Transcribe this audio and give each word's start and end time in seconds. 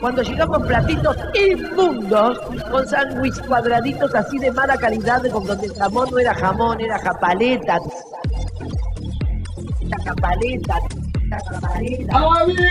cuando 0.00 0.22
llegamos 0.22 0.66
platitos 0.66 1.16
inmundos, 1.34 2.38
con 2.70 2.86
sándwich 2.88 3.40
cuadraditos 3.46 4.14
así 4.14 4.38
de 4.38 4.50
mala 4.52 4.76
calidad, 4.76 5.22
con 5.30 5.46
donde 5.46 5.66
el 5.66 5.74
jamón 5.74 6.08
no 6.10 6.18
era 6.18 6.34
jamón, 6.34 6.80
era 6.80 6.98
japaleta. 6.98 7.78
La 9.82 9.98
japaleta. 10.04 10.78
La 11.28 11.38
japaleta. 11.40 12.18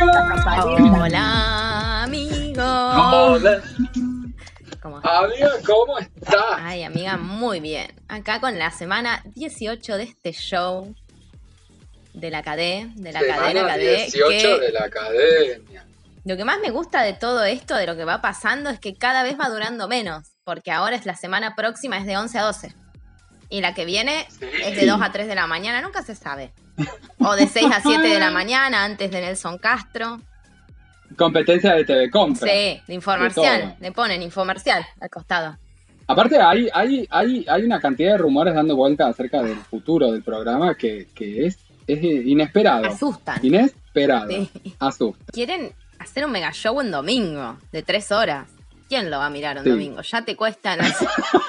La 0.06 0.42
japaleta. 0.42 1.04
Hola, 1.04 2.04
amigo. 2.04 2.64
Hola. 2.64 3.62
¿Cómo 4.82 4.98
Amiga, 4.98 5.50
¿cómo 5.66 5.98
estás? 5.98 6.60
Ay, 6.60 6.84
amiga, 6.84 7.18
muy 7.18 7.60
bien. 7.60 7.88
Acá 8.08 8.40
con 8.40 8.60
la 8.60 8.70
semana 8.70 9.24
18 9.34 9.98
de 9.98 10.04
este 10.04 10.32
show 10.32 10.94
de 12.14 12.30
la 12.30 12.44
CADE, 12.44 12.92
de 12.96 13.12
la 13.12 13.20
Semana 13.20 13.42
cadena 13.42 13.68
CADE. 13.68 13.96
18 13.96 14.28
que 14.30 14.66
de 14.66 14.72
la 14.72 14.84
academia. 14.84 15.86
Lo 16.26 16.36
que 16.38 16.44
más 16.46 16.58
me 16.60 16.72
gusta 16.72 17.04
de 17.04 17.14
todo 17.14 17.44
esto, 17.44 17.76
de 17.76 17.86
lo 17.86 17.96
que 17.96 18.04
va 18.04 18.20
pasando, 18.22 18.70
es 18.72 18.80
que 18.80 18.96
cada 18.96 19.22
vez 19.24 19.38
va 19.40 19.48
durando 19.50 19.88
menos. 19.88 20.32
Porque 20.44 20.72
ahora 20.72 20.96
es 20.96 21.06
la 21.06 21.16
semana 21.16 21.56
próxima, 21.56 21.98
es 21.98 22.06
de 22.06 22.18
11 22.18 22.40
a 22.40 22.44
12. 22.44 22.74
Y 23.50 23.62
la 23.62 23.74
que 23.76 23.86
viene 23.86 24.26
Sí. 24.30 24.46
es 24.64 24.76
de 24.76 24.88
2 24.88 25.00
a 25.02 25.12
3 25.12 25.28
de 25.28 25.36
la 25.36 25.46
mañana, 25.48 25.82
nunca 25.82 26.02
se 26.02 26.16
sabe. 26.16 26.52
O 27.20 27.36
de 27.36 27.48
6 27.48 27.68
a 27.72 27.80
7 27.82 28.08
de 28.08 28.20
la 28.20 28.32
mañana, 28.32 28.84
antes 28.84 29.12
de 29.12 29.22
Nelson 29.22 29.60
Castro. 29.60 30.20
Competencia 31.16 31.74
de 31.76 31.86
TV 31.86 32.10
Compra. 32.10 32.52
Sí, 32.52 32.82
de 32.88 32.94
infomercial. 32.94 33.76
Le 33.80 33.92
ponen 33.92 34.22
infomercial 34.24 34.86
al 35.00 35.10
costado. 35.10 35.58
Aparte, 36.08 36.40
hay, 36.42 36.68
hay, 36.74 37.08
hay, 37.10 37.46
hay 37.48 37.64
una 37.64 37.80
cantidad 37.80 38.12
de 38.14 38.18
rumores 38.18 38.54
dando 38.54 38.76
vueltas 38.76 39.10
acerca 39.10 39.42
del 39.42 39.58
futuro 39.58 40.12
del 40.12 40.24
programa 40.24 40.76
que, 40.76 41.08
que 41.16 41.46
es, 41.46 41.58
es 41.88 42.04
inesperado. 42.04 42.86
Asustan. 42.88 43.40
Inesperado. 43.44 44.28
Sí. 44.30 44.50
Asusta. 44.80 45.26
Quieren 45.32 45.72
hacer 46.06 46.26
un 46.26 46.32
mega 46.32 46.52
show 46.52 46.80
en 46.82 46.92
domingo, 46.92 47.58
de 47.72 47.84
3 47.84 48.12
horas. 48.12 48.48
¿Quién 48.88 49.10
lo 49.10 49.18
va 49.18 49.26
a 49.26 49.30
mirar 49.30 49.58
un 49.58 49.64
Sí. 49.64 49.70
domingo? 49.72 50.02
Ya 50.02 50.22
te 50.24 50.36
cuesta 50.36 50.78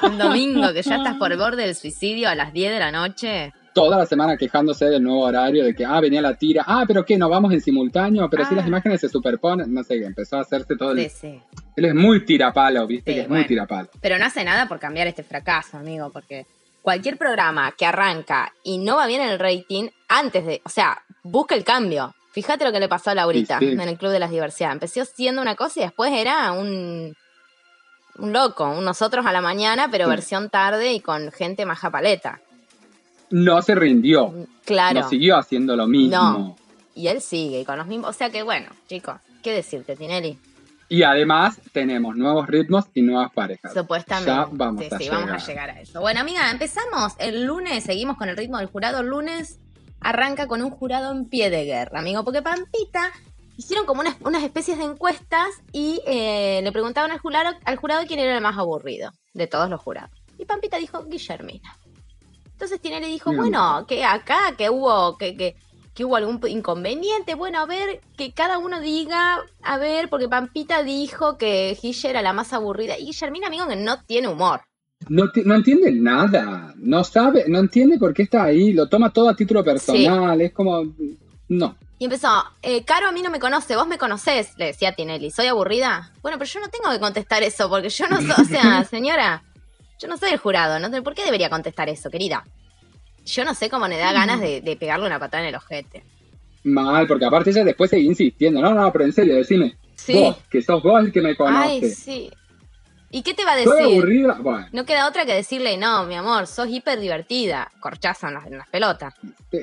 un 0.03 0.19
domingo 0.19 0.73
que 0.73 0.83
ya 0.83 0.97
estás 0.97 1.17
por 1.17 1.33
el 1.33 1.39
borde 1.39 1.63
del 1.65 1.75
suicidio 1.75 2.29
a 2.29 2.35
las 2.35 2.53
10 2.53 2.73
de 2.73 2.79
la 2.79 2.91
noche. 2.91 3.53
Toda 3.75 3.99
la 3.99 4.07
semana 4.07 4.39
quejándose 4.39 4.87
del 4.87 5.03
nuevo 5.03 5.21
horario, 5.21 5.63
de 5.63 5.75
que, 5.75 5.85
ah, 5.85 6.01
venía 6.01 6.23
la 6.23 6.35
tira, 6.35 6.65
ah, 6.67 6.85
pero 6.89 7.05
qué, 7.05 7.19
no 7.19 7.29
vamos 7.29 7.53
en 7.53 7.61
simultáneo, 7.61 8.29
pero 8.31 8.47
si 8.47 8.55
Ah. 8.55 8.57
las 8.57 8.67
imágenes 8.67 9.03
se 9.03 9.11
superponen, 9.11 9.73
no 9.75 9.85
sé, 9.85 9.97
empezó 10.03 10.39
a 10.39 10.41
hacerse 10.41 10.77
todo 10.77 10.93
el... 10.93 11.11
Sí, 11.11 11.17
sí. 11.21 11.43
Él 11.77 11.85
es 11.85 11.95
muy 11.95 12.25
tirapalo, 12.25 12.87
viste, 12.87 13.13
que 13.13 13.21
es 13.21 13.29
bueno. 13.29 13.43
muy 13.43 13.47
tirapalo. 13.47 13.91
Pero 14.01 14.19
no 14.19 14.25
hace 14.25 14.43
nada 14.43 14.67
por 14.67 14.79
cambiar 14.79 15.07
este 15.09 15.23
fracaso, 15.23 15.77
amigo, 15.77 16.09
porque 16.11 16.47
cualquier 16.81 17.19
programa 17.19 17.73
que 17.77 17.85
arranca 17.85 18.51
y 18.65 18.79
no 18.79 18.97
va 18.97 19.07
bien 19.07 19.21
en 19.21 19.29
el 19.29 19.39
rating, 19.39 19.89
antes 20.09 20.47
de, 20.47 20.63
o 20.65 20.71
sea, 20.71 21.03
busca 21.23 21.55
el 21.55 21.63
cambio. 21.65 22.15
Fíjate 22.37 22.67
lo 22.67 22.71
que 22.73 22.81
le 22.81 22.87
pasó 22.89 23.09
a 23.09 23.15
Laurita 23.15 23.59
Sí, 23.61 23.69
sí. 23.69 23.73
en 23.73 23.81
el 23.81 23.97
Club 23.97 24.11
de 24.13 24.19
las 24.19 24.31
Diversidad. 24.31 24.73
Empezó 24.73 25.07
siendo 25.07 25.41
una 25.41 25.55
cosa 25.55 25.81
y 25.81 25.85
después 25.85 26.13
era 26.13 26.53
un, 26.53 27.17
un 28.19 28.33
loco, 28.35 28.69
un 28.69 28.85
nosotros 28.85 29.25
a 29.25 29.33
la 29.33 29.41
mañana, 29.41 29.89
pero 29.91 30.05
Sí. 30.05 30.11
versión 30.11 30.51
tarde 30.51 30.93
y 30.93 31.01
con 31.01 31.33
gente 31.33 31.65
más 31.65 31.79
japaleta. 31.79 32.41
No 33.31 33.63
se 33.63 33.75
rindió, 33.75 34.35
Claro. 34.67 35.01
no 35.01 35.09
siguió 35.09 35.39
haciendo 35.39 35.77
lo 35.77 35.87
mismo. 35.87 36.15
No. 36.19 36.57
Y 36.95 37.09
él 37.09 37.23
sigue 37.23 37.61
y 37.61 37.65
con 37.65 37.79
los 37.79 37.87
mismos. 37.87 38.11
O 38.11 38.13
sea 38.13 38.29
que 38.29 38.43
bueno, 38.43 38.69
chicos, 38.87 39.17
¿qué 39.43 39.53
decirte, 39.53 39.97
Tinelli? 39.97 40.39
Y 40.91 41.05
además 41.05 41.59
tenemos 41.73 42.17
nuevos 42.17 42.47
ritmos 42.49 42.85
y 42.93 43.01
nuevas 43.01 43.33
parejas. 43.33 43.73
Supuestamente. 43.73 44.31
Ya 44.31 44.47
vamos 44.53 44.85
sí, 44.85 44.89
a 44.95 44.99
sí, 44.99 45.05
llegar. 45.05 45.27
vamos 45.27 45.43
a 45.43 45.47
llegar 45.47 45.71
a 45.71 45.81
eso. 45.81 46.01
Bueno, 46.03 46.21
amiga, 46.21 46.51
empezamos 46.51 47.15
el 47.19 47.45
lunes, 47.47 47.83
seguimos 47.83 48.19
con 48.19 48.29
el 48.29 48.37
ritmo 48.37 48.59
del 48.59 48.67
jurado. 48.69 49.01
El 49.01 49.07
lunes 49.07 49.59
arranca 50.07 50.47
con 50.47 50.63
un 50.63 50.71
jurado 50.71 51.11
en 51.11 51.25
pie 51.25 51.51
de 51.51 51.65
guerra, 51.65 51.99
amigo, 51.99 52.23
porque 52.23 52.41
Pampita 52.41 53.11
hicieron 53.57 53.87
como 53.87 54.03
unas, 54.03 54.17
unas 54.21 54.45
especies 54.45 54.79
de 54.79 54.85
encuestas 54.85 55.49
y 55.73 56.01
eh, 56.07 56.61
le 56.63 56.71
preguntaban 56.71 57.11
al 57.11 57.19
jurado, 57.19 57.57
al 57.65 57.77
jurado 57.77 58.07
quién 58.07 58.21
era 58.21 58.37
el 58.37 58.41
más 58.41 58.57
aburrido 58.57 59.11
de 59.35 59.49
todos 59.49 59.69
los 59.69 59.81
jurados. 59.81 60.13
Y 60.39 60.45
Pampita 60.45 60.77
dijo, 60.77 61.05
Guillermina. 61.07 61.77
Entonces 62.53 62.81
Tinelli 62.81 63.09
dijo, 63.09 63.31
Bien. 63.31 63.43
bueno, 63.43 63.85
que 63.89 64.05
acá, 64.05 64.55
que 64.57 64.71
hubo, 64.71 65.19
que, 65.19 65.37
que, 65.37 65.57
que 65.93 66.05
hubo 66.05 66.15
algún 66.15 66.41
inconveniente. 66.47 67.35
Bueno, 67.35 67.59
a 67.59 67.67
ver, 67.67 68.01
que 68.17 68.33
cada 68.33 68.59
uno 68.59 68.81
diga, 68.81 69.43
a 69.63 69.77
ver, 69.77 70.09
porque 70.09 70.29
Pampita 70.29 70.85
dijo 70.85 71.37
que 71.37 71.77
Guille 71.83 72.11
era 72.11 72.23
la 72.23 72.33
más 72.33 72.53
aburrida. 72.53 72.97
Y 72.97 73.07
Guillermina, 73.07 73.49
amigo, 73.49 73.67
que 73.67 73.77
no 73.77 74.05
tiene 74.05 74.29
humor. 74.29 74.61
No, 75.09 75.31
no 75.45 75.55
entiende 75.55 75.93
nada, 75.93 76.75
no 76.79 77.05
sabe, 77.05 77.45
no 77.49 77.61
entiende 77.61 77.99
por 77.99 78.13
qué 78.13 78.23
está 78.23 78.45
ahí, 78.45 78.73
lo 78.73 78.89
toma 78.89 79.11
todo 79.13 79.29
a 79.29 79.37
título 79.37 79.63
personal, 79.63 80.41
es 80.41 80.53
como, 80.53 80.83
no. 81.49 81.77
Y 81.99 82.05
empezó, 82.05 82.29
eh, 82.61 82.85
Caro 82.85 83.09
a 83.09 83.13
mí 83.13 83.23
no 83.23 83.31
me 83.31 83.39
conoce, 83.39 83.77
vos 83.77 83.87
me 83.87 83.99
conocés, 83.99 84.53
le 84.59 84.67
decía 84.67 84.93
Tinelli, 84.93 85.31
¿soy 85.31 85.47
aburrida? 85.47 86.13
Bueno, 86.23 86.39
pero 86.39 86.51
yo 86.51 86.61
no 86.61 86.69
tengo 86.69 86.91
que 86.91 87.01
contestar 87.01 87.43
eso, 87.43 87.69
porque 87.69 87.89
yo 87.89 88.09
no 88.09 88.21
soy, 88.21 88.45
o 88.45 88.49
sea, 88.49 88.85
señora, 88.91 89.45
yo 89.99 90.09
no 90.09 90.17
soy 90.17 90.31
el 90.33 90.39
jurado, 90.39 90.79
¿no? 90.79 90.91
¿por 91.03 91.15
qué 91.15 91.25
debería 91.25 91.49
contestar 91.49 91.89
eso, 91.89 92.11
querida? 92.11 92.45
Yo 93.25 93.45
no 93.45 93.55
sé 93.55 93.71
cómo 93.71 93.89
le 93.89 93.97
da 93.99 94.13
ganas 94.13 94.41
de, 94.41 94.61
de 94.61 94.77
pegarle 94.77 95.07
una 95.07 95.19
patada 95.19 95.43
en 95.45 95.49
el 95.51 95.55
ojete. 95.55 96.03
Mal, 96.65 97.07
porque 97.07 97.25
aparte 97.25 97.51
ella 97.51 97.65
después 97.65 97.91
sigue 97.91 98.03
insistiendo, 98.03 98.61
no, 98.61 98.75
no, 98.75 98.93
pero 98.93 99.05
en 99.05 99.13
serio, 99.13 99.37
decime, 99.37 99.77
Sí. 99.95 100.15
vos, 100.15 100.37
que 100.51 100.61
sos 100.63 100.83
vos 100.83 101.01
el 101.01 101.13
que 101.13 101.23
me 101.23 101.31
Ay, 101.31 101.37
conoce, 101.37 101.91
sí. 101.95 102.31
¿Y 103.11 103.23
qué 103.23 103.35
te 103.35 103.45
va 103.45 103.53
a 103.53 103.57
decir? 103.57 103.73
aburrida, 103.73 104.39
bueno, 104.41 104.67
No 104.73 104.85
queda 104.85 105.09
otra 105.09 105.25
que 105.25 105.35
decirle, 105.35 105.77
no, 105.77 106.05
mi 106.05 106.15
amor, 106.17 106.47
sos 106.47 106.69
hiper 106.69 106.99
divertida. 106.99 107.71
Corchazo 107.81 108.29
en 108.29 108.35
las, 108.35 108.47
en 108.47 108.59
las 108.59 108.69
pelotas. 108.69 109.15
sí, 109.51 109.59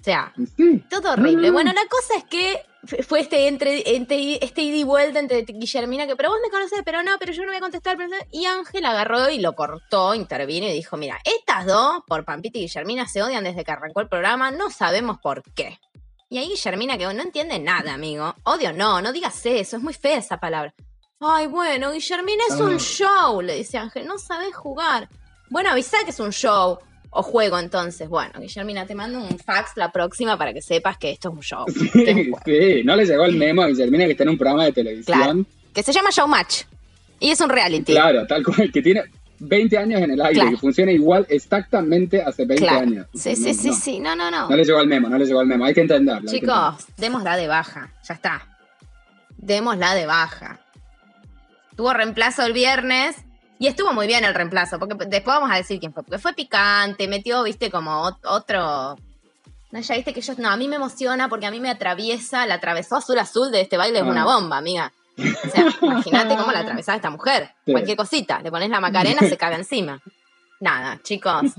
O 0.00 0.04
sea, 0.04 0.32
sí. 0.56 0.84
todo 0.90 1.12
horrible. 1.12 1.48
No. 1.48 1.54
Bueno, 1.54 1.72
la 1.72 1.86
cosa 1.88 2.14
es 2.16 2.24
que 2.24 2.62
fue 3.04 3.20
este 3.20 3.48
entre, 3.48 3.96
entre 3.96 4.42
este 4.44 4.62
ida 4.62 4.76
y 4.76 4.84
vuelta 4.84 5.18
entre 5.18 5.42
Guillermina, 5.42 6.06
que 6.06 6.14
pero 6.14 6.30
vos 6.30 6.38
me 6.42 6.50
conocés, 6.50 6.82
pero 6.84 7.02
no, 7.02 7.16
pero 7.18 7.32
yo 7.32 7.42
no 7.42 7.48
voy 7.48 7.56
a 7.56 7.60
contestar. 7.60 7.96
pero 7.96 8.08
no". 8.08 8.16
Y 8.30 8.44
Ángel 8.46 8.84
agarró 8.84 9.28
y 9.30 9.40
lo 9.40 9.54
cortó, 9.54 10.14
intervino 10.14 10.66
y 10.68 10.72
dijo, 10.72 10.96
mira, 10.96 11.18
estas 11.24 11.66
dos, 11.66 12.02
por 12.06 12.24
Pampita 12.24 12.58
y 12.58 12.62
Guillermina, 12.62 13.08
se 13.08 13.22
odian 13.22 13.44
desde 13.44 13.64
que 13.64 13.72
arrancó 13.72 14.00
el 14.00 14.08
programa, 14.08 14.50
no 14.50 14.70
sabemos 14.70 15.18
por 15.18 15.42
qué. 15.54 15.80
Y 16.30 16.38
ahí 16.38 16.48
Guillermina 16.48 16.98
que 16.98 17.12
no 17.12 17.22
entiende 17.22 17.58
nada, 17.58 17.94
amigo. 17.94 18.34
Odio 18.44 18.72
no, 18.72 19.00
no 19.00 19.12
digas 19.12 19.44
eso, 19.46 19.76
es 19.78 19.82
muy 19.82 19.94
fea 19.94 20.18
esa 20.18 20.38
palabra. 20.38 20.74
Ay, 21.20 21.46
bueno, 21.48 21.90
Guillermina 21.92 22.42
es 22.48 22.60
un 22.60 22.74
Ah. 22.74 22.78
show, 22.78 23.42
le 23.42 23.56
dice 23.56 23.76
Ángel, 23.76 24.06
no 24.06 24.18
sabes 24.18 24.54
jugar. 24.54 25.08
Bueno, 25.50 25.70
avisá 25.70 25.98
que 26.04 26.10
es 26.10 26.20
un 26.20 26.30
show. 26.30 26.78
O 27.10 27.22
juego 27.22 27.58
entonces. 27.58 28.06
Bueno, 28.06 28.32
Guillermina, 28.38 28.84
te 28.86 28.94
mando 28.94 29.18
un 29.18 29.38
fax 29.38 29.72
la 29.76 29.90
próxima 29.90 30.36
para 30.36 30.52
que 30.52 30.60
sepas 30.60 30.98
que 30.98 31.10
esto 31.10 31.30
es 31.30 31.34
un 31.36 31.40
show. 31.40 31.64
un 31.94 32.34
Sí, 32.44 32.82
no 32.84 32.94
le 32.94 33.06
llegó 33.06 33.24
el 33.24 33.34
memo 33.36 33.62
a 33.62 33.66
Guillermina 33.68 34.04
que 34.04 34.10
está 34.12 34.24
en 34.24 34.28
un 34.28 34.38
programa 34.38 34.64
de 34.66 34.72
televisión. 34.72 35.18
Claro. 35.18 35.44
Que 35.72 35.82
se 35.82 35.90
llama 35.92 36.10
Showmatch. 36.10 36.64
Y 37.18 37.30
es 37.30 37.40
un 37.40 37.48
reality. 37.48 37.92
Claro, 37.94 38.26
tal 38.26 38.44
cual, 38.44 38.70
que 38.70 38.82
tiene 38.82 39.04
20 39.38 39.78
años 39.78 40.02
en 40.02 40.10
el 40.10 40.20
aire, 40.20 40.34
Claro. 40.34 40.50
que 40.50 40.56
funciona 40.58 40.92
igual 40.92 41.26
exactamente 41.30 42.22
hace 42.22 42.44
20 42.44 42.62
Claro. 42.66 42.80
años. 42.80 43.06
Sí, 43.14 43.30
No, 43.30 43.36
sí, 43.36 43.54
sí, 43.54 43.68
no. 43.68 43.74
sí. 43.74 44.00
No, 44.00 44.14
no, 44.14 44.30
no. 44.30 44.48
No 44.50 44.54
le 44.56 44.64
llegó 44.64 44.80
el 44.80 44.86
memo, 44.88 45.08
no 45.08 45.16
le 45.18 45.24
llegó 45.24 45.40
el 45.40 45.46
memo, 45.48 45.64
hay 45.64 45.72
que 45.74 45.80
entenderlo. 45.80 46.30
hay 46.30 46.40
que 46.40 46.46
Chicos, 46.46 46.86
démosla 46.98 47.36
de 47.38 47.48
baja. 47.48 47.90
Ya 48.06 48.14
está. 48.14 48.46
Démosla 49.38 49.94
de 49.94 50.04
baja. 50.04 50.60
Tuvo 51.78 51.94
reemplazo 51.94 52.42
el 52.42 52.52
viernes. 52.52 53.16
Y 53.60 53.66
estuvo 53.68 53.92
muy 53.92 54.06
bien 54.06 54.24
el 54.24 54.34
reemplazo, 54.34 54.78
porque 54.78 54.94
después 55.06 55.34
vamos 55.36 55.50
a 55.50 55.56
decir 55.56 55.80
quién 55.80 55.92
fue. 55.92 56.02
Porque 56.02 56.18
fue 56.18 56.32
picante, 56.32 57.08
metió, 57.08 57.42
viste, 57.44 57.70
como 57.70 58.02
ot- 58.08 58.18
otro. 58.24 58.96
No, 59.70 59.80
ya 59.80 59.94
viste 59.96 60.12
que 60.14 60.20
yo. 60.20 60.34
No, 60.38 60.48
a 60.50 60.56
mí 60.56 60.66
me 60.68 60.76
emociona 60.76 61.28
porque 61.28 61.46
a 61.46 61.50
mí 61.50 61.58
me 61.60 61.70
atraviesa. 61.70 62.46
La 62.46 62.54
atravesó 62.54 62.96
azul 62.96 63.18
azul 63.18 63.50
de 63.50 63.60
este 63.62 63.76
baile, 63.76 63.98
es 64.00 64.04
Ah. 64.04 64.08
una 64.10 64.24
bomba, 64.24 64.56
amiga. 64.58 64.92
O 65.18 65.50
sea, 65.50 65.64
imagínate 65.82 66.36
cómo 66.36 66.52
la 66.52 66.60
atravesaba 66.60 66.96
esta 66.96 67.10
mujer. 67.10 67.52
Sí. 67.64 67.72
Cualquier 67.72 67.96
cosita, 67.96 68.40
le 68.40 68.50
pones 68.50 68.70
la 68.70 68.80
macarena, 68.80 69.20
se 69.20 69.36
caga 69.36 69.56
encima. 69.56 70.00
Nada, 70.60 71.00
chicos. 71.02 71.52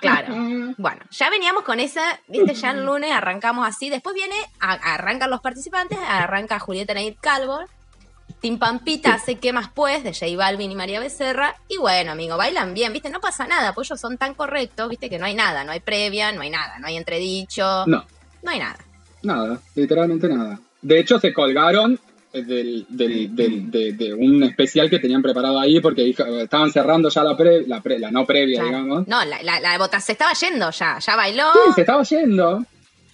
Claro. 0.00 0.34
Bueno, 0.78 1.00
ya 1.10 1.28
veníamos 1.30 1.62
con 1.64 1.80
esa, 1.80 2.02
viste, 2.28 2.54
ya 2.54 2.70
el 2.70 2.84
lunes 2.86 3.10
arrancamos 3.12 3.66
así, 3.68 3.90
después 3.90 4.14
viene, 4.14 4.34
a- 4.60 4.94
arrancan 4.94 5.28
los 5.30 5.40
participantes, 5.40 5.98
arranca 6.06 6.58
Julieta 6.58 6.94
Neid 6.94 7.16
Calvo, 7.20 7.60
Tim 8.40 8.58
Pampita 8.58 9.14
hace 9.14 9.36
¿Qué 9.36 9.52
más 9.52 9.68
pues? 9.74 10.04
de 10.04 10.12
J 10.14 10.26
Balvin 10.36 10.70
y 10.70 10.74
María 10.76 11.00
Becerra, 11.00 11.56
y 11.68 11.76
bueno, 11.76 12.12
amigo, 12.12 12.36
bailan 12.36 12.72
bien, 12.74 12.92
viste, 12.92 13.10
no 13.10 13.20
pasa 13.20 13.46
nada, 13.46 13.72
pues 13.74 13.88
ellos 13.90 14.00
son 14.00 14.16
tan 14.16 14.34
correctos, 14.34 14.88
viste, 14.88 15.10
que 15.10 15.18
no 15.18 15.26
hay 15.26 15.34
nada, 15.34 15.64
no 15.64 15.72
hay 15.72 15.80
previa, 15.80 16.30
no 16.32 16.42
hay 16.42 16.50
nada, 16.50 16.78
no 16.78 16.86
hay 16.86 16.96
entredicho, 16.96 17.84
no, 17.86 18.04
No, 18.42 18.50
hay 18.50 18.58
nada. 18.60 18.78
nada, 19.22 19.60
literalmente 19.74 20.28
nada. 20.28 20.58
De 20.80 21.00
hecho, 21.00 21.18
se 21.18 21.32
colgaron 21.32 21.98
eh, 22.32 22.42
del, 22.42 22.84
del- 22.88 23.34
del- 23.34 23.70
de, 23.70 23.92
de 23.94 24.14
un 24.14 24.42
especial 24.44 24.88
que 24.90 24.98
tenían 24.98 25.22
preparado 25.22 25.58
ahí 25.58 25.80
porque 25.80 26.02
dijo- 26.02 26.24
estaban 26.24 26.70
cerrando 26.70 27.08
ya 27.08 27.24
la, 27.24 27.36
pre- 27.36 27.66
la, 27.66 27.80
pre- 27.80 27.98
la 27.98 28.10
no 28.10 28.26
previa, 28.26 28.60
Claro. 28.60 28.68
digamos. 28.76 29.08
No, 29.08 29.24
la, 29.24 29.42
la, 29.42 29.58
la 29.60 29.78
bota 29.78 29.98
se 29.98 30.12
estaba 30.12 30.32
yendo 30.34 30.70
ya, 30.70 30.98
ya 30.98 31.16
bailó. 31.16 31.44
Sí, 31.54 31.72
se 31.74 31.80
estaba 31.80 32.02
yendo. 32.04 32.64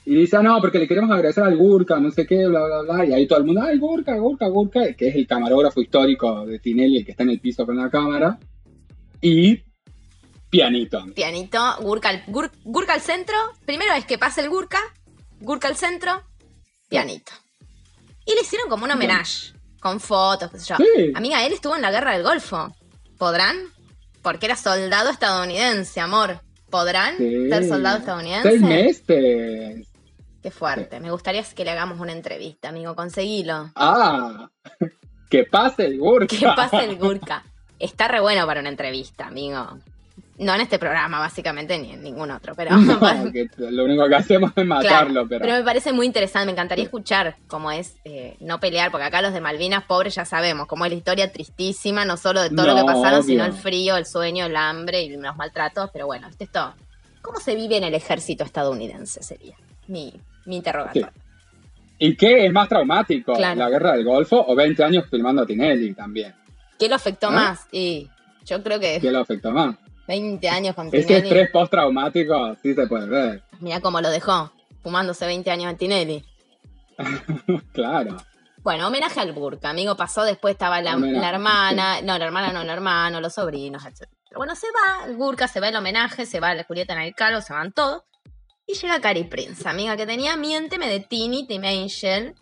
Y 0.06 0.14
dice, 0.14 0.36
ah, 0.36 0.42
no, 0.42 0.60
porque 0.60 0.78
le 0.78 0.86
queremos 0.86 1.10
agradecer 1.10 1.42
al 1.44 1.56
Gurka, 1.56 1.98
no 1.98 2.10
sé 2.10 2.26
qué, 2.26 2.46
bla, 2.46 2.60
bla, 2.66 2.82
bla. 2.82 3.06
Y 3.06 3.12
ahí 3.14 3.26
todo 3.26 3.38
el 3.38 3.44
mundo, 3.46 3.62
ay, 3.62 3.78
Gurka, 3.78 4.14
Gurka, 4.16 4.46
Gurka, 4.48 4.92
que 4.92 5.08
es 5.08 5.14
el 5.16 5.26
camarógrafo 5.26 5.80
histórico 5.80 6.44
de 6.44 6.58
Tinelli, 6.58 6.98
el 6.98 7.04
que 7.06 7.12
está 7.12 7.22
en 7.22 7.30
el 7.30 7.40
piso 7.40 7.64
con 7.64 7.76
la 7.76 7.88
cámara. 7.88 8.38
Y 9.22 9.62
pianito. 10.50 11.06
Pianito, 11.14 11.58
Gurka 11.80 12.10
al, 12.10 12.26
Gur- 12.26 12.50
Gurka 12.64 12.92
al 12.92 13.00
centro. 13.00 13.34
Primero 13.64 13.94
es 13.94 14.04
que 14.04 14.18
pase 14.18 14.42
el 14.42 14.50
Gurka, 14.50 14.78
Gurka 15.40 15.68
al 15.68 15.76
centro, 15.76 16.22
pianito. 16.88 17.32
Y 18.26 18.34
le 18.34 18.42
hicieron 18.42 18.68
como 18.68 18.84
un 18.84 18.90
homenaje. 18.90 19.52
con 19.80 20.00
fotos, 20.00 20.50
qué 20.50 20.58
sé 20.58 20.66
yo. 20.70 20.76
Sí. 20.76 21.12
Amiga, 21.14 21.44
él 21.46 21.52
estuvo 21.52 21.76
en 21.76 21.82
la 21.82 21.90
guerra 21.90 22.12
del 22.14 22.22
Golfo. 22.22 22.74
¿Podrán? 23.18 23.56
Porque 24.22 24.46
era 24.46 24.56
soldado 24.56 25.10
estadounidense, 25.10 26.00
amor. 26.00 26.40
¿Podrán 26.70 27.18
Sí. 27.18 27.48
ser 27.50 27.68
soldado 27.68 27.98
estadounidense? 27.98 28.48
Seis 28.48 28.62
meses. 28.62 29.86
Qué 30.44 30.50
fuerte. 30.50 31.00
Me 31.00 31.10
gustaría 31.10 31.42
que 31.42 31.64
le 31.64 31.70
hagamos 31.70 31.98
una 31.98 32.12
entrevista, 32.12 32.68
amigo. 32.68 32.94
Conseguilo. 32.94 33.70
Ah, 33.74 34.50
que 35.30 35.44
pase 35.44 35.86
el 35.86 35.98
Gurka. 35.98 36.36
¿Qué 36.36 36.44
pasa 36.54 36.84
el 36.84 36.98
Gurka? 36.98 37.42
Está 37.78 38.08
re 38.08 38.20
bueno 38.20 38.46
para 38.46 38.60
una 38.60 38.68
entrevista, 38.68 39.26
amigo. 39.26 39.78
No 40.36 40.54
en 40.54 40.60
este 40.60 40.78
programa, 40.78 41.18
básicamente, 41.18 41.78
ni 41.78 41.92
en 41.92 42.02
ningún 42.02 42.30
otro, 42.30 42.54
pero... 42.54 42.76
No, 42.76 43.00
que 43.32 43.48
lo 43.56 43.84
único 43.86 44.06
que 44.06 44.16
hacemos 44.16 44.52
es 44.54 44.66
matarlo, 44.66 45.26
Claro, 45.26 45.46
pero... 45.46 45.46
me 45.46 45.64
parece 45.64 45.94
muy 45.94 46.04
interesante, 46.04 46.44
me 46.44 46.52
encantaría 46.52 46.84
escuchar 46.84 47.36
cómo 47.46 47.70
es 47.70 47.96
eh, 48.04 48.36
no 48.40 48.60
pelear, 48.60 48.90
porque 48.90 49.06
acá 49.06 49.22
los 49.22 49.32
de 49.32 49.40
Malvinas, 49.40 49.84
pobres, 49.84 50.14
ya 50.14 50.26
sabemos, 50.26 50.66
cómo 50.66 50.84
es 50.84 50.90
la 50.90 50.98
historia 50.98 51.32
tristísima, 51.32 52.04
no 52.04 52.18
solo 52.18 52.42
de 52.42 52.50
todo 52.50 52.66
lo 52.66 52.76
que 52.76 52.84
pasaron, 52.84 53.20
obvio. 53.20 53.22
sino 53.22 53.46
el 53.46 53.54
frío, 53.54 53.96
el 53.96 54.04
sueño, 54.04 54.44
el 54.44 54.56
hambre 54.56 55.00
y 55.00 55.16
los 55.16 55.36
maltratos, 55.36 55.88
pero 55.90 56.04
bueno, 56.04 56.28
este 56.28 56.44
esto, 56.44 56.74
¿cómo 57.22 57.40
se 57.40 57.54
vive 57.54 57.78
en 57.78 57.84
el 57.84 57.94
ejército 57.94 58.44
estadounidense? 58.44 59.22
Sería 59.22 59.56
mi, 59.86 60.20
mi 60.46 60.56
interrogatorio. 60.56 61.10
¿Y 61.98 62.16
qué 62.16 62.46
es 62.46 62.52
más 62.52 62.68
traumático? 62.68 63.34
Claro. 63.34 63.58
¿La 63.58 63.70
guerra 63.70 63.92
del 63.92 64.04
Golfo 64.04 64.44
o 64.46 64.54
20 64.54 64.82
años 64.84 65.04
filmando 65.10 65.42
a 65.42 65.46
Tinelli 65.46 65.94
también? 65.94 66.34
¿Qué 66.78 66.88
lo 66.88 66.96
afectó 66.96 67.28
¿Ah? 67.28 67.32
más? 67.32 67.66
Y 67.70 68.10
yo 68.44 68.62
creo 68.62 68.80
que 68.80 69.00
¿Qué 69.00 69.10
lo 69.10 69.20
afectó 69.20 69.50
más? 69.52 69.76
20 70.08 70.48
años 70.48 70.74
con 70.74 70.88
Ese 70.88 71.02
Tinelli, 71.02 71.28
estrés 71.28 71.50
postraumático 71.50 72.56
sí 72.62 72.74
se 72.74 72.86
puede 72.86 73.06
ver. 73.06 73.42
mira 73.60 73.80
cómo 73.80 74.00
lo 74.00 74.10
dejó, 74.10 74.52
fumándose 74.82 75.24
20 75.26 75.50
años 75.50 75.70
en 75.70 75.76
Tinelli. 75.78 76.24
claro. 77.72 78.16
Bueno, 78.62 78.86
homenaje 78.88 79.20
al 79.20 79.32
Burka, 79.32 79.68
amigo, 79.68 79.94
pasó, 79.94 80.24
después 80.24 80.52
estaba 80.52 80.80
la, 80.80 80.92
hermana, 80.92 82.00
no, 82.02 82.18
la 82.18 82.24
hermana 82.24 82.52
no, 82.52 82.62
el 82.62 82.70
hermano, 82.70 83.20
los 83.20 83.34
sobrinos, 83.34 83.84
etc. 83.84 84.08
Pero 84.26 84.38
bueno, 84.38 84.56
se 84.56 84.68
va 84.68 85.06
el 85.06 85.16
Burka, 85.16 85.48
se 85.48 85.60
va 85.60 85.68
el 85.68 85.76
homenaje, 85.76 86.24
se 86.24 86.40
va 86.40 86.54
la 86.54 86.64
Julieta 86.64 86.94
en 86.94 87.00
el 87.00 87.14
calo, 87.14 87.42
se 87.42 87.52
van 87.52 87.72
todos. 87.72 88.04
Y 88.66 88.74
llega 88.74 89.00
Cari 89.00 89.24
Prince, 89.24 89.68
amiga, 89.68 89.96
que 89.96 90.06
tenía 90.06 90.36
Miénteme 90.36 90.88
de 90.88 91.00
Tini, 91.00 91.46
Team 91.46 91.64
Angel. 91.64 92.34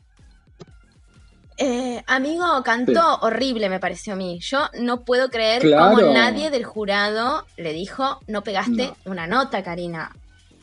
Eh, 1.59 2.03
amigo, 2.07 2.45
cantó 2.65 3.19
horrible, 3.23 3.69
me 3.69 3.81
pareció 3.81 4.15
a 4.15 4.17
mí. 4.17 4.39
Yo 4.41 4.61
no 4.81 5.05
puedo 5.05 5.29
creer 5.31 5.63
Claro. 5.63 5.97
cómo 5.97 6.13
nadie 6.13 6.51
del 6.51 6.65
jurado 6.65 7.45
le 7.57 7.73
dijo, 7.73 8.21
no 8.27 8.43
pegaste 8.43 8.87
No. 8.87 8.97
una 9.13 9.27
nota, 9.27 9.63
Karina. 9.63 10.15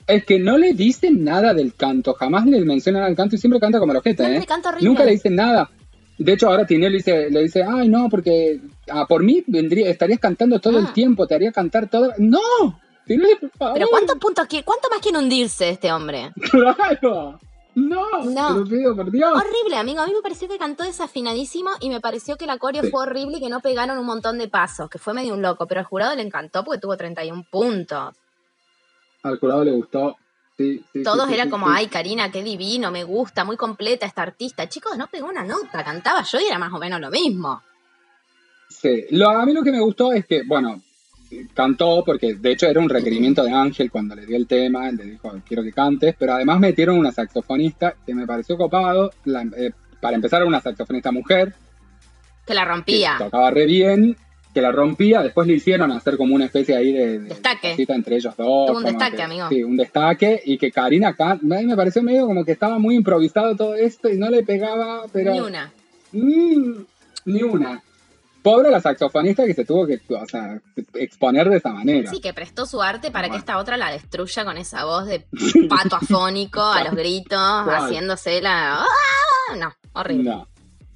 Es 0.08 0.26
que 0.26 0.40
no 0.40 0.58
le 0.58 0.74
dicen 0.74 1.24
nada 1.24 1.54
del 1.54 1.76
canto, 1.76 2.14
jamás 2.16 2.46
le 2.46 2.60
mencionan 2.66 3.04
al 3.04 3.16
canto 3.16 3.36
y 3.36 3.38
siempre 3.38 3.60
canta 3.60 3.80
como 3.80 3.94
ojete, 3.94 4.24
No, 4.24 4.30
¿eh? 4.30 4.46
Nunca 4.82 5.06
le 5.06 5.12
dicen 5.12 5.36
nada. 5.36 5.70
De 6.18 6.34
hecho, 6.34 6.48
ahora 6.50 6.66
Tinelli 6.66 6.98
dice, 6.98 7.30
le 7.30 7.44
dice, 7.44 7.64
ay, 7.64 7.88
no, 7.88 8.10
porque 8.10 8.60
ah, 8.92 9.06
por 9.08 9.24
mí 9.24 9.44
vendría, 9.46 9.90
estarías 9.90 10.20
cantando 10.20 10.60
todo 10.60 10.78
Ah. 10.80 10.82
el 10.82 10.94
tiempo, 10.94 11.28
te 11.28 11.36
haría 11.36 11.52
cantar 11.52 11.90
todo. 11.90 12.12
¡No! 12.18 12.40
Tinelli, 13.10 13.36
por 13.36 13.50
favor. 13.52 13.74
Pero 13.74 13.88
¿cuántos 13.90 14.16
puntos 14.18 14.48
quiere? 14.48 14.64
¿Cuánto 14.64 14.90
más 14.90 15.00
quiere 15.00 15.18
hundirse 15.18 15.70
este 15.70 15.92
hombre? 15.92 16.32
¡Claro! 16.52 17.40
¡No! 17.76 18.06
No. 18.24 18.64
Te 18.64 18.70
pido, 18.70 18.96
por 18.96 19.10
Dios. 19.12 19.32
Horrible, 19.34 19.78
amigo. 19.78 20.02
A 20.02 20.06
mí 20.08 20.14
me 20.14 20.22
pareció 20.22 20.48
que 20.48 20.58
cantó 20.58 20.84
desafinadísimo 20.84 21.72
y 21.80 21.90
me 21.90 22.00
pareció 22.02 22.38
que 22.38 22.46
la 22.46 22.58
coreo 22.58 22.84
Sí. 22.84 22.90
fue 22.92 23.04
horrible 23.04 23.38
y 23.38 23.42
que 23.42 23.50
no 23.50 23.62
pegaron 23.62 23.98
un 23.98 24.06
montón 24.06 24.38
de 24.38 24.48
pasos, 24.48 24.90
que 24.90 24.98
fue 25.00 25.14
medio 25.14 25.34
un 25.34 25.42
loco, 25.42 25.66
pero 25.68 25.80
al 25.80 25.86
jurado 25.86 26.16
le 26.16 26.22
encantó 26.24 26.64
porque 26.64 26.80
tuvo 26.80 26.96
31 26.98 27.46
puntos. 27.50 28.16
Al 29.24 29.40
jurado 29.40 29.64
le 29.64 29.72
gustó. 29.72 30.16
Sí, 30.58 30.84
sí, 30.92 31.04
Todos 31.04 31.24
sí, 31.24 31.30
sí, 31.30 31.34
era 31.36 31.44
sí, 31.46 31.50
como, 31.50 31.70
ay, 31.70 31.88
Karina, 31.88 32.32
qué 32.32 32.44
divino, 32.44 32.92
me 32.92 33.06
gusta, 33.06 33.46
muy 33.46 33.56
completa 33.56 34.06
esta 34.06 34.24
artista. 34.24 34.68
Chicos, 34.68 34.98
no 34.98 35.08
pegó 35.08 35.28
una 35.30 35.44
nota, 35.44 35.84
cantaba 35.86 36.22
yo 36.24 36.40
y 36.40 36.46
era 36.46 36.60
más 36.60 36.74
o 36.74 36.78
menos 36.80 37.00
lo 37.00 37.10
mismo. 37.10 37.62
Sí, 38.68 39.06
lo, 39.12 39.30
a 39.30 39.46
mí 39.46 39.54
lo 39.54 39.64
que 39.64 39.72
me 39.72 39.80
gustó 39.80 40.12
es 40.12 40.26
que, 40.26 40.44
bueno, 40.46 40.82
cantó 41.54 42.04
porque 42.06 42.34
de 42.36 42.52
hecho 42.52 42.68
era 42.68 42.80
un 42.80 42.90
requerimiento 42.90 43.44
de 43.44 43.52
Ángel 43.52 43.92
cuando 43.92 44.16
le 44.16 44.26
dio 44.26 44.36
el 44.38 44.48
tema, 44.48 44.92
le 44.92 45.04
dijo, 45.04 45.32
quiero 45.48 45.64
que 45.64 45.72
cantes, 45.72 46.16
pero 46.18 46.34
además 46.34 46.60
metieron 46.60 46.98
una 46.98 47.12
saxofonista 47.12 47.96
que 48.06 48.14
me 48.16 48.26
pareció 48.26 48.58
copado, 48.58 49.12
la- 49.26 49.44
eh, 49.58 49.72
para 50.02 50.16
empezar 50.16 50.44
una 50.46 50.62
saxofonista 50.62 51.12
mujer, 51.12 51.54
Que 52.48 52.54
la 52.54 52.64
que 52.64 52.70
rompía. 52.70 53.16
tocaba 53.20 53.52
re 53.52 53.66
bien, 53.66 54.16
que 54.54 54.62
la 54.62 54.72
rompía, 54.72 55.22
después 55.22 55.46
le 55.48 55.54
hicieron 55.54 55.92
hacer 55.92 56.18
como 56.18 56.34
una 56.34 56.46
especie 56.46 56.76
ahí 56.76 56.92
de, 56.92 57.20
de 57.20 57.30
Destaque. 57.30 57.76
entre 57.90 58.16
ellos 58.16 58.36
dos. 58.36 58.68
Tuvo 58.68 58.78
un 58.80 58.84
destaque, 58.86 59.18
que- 59.18 59.22
amigo. 59.22 59.48
Sí, 59.50 59.64
un 59.64 59.78
destaque, 59.78 60.42
y 60.44 60.58
que 60.58 60.72
Karina 60.72 61.16
a 61.20 61.36
mí 61.36 61.66
me 61.66 61.76
pareció 61.76 62.02
medio 62.02 62.26
como 62.26 62.44
que 62.44 62.54
estaba 62.54 62.80
muy 62.80 62.96
improvisado 62.96 63.56
todo 63.56 63.76
esto 63.76 64.10
y 64.10 64.18
no 64.18 64.30
le 64.30 64.42
pegaba, 64.44 65.04
pero... 65.14 65.34
Ni 65.34 65.40
una. 65.40 65.72
Mm, 66.12 66.74
ni 67.26 67.44
una. 67.44 67.84
Pobre 68.42 68.72
la 68.72 68.80
saxofonista 68.80 69.46
que 69.46 69.54
se 69.54 69.66
tuvo 69.66 69.86
que 69.86 70.00
o 70.10 70.26
sea, 70.26 70.62
exponer 70.94 71.50
de 71.50 71.58
esa 71.58 71.74
manera. 71.74 72.10
Sí, 72.10 72.22
que 72.22 72.34
prestó 72.34 72.66
su 72.66 72.82
arte 72.82 73.12
para 73.12 73.30
que 73.30 73.38
esta 73.38 73.58
otra 73.58 73.76
la 73.76 73.92
destruya 73.92 74.46
con 74.46 74.58
esa 74.58 74.86
voz 74.86 75.06
de 75.08 75.26
pato 75.70 75.98
afónico 75.98 76.62
a 76.62 76.84
los 76.84 76.96
gritos, 76.96 77.40
haciéndose 77.40 78.42
la... 78.42 78.84
¡Ah! 78.84 79.56
No, 79.58 79.74
horrible. 79.94 80.30
No, 80.30 80.48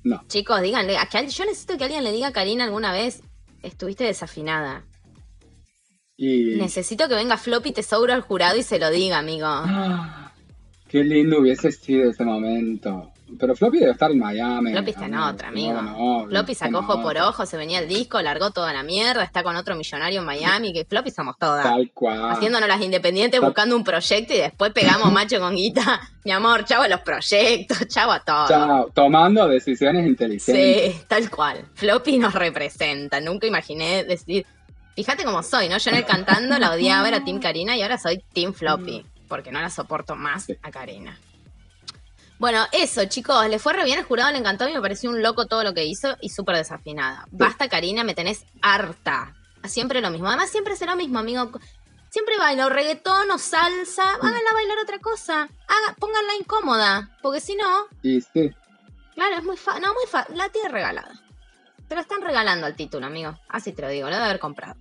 no. 0.03 0.23
Chicos, 0.27 0.61
díganle, 0.61 0.97
a 0.97 1.05
que 1.07 1.27
yo 1.27 1.45
necesito 1.45 1.77
que 1.77 1.83
alguien 1.85 2.03
le 2.03 2.11
diga 2.11 2.27
a 2.27 2.33
Karina 2.33 2.63
alguna 2.63 2.91
vez, 2.91 3.21
estuviste 3.61 4.03
desafinada. 4.03 4.85
Y. 6.15 6.55
Necesito 6.55 7.07
que 7.07 7.15
venga 7.15 7.37
Floppy 7.37 7.71
Tesouro 7.71 8.13
al 8.13 8.21
jurado 8.21 8.57
y 8.57 8.63
se 8.63 8.79
lo 8.79 8.89
diga, 8.89 9.17
amigo. 9.17 9.47
Ah, 9.65 10.31
qué 10.87 11.03
lindo 11.03 11.39
hubiese 11.39 11.71
sido 11.71 12.09
ese 12.09 12.23
momento. 12.23 13.12
Pero 13.39 13.55
Floppy 13.55 13.79
debe 13.79 13.91
estar 13.91 14.11
en 14.11 14.19
Miami. 14.19 14.71
Floppy 14.71 14.89
está 14.91 15.05
en 15.05 15.15
otra, 15.15 15.47
amigo. 15.49 15.81
No, 15.81 16.21
no, 16.21 16.27
Floppy 16.29 16.55
sacó 16.55 16.79
ojo 16.79 17.01
por 17.01 17.17
ojo, 17.17 17.45
se 17.45 17.57
venía 17.57 17.79
el 17.79 17.87
disco, 17.87 18.21
largó 18.21 18.51
toda 18.51 18.71
la 18.73 18.83
mierda, 18.83 19.23
está 19.23 19.43
con 19.43 19.55
otro 19.55 19.75
millonario 19.75 20.19
en 20.19 20.25
Miami, 20.25 20.73
que 20.73 20.85
Floppy 20.85 21.11
somos 21.11 21.37
todas. 21.37 21.63
Tal 21.63 21.91
cual. 21.93 22.31
Haciéndonos 22.31 22.67
las 22.67 22.81
independientes, 22.81 23.39
Tal- 23.39 23.49
buscando 23.49 23.75
un 23.75 23.83
proyecto 23.83 24.33
y 24.33 24.37
después 24.37 24.71
pegamos 24.73 25.11
macho 25.13 25.39
con 25.39 25.55
guita. 25.55 26.01
Mi 26.25 26.31
amor, 26.31 26.63
chavo 26.65 26.83
a 26.83 26.87
los 26.87 27.01
proyectos, 27.01 27.87
chavo 27.87 28.11
a 28.11 28.19
todo. 28.19 28.47
Chao, 28.47 28.89
tomando 28.93 29.47
decisiones 29.47 30.05
inteligentes. 30.07 30.93
Sí, 30.95 31.01
tal 31.07 31.29
cual. 31.29 31.65
Floppy 31.73 32.17
nos 32.17 32.33
representa. 32.33 33.19
Nunca 33.19 33.47
imaginé 33.47 34.03
decir. 34.03 34.45
Fíjate 34.95 35.23
cómo 35.23 35.41
soy, 35.41 35.69
¿no? 35.69 35.77
Yo 35.79 35.89
en 35.89 35.97
el 35.97 36.05
cantando 36.05 36.57
la 36.59 36.71
odiaba, 36.71 37.07
era 37.07 37.23
Team 37.23 37.39
Karina 37.39 37.75
y 37.75 37.81
ahora 37.81 37.97
soy 37.97 38.23
Team 38.33 38.53
Floppy. 38.53 39.03
Porque 39.27 39.51
no 39.51 39.59
la 39.59 39.71
soporto 39.71 40.15
más 40.15 40.45
a 40.61 40.69
Karina. 40.69 41.17
Bueno, 42.43 42.65
eso, 42.73 43.05
chicos, 43.05 43.47
le 43.47 43.57
fue 43.57 43.71
re 43.71 43.85
bien, 43.85 43.99
el 43.99 44.03
jurado 44.03 44.29
le 44.29 44.37
encantó 44.37 44.67
y 44.67 44.73
me 44.73 44.81
pareció 44.81 45.09
un 45.09 45.21
loco 45.21 45.47
todo 45.47 45.63
lo 45.63 45.73
que 45.73 45.85
hizo 45.85 46.17
y 46.19 46.27
súper 46.27 46.57
desafinada. 46.57 47.25
Basta, 47.31 47.69
Karina, 47.69 48.03
me 48.03 48.15
tenés 48.15 48.43
harta. 48.61 49.33
Siempre 49.63 50.01
lo 50.01 50.09
mismo. 50.09 50.27
Además, 50.27 50.49
siempre 50.49 50.75
será 50.75 50.91
lo 50.91 50.97
mismo, 50.97 51.19
amigo. 51.19 51.49
Siempre 52.09 52.37
bailo 52.37 52.67
reggaetón 52.67 53.31
o 53.31 53.37
salsa. 53.37 54.15
Háganla 54.15 54.53
bailar 54.53 54.77
otra 54.83 54.99
cosa. 54.99 55.43
Haga, 55.43 55.95
pónganla 55.97 56.35
incómoda. 56.37 57.17
Porque 57.21 57.39
si 57.39 57.55
no, 57.55 57.87
Y 58.01 58.19
sí. 58.19 58.51
Claro, 59.13 59.37
es 59.37 59.43
muy 59.45 59.55
fácil. 59.55 59.81
No, 59.81 59.93
muy 59.93 60.05
fácil. 60.05 60.35
La 60.37 60.49
tiene 60.49 60.67
regalada. 60.67 61.13
Te 61.87 61.95
lo 61.95 62.01
están 62.01 62.21
regalando 62.21 62.65
al 62.65 62.75
título, 62.75 63.05
amigo. 63.05 63.39
Así 63.47 63.71
te 63.71 63.83
lo 63.83 63.87
digo, 63.87 64.09
lo 64.09 64.15
debe 64.15 64.25
haber 64.25 64.39
comprado. 64.39 64.75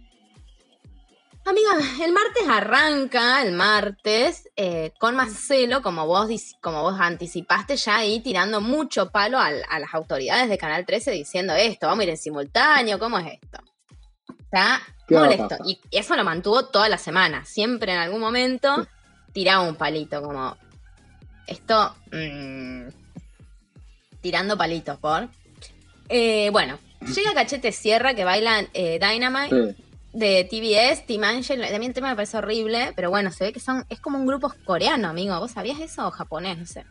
Amiga, 1.45 1.71
el 2.05 2.13
martes 2.13 2.49
arranca, 2.49 3.43
el 3.43 3.53
martes, 3.53 4.49
eh, 4.55 4.93
con 5.01 5.17
Marcelo, 5.17 5.83
como 5.83 6.07
vos, 6.07 6.29
como 6.61 6.83
vos 6.83 6.95
anticipaste 7.01 7.77
ya 7.77 7.97
ahí, 7.97 8.21
tirando 8.21 8.61
mucho 8.61 9.11
palo 9.11 9.39
al- 9.41 9.65
a 9.69 9.81
las 9.81 9.93
autoridades 9.93 10.49
de 10.49 10.57
Canal 10.57 10.87
13 10.87 11.11
diciendo 11.11 11.53
esto, 11.55 11.89
vamos 11.89 12.01
a 12.01 12.05
ir 12.05 12.11
en 12.11 12.17
simultáneo, 12.17 12.99
¿cómo 13.01 13.19
es 13.19 13.33
esto? 13.43 13.59
Está 14.45 14.81
¿Qué 15.09 15.17
va 15.17 15.23
a 15.23 15.25
molesto. 15.25 15.57
Y 15.65 15.81
eso 15.91 16.15
lo 16.15 16.23
mantuvo 16.25 16.67
toda 16.67 16.89
la 16.89 16.99
semana. 16.99 17.45
Siempre 17.45 17.93
en 17.93 17.99
algún 17.99 18.21
momento 18.21 18.87
tiraba 19.33 19.63
un 19.63 19.75
palito, 19.75 20.23
como 20.23 20.57
esto... 21.49 21.95
mm, 22.13 22.89
tirando 24.21 24.57
palitos 24.57 24.97
por. 24.99 25.29
Eh, 26.09 26.51
bueno, 26.51 26.79
llega 27.15 27.35
Cachete 27.35 27.73
Sierra 27.73 28.15
que 28.15 28.23
bailan 28.25 28.69
eh, 28.75 29.01
Dynamite 29.01 29.75
sí. 29.75 29.85
De 30.13 30.45
TBS, 30.45 31.07
Team 31.07 31.25
Angel. 31.25 31.61
Mí 31.79 31.87
el 31.87 31.93
tema 31.95 32.11
me 32.11 32.15
parece 32.17 32.37
horrible, 32.39 32.93
pero 32.95 33.11
bueno, 33.11 33.31
se 33.31 33.45
ve 33.45 33.53
que 33.53 33.61
son 33.61 33.85
es 33.89 34.01
como 34.01 34.19
un 34.19 34.27
grupo 34.27 34.53
coreano, 34.65 35.09
amigo. 35.09 35.39
¿Vos 35.39 35.53
sabías 35.53 35.81
eso 35.81 36.07
o 36.07 36.11
japonés? 36.11 36.59
No 36.59 36.67
sé. 36.67 36.85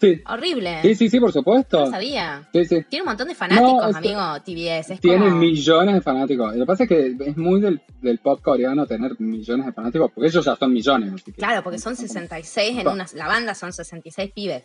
Sí. 0.00 0.22
Horrible. 0.28 0.82
sí, 0.82 0.94
sí, 0.94 1.08
sí, 1.10 1.18
por 1.20 1.28
No 1.30 1.32
supuesto. 1.32 1.90
sabía. 1.90 2.48
Sí, 2.52 2.64
sí. 2.64 2.84
Tiene 2.88 3.02
un 3.02 3.08
montón 3.08 3.28
de 3.28 3.34
fanáticos, 3.34 3.72
No, 3.72 3.88
es 3.88 3.96
que 3.98 4.14
amigo, 4.14 4.40
TBS. 4.44 4.90
Es 4.94 5.00
como... 5.00 5.30
millones 5.36 5.94
de 5.94 6.00
fanáticos. 6.00 6.54
Lo 6.54 6.60
que 6.64 6.66
pasa 6.66 6.82
es 6.84 6.88
que 6.88 7.16
es 7.18 7.36
muy 7.36 7.60
del, 7.60 7.80
del 8.02 8.18
pop 8.18 8.40
coreano 8.42 8.86
tener 8.86 9.18
millones 9.20 9.66
de 9.66 9.72
fanáticos, 9.72 10.10
porque 10.14 10.28
ellos 10.28 10.44
ya 10.44 10.56
son 10.56 10.72
millones. 10.72 11.12
así 11.14 11.24
que- 11.32 11.32
Claro, 11.32 11.62
porque 11.62 11.78
son 11.78 11.96
66 11.96 12.78
en 12.78 12.88
una... 12.88 13.06
La 13.14 13.26
banda 13.28 13.54
son 13.54 13.72
66 13.72 14.32
pibes. 14.34 14.62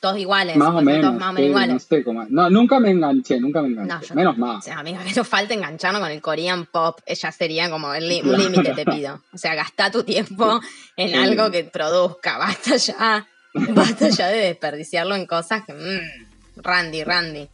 Todos 0.00 0.18
iguales. 0.18 0.56
Más 0.56 0.70
o 0.70 0.80
menos. 0.80 1.12
Más 1.14 1.28
o 1.30 1.32
menos 1.34 1.48
iguales. 1.50 1.74
no 1.74 1.78
sé 1.78 2.02
cómo. 2.04 2.24
No, 2.30 2.48
nunca 2.48 2.80
me 2.80 2.90
enganché, 2.90 3.38
nunca 3.38 3.60
me 3.60 3.68
enganché. 3.68 4.08
No, 4.08 4.14
Menos 4.14 4.34
O 4.36 4.40
más. 4.40 4.64
sea, 4.64 4.78
amiga, 4.78 5.04
que 5.04 5.12
no 5.12 5.24
falta 5.24 5.52
engancharnos 5.52 6.00
con 6.00 6.10
el 6.10 6.22
Korean 6.22 6.64
pop. 6.66 6.98
Ella 7.04 7.30
sería 7.32 7.68
como 7.68 7.92
el 7.92 8.04
un 8.24 8.36
límite, 8.38 8.72
te 8.72 8.84
pido. 8.86 9.20
O 9.32 9.36
sea, 9.36 9.54
gasta 9.54 9.90
tu 9.90 10.02
tiempo 10.02 10.58
en 10.96 11.08
Sí. 11.10 11.14
algo 11.14 11.50
que 11.50 11.64
produzca. 11.64 12.38
Basta 12.38 12.76
ya. 12.76 13.26
Basta 13.52 14.08
ya 14.08 14.28
de 14.28 14.38
desperdiciarlo 14.38 15.14
en 15.14 15.26
cosas 15.26 15.64
que. 15.66 15.74
mm, 15.74 16.62
Randy, 16.62 17.04
Randy. 17.04 17.48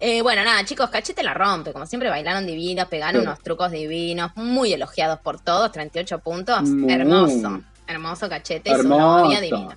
Eh, 0.00 0.22
bueno, 0.22 0.44
nada, 0.44 0.64
chicos, 0.64 0.90
Cachete 0.90 1.22
la 1.22 1.34
rompe. 1.34 1.72
Como 1.72 1.86
siempre, 1.86 2.08
bailaron 2.10 2.46
divinos, 2.46 2.86
pegaron 2.86 3.22
Sí. 3.22 3.26
unos 3.26 3.40
trucos 3.42 3.70
divinos, 3.72 4.30
muy 4.36 4.72
elogiados 4.72 5.18
por 5.20 5.40
todos, 5.40 5.72
38 5.72 6.18
puntos. 6.20 6.62
Muy. 6.62 6.92
Hermoso. 6.92 7.62
Hermoso 7.86 8.28
Cachete, 8.28 8.70
su 8.74 8.80
Hermoso. 8.80 9.24
novia 9.24 9.40
divina. 9.40 9.76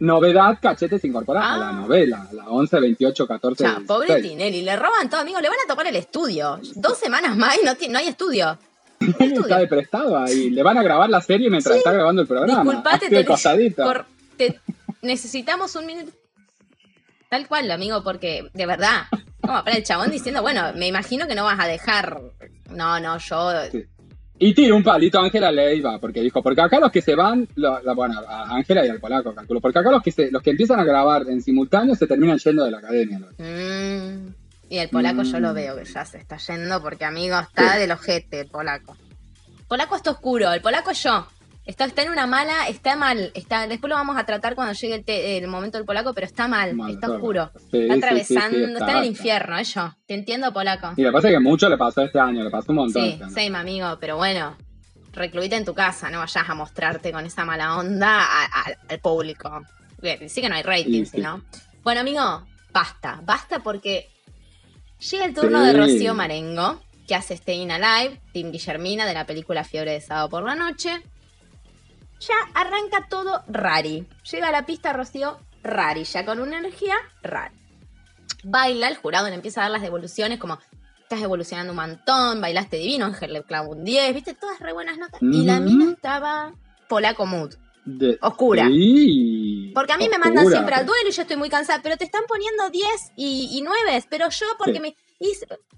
Novedad, 0.00 0.58
Cachete 0.60 0.98
se 0.98 1.06
incorpora 1.08 1.40
a 1.42 1.54
Ah. 1.54 1.58
la 1.58 1.72
novela, 1.72 2.26
a 2.30 2.34
la 2.34 2.48
11, 2.48 2.80
28, 2.80 3.26
14. 3.26 3.62
Ya, 3.64 3.80
pobre 3.86 4.06
16. 4.16 4.32
Tinelli, 4.32 4.62
le 4.62 4.76
roban 4.76 5.08
todo, 5.10 5.20
amigo. 5.20 5.40
Le 5.40 5.48
van 5.48 5.58
a 5.64 5.68
tocar 5.68 5.86
el 5.86 5.96
estudio. 5.96 6.58
Dos 6.74 6.98
semanas 6.98 7.36
más 7.36 7.56
y 7.56 7.64
no, 7.64 7.72
no 7.90 7.98
hay 7.98 8.08
estudio. 8.08 8.58
Está 9.18 9.58
de 9.58 9.66
prestado 9.66 10.18
ahí. 10.18 10.50
Le 10.50 10.62
van 10.62 10.76
a 10.78 10.82
grabar 10.82 11.08
la 11.08 11.20
serie 11.20 11.48
mientras 11.50 11.76
está 11.76 11.92
grabando 11.92 12.22
el 12.22 12.28
programa. 12.28 12.62
Disculpate, 12.62 13.24
costadito. 13.24 13.82
cor- 13.82 14.06
te- 14.36 14.60
necesitamos 15.02 15.74
un 15.76 15.86
minuto. 15.86 16.12
Tal 17.28 17.46
cual, 17.46 17.70
amigo, 17.70 18.02
porque 18.02 18.48
de 18.52 18.66
verdad. 18.66 19.04
Como 19.40 19.64
para 19.64 19.76
el 19.76 19.84
chabón 19.84 20.10
diciendo, 20.10 20.42
bueno, 20.42 20.72
me 20.74 20.86
imagino 20.86 21.26
que 21.26 21.34
no 21.34 21.44
vas 21.44 21.58
a 21.58 21.66
dejar. 21.66 22.20
No, 22.70 23.00
no, 23.00 23.16
yo. 23.18 23.52
Sí. 23.72 23.84
Y 24.42 24.54
tira 24.54 24.74
un 24.74 24.82
palito 24.82 25.18
a 25.20 25.24
Ángela 25.24 25.52
Leiva, 25.52 25.98
porque 25.98 26.22
dijo, 26.22 26.42
porque 26.42 26.62
acá 26.62 26.80
los 26.80 26.90
que 26.90 27.02
se 27.02 27.14
van, 27.14 27.46
lo- 27.56 27.78
la- 27.82 27.92
bueno, 27.92 28.20
a 28.26 28.56
Ángela 28.56 28.86
y 28.86 28.88
al 28.88 28.98
polaco, 28.98 29.34
calculo, 29.34 29.60
porque 29.60 29.78
acá 29.78 29.90
los 29.90 30.02
que 30.02 30.10
se, 30.10 30.30
los 30.30 30.42
que 30.42 30.50
empiezan 30.50 30.80
a 30.80 30.84
grabar 30.84 31.26
en 31.28 31.42
simultáneo 31.42 31.94
se 31.94 32.06
terminan 32.06 32.38
yendo 32.38 32.64
de 32.64 32.70
la 32.70 32.78
academia. 32.78 33.18
¿no? 33.18 33.26
Mm, 33.38 34.34
y 34.70 34.78
el 34.78 34.88
polaco 34.88 35.22
yo 35.24 35.40
lo 35.40 35.50
Mm. 35.50 35.54
veo 35.54 35.76
que 35.76 35.84
ya 35.84 36.04
se 36.06 36.16
está 36.18 36.38
yendo 36.38 36.80
porque, 36.80 37.04
amigo, 37.04 37.38
está 37.38 37.76
del 37.76 37.92
ojete 37.92 38.40
el 38.40 38.46
polaco. 38.48 38.96
Polaco 39.68 39.94
está 39.96 40.10
oscuro, 40.12 40.50
el 40.54 40.62
polaco 40.62 40.90
es 40.90 41.02
yo. 41.02 41.26
Está, 41.66 41.84
está 41.84 42.02
en 42.02 42.10
una 42.10 42.26
mala, 42.26 42.66
está 42.68 42.96
mal. 42.96 43.30
Está, 43.34 43.66
después 43.68 43.88
lo 43.88 43.94
vamos 43.96 44.16
a 44.16 44.24
tratar 44.24 44.54
cuando 44.54 44.72
llegue 44.72 44.94
el, 44.96 45.04
te- 45.04 45.36
el 45.38 45.46
momento 45.46 45.78
del 45.78 45.86
polaco, 45.86 46.12
pero 46.14 46.26
está 46.26 46.48
mal, 46.48 46.74
Mal, 46.74 46.90
está 46.92 47.10
oscuro. 47.10 47.50
Sí, 47.70 47.82
Está 47.82 47.94
sí, 47.94 47.98
atravesando, 47.98 48.58
sí, 48.58 48.64
sí, 48.66 48.72
está, 48.72 48.90
en 48.92 48.96
el 48.98 49.04
infierno, 49.04 49.62
yo. 49.62 49.94
Te 50.06 50.14
entiendo, 50.14 50.52
polaco. 50.52 50.92
Y 50.96 51.02
lo 51.02 51.10
que 51.10 51.12
pasa 51.12 51.28
es 51.28 51.34
que 51.34 51.40
mucho 51.40 51.68
le 51.68 51.76
pasó 51.76 52.02
este 52.02 52.18
año, 52.18 52.42
le 52.42 52.50
pasó 52.50 52.72
un 52.72 52.76
montón. 52.76 53.02
Sí, 53.02 53.10
este 53.10 53.24
año. 53.24 53.32
same, 53.34 53.56
amigo, 53.58 53.98
pero 54.00 54.16
bueno, 54.16 54.56
recluite 55.12 55.54
en 55.56 55.64
tu 55.64 55.74
casa, 55.74 56.10
no 56.10 56.18
vayas 56.18 56.48
a 56.48 56.54
mostrarte 56.54 57.12
con 57.12 57.24
esa 57.26 57.44
mala 57.44 57.76
onda 57.76 58.20
a- 58.20 58.44
a- 58.46 58.74
al 58.88 58.98
público. 59.00 59.62
Sí 60.28 60.40
que 60.40 60.48
no 60.48 60.54
hay 60.56 60.62
rating, 60.62 61.04
Sí, 61.04 61.16
sí. 61.16 61.20
no. 61.20 61.44
Bueno, 61.84 62.00
amigo, 62.00 62.46
basta, 62.72 63.20
basta 63.22 63.58
porque 63.60 64.08
llega 65.10 65.24
el 65.26 65.34
turno 65.34 65.60
Sí. 65.60 65.66
de 65.66 65.72
Rocío 65.74 66.14
Marengo, 66.14 66.80
que 67.06 67.14
hace 67.14 67.36
Staying 67.36 67.70
Alive, 67.70 68.18
Tim 68.32 68.50
Guillermina 68.50 69.04
de 69.06 69.14
la 69.14 69.26
película 69.26 69.62
Fiebre 69.62 69.92
de 69.92 70.00
Sábado 70.00 70.30
por 70.30 70.42
la 70.44 70.54
Noche. 70.54 71.02
Ya 72.20 72.34
arranca 72.54 73.06
todo 73.08 73.42
rari. 73.48 74.06
Llega 74.30 74.48
a 74.48 74.52
la 74.52 74.66
pista 74.66 74.92
Rocío 74.92 75.38
rari, 75.62 76.04
ya 76.04 76.24
con 76.24 76.38
una 76.40 76.58
energía 76.58 76.94
rari. 77.22 77.54
Baila, 78.44 78.88
el 78.88 78.96
jurado 78.96 79.28
le 79.28 79.34
empieza 79.34 79.60
a 79.60 79.64
dar 79.64 79.72
las 79.72 79.82
devoluciones 79.82 80.38
como 80.38 80.58
estás 81.02 81.20
evolucionando 81.22 81.72
un 81.72 81.76
montón, 81.76 82.40
bailaste 82.40 82.76
divino, 82.76 83.06
Ángel 83.06 83.32
le 83.32 83.42
clavo 83.42 83.72
un 83.72 83.84
10, 83.84 84.14
viste, 84.14 84.34
todas 84.34 84.58
re 84.60 84.72
buenas 84.72 84.96
notas. 84.96 85.20
Y 85.22 85.44
la 85.44 85.60
mina 85.60 85.90
estaba 85.92 86.54
polaco 86.88 87.26
mood, 87.26 87.54
De- 87.84 88.16
oscura. 88.22 88.66
Sí, 88.68 89.72
Porque 89.74 89.92
a 89.92 89.96
mí 89.98 90.08
me 90.08 90.18
mandan 90.18 90.46
siempre 90.46 90.74
al 90.74 90.86
duelo 90.86 91.08
y 91.08 91.12
yo 91.12 91.22
estoy 91.22 91.36
muy 91.36 91.50
cansada, 91.50 91.80
pero 91.82 91.96
te 91.96 92.04
están 92.04 92.22
poniendo 92.28 92.70
10 92.70 92.86
y, 93.16 93.48
y 93.58 93.62
9, 93.62 94.04
pero 94.08 94.28
yo 94.30 94.46
porque 94.58 94.74
Sí. 94.74 94.80
me... 94.80 94.88
y- 95.18 95.32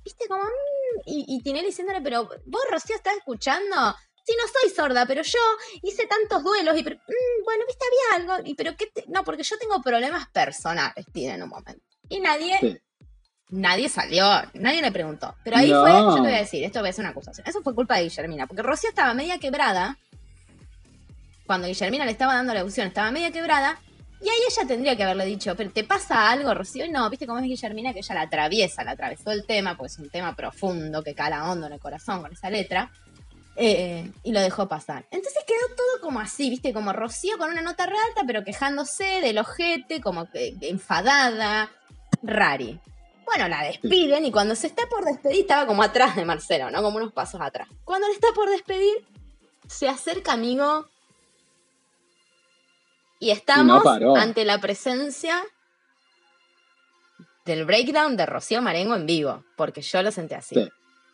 viste, 0.05 0.29
como... 0.29 0.45
mm, 0.45 1.01
y, 1.07 1.25
y 1.29 1.43
Tinelli 1.43 1.67
diciéndole, 1.67 2.01
pero 2.03 2.25
vos, 2.47 2.63
Rocío, 2.71 2.95
¿estás 2.97 3.17
escuchando? 3.17 3.95
Sí, 4.25 4.35
no 4.41 4.47
soy 4.61 4.71
sorda, 4.71 5.05
pero 5.07 5.23
yo 5.23 5.39
hice 5.83 6.07
tantos 6.07 6.45
duelos 6.45 6.79
y... 6.79 6.83
pero- 6.83 6.97
mm, 6.97 7.45
bueno, 7.45 7.65
viste, 7.67 7.85
había 8.15 8.23
algo. 8.37 8.49
Y, 8.49 8.55
pero 8.55 8.77
qué 8.77 8.87
te- 8.87 9.05
No, 9.09 9.25
porque 9.25 9.43
yo 9.43 9.59
tengo 9.59 9.81
problemas 9.83 10.29
personales, 10.29 11.07
tiene 11.13 11.35
en 11.35 11.43
un 11.43 11.49
momento. 11.49 11.83
Y 12.09 12.21
nadie... 12.21 12.57
Sí. 12.61 12.79
Nadie 13.55 13.91
salió, 13.91 14.25
nadie 14.55 14.81
le 14.81 14.91
preguntó. 14.91 15.35
Pero 15.45 15.59
ahí 15.59 15.71
No. 15.71 15.83
fue, 15.83 15.91
yo 15.91 16.15
te 16.15 16.21
voy 16.23 16.33
a 16.33 16.39
decir, 16.39 16.65
esto 16.65 16.79
voy 16.81 16.87
a 16.89 16.91
hacer 16.91 17.03
una 17.03 17.11
acusación. 17.11 17.47
Eso 17.47 17.61
fue 17.63 17.75
culpa 17.75 17.97
de 17.99 18.05
Guillermina, 18.05 18.47
porque 18.47 18.63
Rocío 18.63 18.89
estaba 18.89 19.13
media 19.13 19.39
quebrada. 19.39 19.99
Cuando 21.47 21.67
Guillermina 21.67 22.05
le 22.07 22.13
estaba 22.13 22.35
dando 22.35 22.55
la 22.55 22.63
opción, 22.65 22.87
estaba 22.87 23.11
media 23.11 23.31
quebrada. 23.31 23.79
Y 24.23 24.29
ahí 24.29 24.39
ella 24.49 24.67
tendría 24.67 24.97
que 24.97 25.03
haberle 25.03 25.27
dicho, 25.27 25.55
pero 25.57 25.71
¿te 25.71 25.85
pasa 25.85 26.31
algo, 26.31 26.55
Rocío? 26.55 26.85
Y 26.87 26.91
no, 26.91 27.11
viste 27.11 27.27
cómo 27.27 27.41
es 27.41 27.45
Guillermina, 27.45 27.93
que 27.93 27.99
ella 27.99 28.15
la 28.15 28.21
atraviesa, 28.23 28.85
la 28.85 28.93
atravesó 28.93 29.33
el 29.33 29.45
tema, 29.45 29.77
porque 29.77 29.93
es 29.93 29.99
un 29.99 30.09
tema 30.09 30.35
profundo 30.35 31.03
que 31.03 31.15
cala 31.15 31.51
hondo 31.51 31.67
en 31.67 31.73
el 31.75 31.81
corazón 31.81 32.23
con 32.23 32.33
esa 32.33 32.49
letra. 32.49 32.91
Eh, 33.57 34.11
y 34.23 34.33
lo 34.33 34.41
dejó 34.41 34.69
pasar. 34.69 35.05
Entonces 35.11 35.43
quedó 35.47 35.75
todo 35.77 36.01
como 36.01 36.21
así, 36.21 36.49
viste, 36.51 36.73
como 36.73 36.93
Rocío 36.93 37.37
con 37.39 37.51
una 37.51 37.63
nota 37.63 37.87
re 37.87 37.97
alta, 38.09 38.23
pero 38.27 38.45
quejándose 38.45 39.05
del 39.21 39.39
ojete, 39.39 40.01
como 40.01 40.31
que- 40.31 40.55
que 40.59 40.69
enfadada, 40.71 41.71
rari. 42.23 42.79
Bueno, 43.25 43.49
la 43.49 43.63
despiden 43.65 44.25
y 44.27 44.33
cuando 44.33 44.55
se 44.55 44.67
está 44.67 44.87
por 44.89 45.05
despedir, 45.05 45.41
estaba 45.43 45.67
como 45.67 45.83
atrás 45.83 46.17
de 46.17 46.25
Marcelo, 46.25 46.71
¿no? 46.71 46.83
Como 46.83 46.97
unos 46.99 47.13
pasos 47.13 47.41
atrás. 47.41 47.69
Cuando 47.85 48.07
le 48.09 48.15
está 48.15 48.29
por 48.35 48.49
despedir, 48.51 49.07
se 49.69 49.89
acerca 49.89 50.33
amigo 50.33 50.89
y 53.19 53.31
estamos 53.31 53.83
ante 54.17 54.45
la 54.45 54.59
presencia 54.59 55.41
del 57.45 57.65
breakdown 57.65 58.17
de 58.17 58.27
Rocío 58.27 58.61
Marengo 58.63 58.95
en 58.95 59.07
vivo, 59.07 59.45
porque 59.57 59.83
yo 59.83 60.03
lo 60.03 60.11
senté 60.11 60.35
así. 60.35 60.55
Sí. 60.57 60.69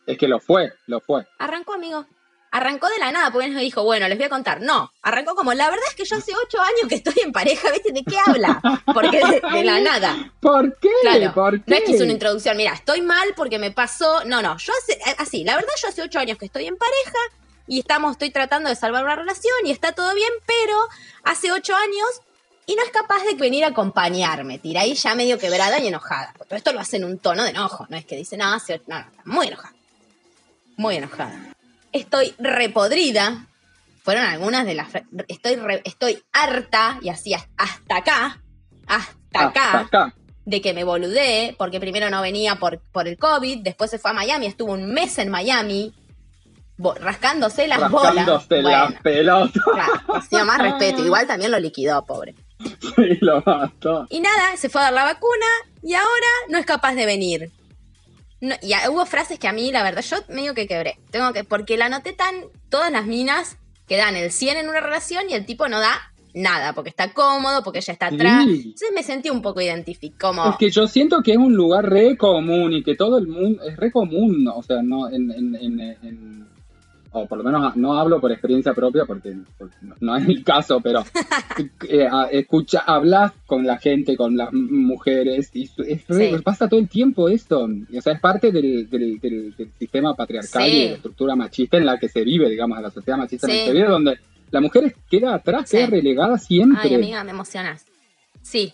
Es 0.07 0.17
que 0.17 0.27
lo 0.27 0.39
fue, 0.39 0.73
lo 0.87 0.99
fue. 1.01 1.27
Arrancó, 1.37 1.73
amigo. 1.73 2.05
Arrancó 2.51 2.87
de 2.89 2.97
la 2.97 3.11
nada, 3.11 3.31
porque 3.31 3.47
él 3.47 3.53
me 3.53 3.61
dijo, 3.61 3.83
bueno, 3.83 4.07
les 4.07 4.17
voy 4.17 4.25
a 4.25 4.29
contar. 4.29 4.61
No, 4.61 4.91
arrancó 5.01 5.35
como, 5.35 5.53
la 5.53 5.69
verdad 5.69 5.85
es 5.87 5.95
que 5.95 6.05
yo 6.05 6.17
hace 6.17 6.31
ocho 6.45 6.59
años 6.59 6.87
que 6.89 6.95
estoy 6.95 7.13
en 7.23 7.31
pareja, 7.31 7.71
¿viste? 7.71 7.91
¿De 7.91 8.03
qué 8.03 8.17
habla? 8.25 8.59
Porque 8.85 9.19
de, 9.19 9.41
de 9.51 9.63
la 9.63 9.79
nada. 9.79 10.31
¿Por 10.39 10.77
qué? 10.79 10.89
Claro. 11.01 11.33
¿Por 11.33 11.63
qué? 11.63 11.71
No 11.71 11.75
es 11.75 11.83
que 11.83 11.91
hizo 11.91 12.03
una 12.03 12.13
introducción, 12.13 12.57
mira, 12.57 12.73
estoy 12.73 13.01
mal 13.01 13.33
porque 13.35 13.59
me 13.59 13.71
pasó. 13.71 14.23
No, 14.25 14.41
no, 14.41 14.57
yo 14.57 14.73
hace, 14.81 14.93
eh, 14.93 15.15
así, 15.19 15.43
la 15.43 15.55
verdad, 15.55 15.73
yo 15.81 15.89
hace 15.89 16.01
ocho 16.01 16.19
años 16.19 16.37
que 16.37 16.45
estoy 16.45 16.65
en 16.65 16.77
pareja 16.77 17.19
y 17.67 17.79
estamos, 17.79 18.13
estoy 18.13 18.31
tratando 18.31 18.69
de 18.69 18.75
salvar 18.75 19.03
una 19.03 19.15
relación 19.15 19.53
y 19.63 19.71
está 19.71 19.91
todo 19.91 20.13
bien, 20.15 20.31
pero 20.47 20.75
hace 21.23 21.51
ocho 21.51 21.75
años 21.75 22.21
y 22.65 22.75
no 22.75 22.83
es 22.83 22.91
capaz 22.91 23.23
de 23.23 23.33
venir 23.33 23.63
a 23.63 23.69
acompañarme. 23.69 24.59
Tira 24.59 24.81
ahí 24.81 24.93
ya 24.93 25.15
medio 25.15 25.39
quebrada 25.39 25.79
y 25.79 25.87
enojada. 25.87 26.33
Pero 26.47 26.57
esto 26.57 26.71
lo 26.71 26.79
hace 26.79 26.97
en 26.97 27.03
un 27.03 27.17
tono 27.17 27.43
de 27.43 27.49
enojo, 27.49 27.87
no 27.89 27.97
es 27.97 28.05
que 28.05 28.15
dice, 28.15 28.37
no, 28.37 28.53
hace 28.53 28.81
no, 28.87 28.99
no, 28.99 29.05
está 29.09 29.21
muy 29.25 29.47
enojada. 29.47 29.73
Muy 30.77 30.95
enojada. 30.95 31.55
Estoy 31.91 32.33
repodrida. 32.39 33.45
Fueron 34.03 34.25
algunas 34.25 34.65
de 34.65 34.75
las. 34.75 34.87
Estoy, 35.27 35.55
re- 35.55 35.81
estoy 35.85 36.23
harta 36.31 36.99
y 37.01 37.09
así 37.09 37.33
hasta 37.33 37.95
acá. 37.97 38.41
Hasta 38.87 39.39
acá 39.47 39.71
Hasta 39.71 39.79
acá. 39.81 40.15
de 40.45 40.61
que 40.61 40.73
me 40.73 40.83
boludé, 40.83 41.55
porque 41.59 41.79
primero 41.79 42.09
no 42.09 42.21
venía 42.21 42.55
por, 42.55 42.79
por 42.91 43.07
el 43.07 43.17
COVID, 43.17 43.59
después 43.61 43.91
se 43.91 43.99
fue 43.99 44.11
a 44.11 44.15
Miami, 44.15 44.47
estuvo 44.47 44.71
un 44.73 44.91
mes 44.91 45.19
en 45.19 45.29
Miami, 45.29 45.93
rascándose 46.99 47.67
las 47.67 47.91
bolas. 47.91 48.15
Rascándose 48.15 48.61
Bueno, 48.61 48.69
la 48.89 48.99
pelota. 49.03 49.59
claro, 49.73 49.93
hacía 50.15 50.43
más 50.45 50.59
respeto, 50.59 51.05
igual 51.05 51.27
también 51.27 51.51
lo 51.51 51.59
liquidó, 51.59 52.03
pobre. 52.05 52.33
Sí, 52.79 53.17
lo 53.21 53.41
mató. 53.45 54.07
Y 54.09 54.19
nada, 54.21 54.57
se 54.57 54.69
fue 54.69 54.81
a 54.81 54.85
dar 54.85 54.93
la 54.93 55.03
vacuna 55.03 55.45
y 55.83 55.93
ahora 55.93 56.27
no 56.49 56.57
es 56.57 56.65
capaz 56.65 56.93
de 56.95 57.05
venir. 57.05 57.51
No, 58.41 58.55
y 58.61 58.71
hubo 58.89 59.05
frases 59.05 59.37
que 59.39 59.47
a 59.47 59.53
mí, 59.53 59.71
la 59.71 59.83
verdad, 59.83 60.01
yo 60.01 60.17
medio 60.29 60.53
que 60.53 60.67
quebré. 60.67 60.97
Tengo 61.11 61.33
que, 61.33 61.43
porque 61.43 61.77
la 61.77 61.89
noté 61.89 62.13
tan, 62.13 62.35
todas 62.69 62.91
las 62.91 63.05
minas 63.05 63.57
que 63.87 63.97
dan 63.97 64.15
el 64.15 64.31
100 64.31 64.57
en 64.57 64.69
una 64.69 64.79
relación 64.79 65.29
y 65.29 65.33
el 65.33 65.45
tipo 65.45 65.67
no 65.67 65.79
da 65.79 65.97
nada, 66.33 66.73
porque 66.73 66.89
está 66.91 67.11
cómodo, 67.11 67.63
porque 67.63 67.79
ella 67.79 67.93
está 67.93 68.07
atrás. 68.07 68.45
Sí. 68.45 68.61
Entonces 68.65 68.89
me 68.93 69.03
sentí 69.03 69.29
un 69.29 69.41
poco 69.41 69.61
identificado, 69.61 70.35
como... 70.35 70.49
Es 70.51 70.57
que 70.57 70.69
yo 70.69 70.87
siento 70.87 71.21
que 71.23 71.31
es 71.31 71.37
un 71.37 71.53
lugar 71.55 71.89
re 71.89 72.15
común 72.17 72.71
y 72.71 72.83
que 72.83 72.95
todo 72.95 73.17
el 73.17 73.27
mundo 73.27 73.63
es 73.63 73.75
re 73.77 73.91
común, 73.91 74.47
o 74.47 74.61
sea, 74.61 74.81
no 74.83 75.09
en, 75.09 75.31
en, 75.31 75.55
en, 75.55 75.79
en- 75.79 76.48
o 77.11 77.25
por 77.27 77.39
lo 77.39 77.43
menos 77.43 77.75
no 77.75 77.97
hablo 77.99 78.21
por 78.21 78.31
experiencia 78.31 78.73
propia 78.73 79.05
porque, 79.05 79.35
porque 79.57 79.75
no- 79.99 80.15
es 80.15 80.27
mi 80.27 80.43
caso, 80.43 80.79
pero 80.81 81.03
eh, 81.89 82.07
escucha, 82.31 82.79
hablas 82.85 83.31
con 83.45 83.65
la 83.65 83.77
gente, 83.77 84.15
con 84.15 84.37
las 84.37 84.53
mujeres 84.53 85.49
y 85.53 85.63
es 85.87 86.03
Sí. 86.07 86.31
pasa 86.43 86.67
todo 86.67 86.79
el 86.79 86.87
tiempo 86.87 87.29
esto, 87.29 87.67
o 87.97 88.01
sea, 88.01 88.13
es 88.13 88.19
parte 88.19 88.51
del, 88.51 88.89
del, 88.89 89.19
del- 89.19 89.55
del 89.55 89.71
sistema 89.79 90.15
patriarcal 90.15 90.63
Sí. 90.63 90.69
y 90.77 90.81
de 90.83 90.89
la 90.89 90.95
estructura 90.95 91.35
machista 91.35 91.77
en 91.77 91.85
la 91.85 91.97
que 91.97 92.09
se 92.09 92.23
vive, 92.23 92.49
digamos, 92.49 92.77
de 92.77 92.83
la 92.83 92.91
sociedad 92.91 93.17
machista 93.17 93.47
en 93.47 93.53
la 93.53 93.59
que 93.59 93.65
se 93.67 93.73
vive, 93.73 93.87
donde 93.87 94.19
la 94.51 94.61
mujer 94.61 94.95
queda 95.09 95.33
atrás, 95.35 95.69
queda 95.69 95.87
relegada 95.87 96.37
siempre. 96.37 96.79
Ay, 96.89 96.95
amiga, 96.95 97.23
me 97.23 97.31
emocionas. 97.31 97.85
Sí. 98.41 98.73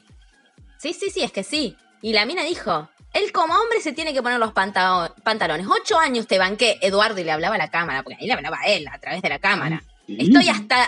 Sí, 0.78 0.94
sí, 0.94 1.10
sí, 1.10 1.22
es 1.22 1.32
que 1.32 1.44
sí. 1.44 1.76
Y 2.02 2.14
la 2.14 2.26
mina 2.26 2.44
dijo, 2.44 2.90
él 3.16 3.32
como 3.32 3.54
hombre 3.56 3.80
se 3.82 3.94
tiene 3.94 4.14
que 4.14 4.22
poner 4.22 4.40
los 4.40 4.52
pantalones. 4.54 5.66
Ocho 5.68 5.98
años 6.00 6.28
te 6.28 6.38
banqué, 6.38 6.78
Eduardo, 6.82 7.20
y 7.20 7.24
le 7.24 7.32
hablaba 7.32 7.56
a 7.56 7.58
la 7.58 7.70
cámara, 7.72 8.04
porque 8.04 8.18
ahí 8.22 8.28
le 8.28 8.34
hablaba 8.34 8.60
a 8.60 8.68
él 8.68 8.88
a 8.92 9.00
través 9.00 9.22
de 9.22 9.30
la 9.30 9.40
cámara. 9.40 9.82
Sí. 10.06 10.18
Estoy 10.20 10.50
hasta, 10.50 10.84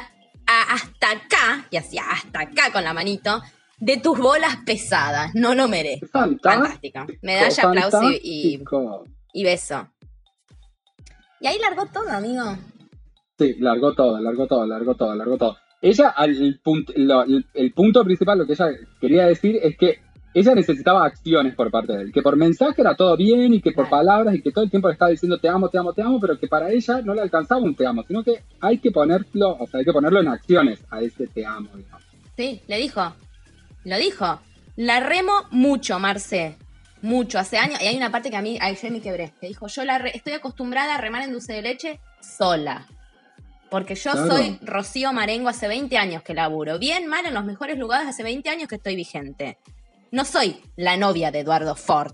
a- 0.46 0.74
hasta 0.74 1.12
acá, 1.12 1.68
y 1.72 1.78
hacía 1.78 2.04
hasta 2.12 2.42
acá 2.42 2.72
con 2.72 2.84
la 2.84 2.94
manito, 2.94 3.42
de 3.80 3.98
tus 3.98 4.18
bolas 4.18 4.58
pesadas. 4.66 5.34
No 5.36 5.56
lo 5.56 5.68
merezco. 5.68 6.08
Fantástico. 6.12 7.06
Medalla, 7.22 7.64
aplauso 7.64 8.12
y, 8.12 8.62
y, 9.34 9.44
beso. 9.44 9.88
Y 11.40 11.48
ahí 11.48 11.58
largó 11.60 11.86
todo, 11.88 12.10
amigo. 12.10 12.58
Sí, 13.38 13.56
largó 13.60 13.94
todo, 13.94 14.20
largó 14.20 14.48
todo, 14.48 14.66
largó 14.66 14.96
todo, 14.96 15.16
largó 15.16 15.38
todo. 15.38 15.58
Ella, 15.80 16.16
punto, 16.64 16.92
el 16.96 17.74
punto 17.74 18.04
principal, 18.04 18.40
lo 18.40 18.48
que 18.48 18.54
ella 18.54 18.70
quería 19.00 19.28
decir 19.28 19.60
es 19.62 19.78
que 19.78 20.02
ella 20.40 20.54
necesitaba 20.56 21.06
acciones 21.06 21.56
por 21.56 21.70
parte 21.72 21.94
de 21.94 22.04
él, 22.04 22.12
que 22.12 22.22
por 22.22 22.36
mensaje 22.36 22.82
era 22.82 22.96
todo 22.96 23.16
bien 23.18 23.54
y 23.54 23.62
que 23.62 23.72
por 23.72 23.90
palabras 23.90 24.36
y 24.36 24.42
que 24.42 24.52
todo 24.52 24.64
el 24.64 24.70
tiempo 24.70 24.88
le 24.88 24.94
estaba 24.94 25.12
diciendo 25.12 25.38
te 25.38 25.48
amo, 25.50 25.70
te 25.70 25.78
amo, 25.78 25.94
te 25.94 26.02
amo, 26.02 26.20
pero 26.20 26.38
que 26.40 26.48
para 26.48 26.70
ella 26.72 27.02
no 27.04 27.14
le 27.14 27.22
alcanzaba 27.22 27.62
un 27.62 27.76
te 27.76 27.86
amo, 27.86 28.04
sino 28.08 28.24
que 28.24 28.44
hay 28.60 28.78
que 28.80 28.92
ponerlo, 28.92 29.58
o 29.60 29.68
sea, 29.68 29.80
hay 29.80 29.86
que 29.86 29.94
ponerlo 29.94 30.20
en 30.22 30.28
acciones 30.28 30.80
a 30.90 31.02
ese 31.02 31.28
te 31.28 31.46
amo, 31.46 31.70
digamos. 31.76 32.04
Sí, 32.36 32.62
le 32.68 32.78
dijo. 32.78 33.14
Lo 33.86 33.98
dijo. 33.98 34.40
La 34.76 35.00
remo 35.00 35.32
mucho, 35.52 35.98
Marce. 36.00 36.56
Mucho, 37.02 37.40
hace 37.40 37.58
años. 37.58 37.82
Y 37.82 37.88
hay 37.88 37.96
una 37.98 38.12
parte 38.12 38.30
que 38.30 38.36
a 38.38 38.42
mí, 38.42 38.58
ayer 38.62 38.92
me 38.92 39.02
quebré. 39.02 39.32
Que 39.40 39.48
dijo, 39.48 39.68
yo 39.68 39.84
la 39.86 39.98
re- 39.98 40.12
estoy 40.16 40.34
acostumbrada 40.34 40.96
a 40.96 40.98
remar 41.02 41.24
en 41.24 41.32
dulce 41.32 41.54
de 41.54 41.62
leche 41.62 42.00
sola. 42.22 42.86
Porque 43.70 43.96
yo 43.96 44.12
Claro. 44.12 44.28
soy 44.36 44.58
Rocío 44.62 45.12
Marengo 45.14 45.50
hace 45.50 45.68
20 45.68 45.98
años 45.98 46.22
que 46.24 46.34
laburo. 46.34 46.80
Bien, 46.80 47.08
mal, 47.08 47.26
en 47.26 47.34
los 47.34 47.44
mejores 47.46 47.78
lugares 47.78 48.08
hace 48.08 48.24
20 48.24 48.50
años 48.50 48.68
que 48.68 48.76
estoy 48.76 48.96
vigente. 48.96 49.58
No 50.12 50.26
soy 50.26 50.62
la 50.76 50.98
novia 50.98 51.32
de 51.32 51.40
Eduardo 51.40 51.76
Ford. 51.76 52.14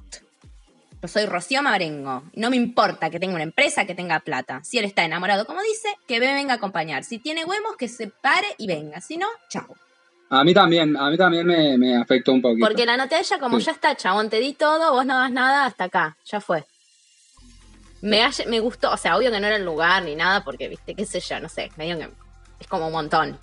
Yo 1.01 1.07
soy 1.07 1.25
Rocío 1.25 1.61
Marengo. 1.61 2.23
No 2.33 2.49
me 2.49 2.55
importa 2.55 3.09
que 3.09 3.19
tenga 3.19 3.33
una 3.35 3.43
empresa, 3.43 3.85
que 3.85 3.93
tenga 3.93 4.19
plata. 4.21 4.61
Si 4.63 4.77
él 4.77 4.85
está 4.85 5.03
enamorado, 5.03 5.45
como 5.45 5.61
dice, 5.61 5.89
que 6.07 6.19
me 6.19 6.33
venga 6.33 6.53
a 6.53 6.57
acompañar. 6.57 7.03
Si 7.03 7.19
tiene 7.19 7.43
huevos, 7.45 7.75
que 7.77 7.87
se 7.89 8.07
pare 8.07 8.47
y 8.57 8.67
venga. 8.67 9.01
Si 9.01 9.17
no, 9.17 9.27
chao. 9.49 9.75
A 10.29 10.43
mí 10.43 10.53
también, 10.53 10.95
a 10.97 11.09
mí 11.11 11.17
también 11.17 11.45
me, 11.45 11.77
me 11.77 11.95
afectó 11.97 12.31
un 12.31 12.41
poquito. 12.41 12.65
Porque 12.65 12.85
la 12.85 12.97
noté 12.97 13.15
a 13.15 13.19
ella 13.19 13.37
como 13.37 13.59
Sí. 13.59 13.65
ya 13.65 13.73
está, 13.73 13.95
chabón, 13.95 14.29
te 14.29 14.39
di 14.39 14.53
todo, 14.53 14.91
vos 14.93 15.05
no 15.05 15.15
das 15.19 15.31
nada, 15.31 15.65
hasta 15.65 15.83
acá, 15.83 16.17
ya 16.25 16.41
fue. 16.41 16.65
Me, 18.01 18.27
me 18.47 18.59
gustó, 18.59 18.91
o 18.91 18.97
sea, 18.97 19.15
obvio 19.15 19.29
que 19.29 19.39
no 19.39 19.45
era 19.47 19.57
el 19.57 19.65
lugar 19.65 20.03
ni 20.03 20.15
nada, 20.15 20.43
porque, 20.43 20.69
viste, 20.69 20.95
qué 20.95 21.05
sé 21.05 21.19
yo, 21.19 21.39
no 21.39 21.49
sé, 21.49 21.69
medio 21.77 21.99
que 21.99 22.09
es 22.59 22.67
como 22.67 22.87
un 22.87 22.93
montón. 22.93 23.37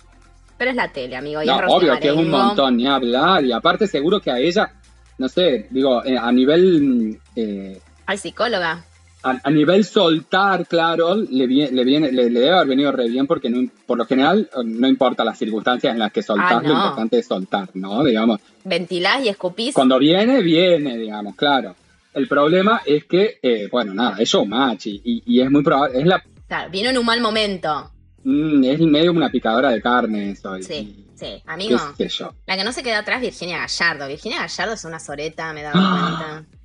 Pero 0.61 0.69
es 0.69 0.77
la 0.77 0.89
tele, 0.89 1.15
amigo, 1.15 1.41
y 1.41 1.47
No, 1.47 1.55
es 1.59 1.63
obvio 1.69 1.99
que 1.99 2.09
es 2.09 2.13
un 2.13 2.29
montón, 2.29 2.77
ni 2.77 2.85
hablar. 2.85 3.43
Y 3.43 3.51
aparte 3.51 3.87
seguro 3.87 4.19
que 4.19 4.29
a 4.29 4.37
ella, 4.37 4.71
no 5.17 5.27
sé, 5.27 5.65
digo, 5.71 6.05
eh, 6.05 6.15
a 6.15 6.31
nivel 6.31 7.19
eh, 7.35 7.79
Ay, 8.05 8.17
psicóloga. 8.19 8.85
a, 9.23 9.39
a 9.43 9.49
nivel 9.49 9.83
soltar, 9.83 10.67
claro, 10.67 11.15
le, 11.15 11.47
le 11.47 11.83
viene, 11.83 12.11
le, 12.11 12.29
le 12.29 12.39
debe 12.41 12.51
haber 12.51 12.67
venido 12.67 12.91
re 12.91 13.09
bien 13.09 13.25
porque 13.25 13.49
no, 13.49 13.67
por 13.87 13.97
lo 13.97 14.05
general 14.05 14.47
no 14.63 14.87
importa 14.87 15.23
las 15.23 15.39
circunstancias 15.39 15.93
en 15.93 15.97
las 15.97 16.11
que 16.11 16.21
soltás, 16.21 16.51
Ah, 16.51 16.61
lo 16.63 16.73
importante 16.73 17.17
es 17.17 17.25
soltar, 17.25 17.69
¿no? 17.73 18.03
Digamos, 18.03 18.39
Ventilás 18.63 19.25
y 19.25 19.29
escupís. 19.29 19.73
cuando 19.73 19.97
viene, 19.97 20.43
viene, 20.43 20.95
digamos, 20.95 21.33
claro. 21.35 21.75
El 22.13 22.27
problema 22.27 22.83
es 22.85 23.05
que, 23.05 23.39
eh, 23.41 23.67
bueno, 23.71 23.95
nada, 23.95 24.17
es 24.19 24.29
showmatch 24.29 24.85
y, 24.85 25.01
y, 25.03 25.23
y 25.25 25.41
es 25.41 25.49
muy 25.49 25.63
probable, 25.63 25.99
es 26.01 26.05
la 26.05 26.23
Claro, 26.47 26.69
vino 26.69 26.89
en 26.91 26.99
un 26.99 27.05
mal 27.07 27.19
momento. 27.19 27.89
Mm, 28.23 28.63
es 28.63 28.79
medio 28.81 29.11
una 29.11 29.29
picadora 29.29 29.69
de 29.71 29.81
carne 29.81 30.31
eso. 30.31 30.55
Sí, 30.61 31.05
sí, 31.15 31.41
amigo. 31.45 31.77
qué 31.97 32.09
sé 32.09 32.17
yo. 32.19 32.33
La 32.47 32.57
que 32.57 32.63
no 32.63 32.71
se 32.71 32.83
quedó 32.83 32.97
atrás, 32.97 33.21
Virginia 33.21 33.59
Gallardo. 33.59 34.07
Virginia 34.07 34.39
Gallardo 34.41 34.73
es 34.73 34.83
una 34.85 34.99
soreta, 34.99 35.53
me 35.53 35.63
dado 35.63 35.79
Ah. 35.79 36.43
cuenta. 36.43 36.57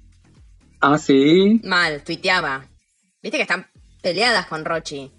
Ah, 0.80 0.98
sí. 0.98 1.60
Mal, 1.64 2.02
tuiteaba. 2.04 2.66
Viste 3.22 3.38
que 3.38 3.42
están 3.42 3.66
peleadas 4.02 4.46
con 4.46 4.64
Rochi. 4.64 5.10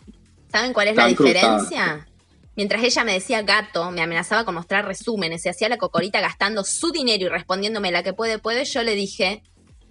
¿Saben 0.52 0.72
cuál 0.74 0.88
es 0.88 0.92
Están 0.92 1.10
la 1.12 1.16
cruzadas. 1.18 1.62
diferencia? 1.70 2.08
Mientras 2.56 2.84
ella 2.84 3.04
me 3.04 3.14
decía 3.14 3.42
gato, 3.44 3.92
me 3.92 4.02
amenazaba 4.02 4.44
con 4.46 4.56
mostrar 4.56 4.86
resúmenes, 4.86 5.42
se 5.44 5.50
hacía 5.50 5.70
la 5.70 5.78
cocorita 5.78 6.20
gastando 6.22 6.64
su 6.64 6.92
dinero 6.92 7.26
y 7.26 7.30
respondiéndome 7.30 7.92
la 7.92 8.02
que 8.02 8.14
puede, 8.14 8.40
puede, 8.40 8.66
yo 8.66 8.82
le 8.82 8.96
dije, 8.96 9.44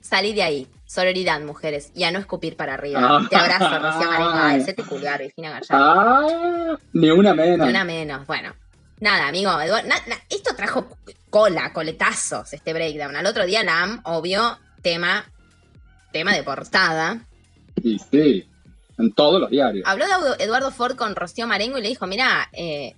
salí 0.07 0.33
de 0.33 0.43
ahí. 0.43 0.69
Sororidad, 0.87 1.41
mujeres, 1.41 1.91
y 1.95 2.05
a 2.05 2.13
no 2.13 2.19
escupir 2.21 2.57
para 2.57 2.75
arriba. 2.75 3.01
Ah. 3.03 3.27
Te 3.29 3.37
abrazo, 3.37 3.79
Rocío 3.79 4.09
Marengo. 4.11 4.31
Ay, 4.35 4.61
hacete 4.61 4.85
culiar, 4.85 5.21
Virginia 5.21 5.51
Gallardo. 5.51 5.67
Ah, 5.73 6.79
ni 6.93 7.11
una 7.11 7.35
menos. 7.35 7.67
Ni 7.67 7.71
una 7.73 7.85
menos. 7.85 8.27
Bueno, 8.27 8.55
nada, 9.01 9.27
amigo. 9.29 9.51
Na- 9.51 9.97
esto 10.31 10.55
trajo 10.55 10.87
cola, 11.29 11.73
coletazos, 11.73 12.53
este 12.53 12.73
breakdown. 12.73 13.17
Al 13.17 13.27
otro 13.27 13.45
día, 13.47 13.65
Lam, 13.65 14.01
obvio, 14.05 14.59
tema, 14.81 15.25
tema 16.13 16.33
de 16.35 16.45
portada. 16.45 17.19
Y 17.83 17.99
sí, 17.99 18.49
en 18.97 19.13
todos 19.13 19.41
los 19.41 19.51
diarios. 19.51 19.85
Habló 19.89 20.07
de 20.07 20.45
Eduardo 20.45 20.71
Ford 20.71 20.95
con 20.97 21.17
Rocío 21.17 21.49
Marengo 21.49 21.79
y 21.79 21.83
le 21.83 21.89
dijo, 21.89 22.07
mira, 22.07 22.49
eh, 22.53 22.95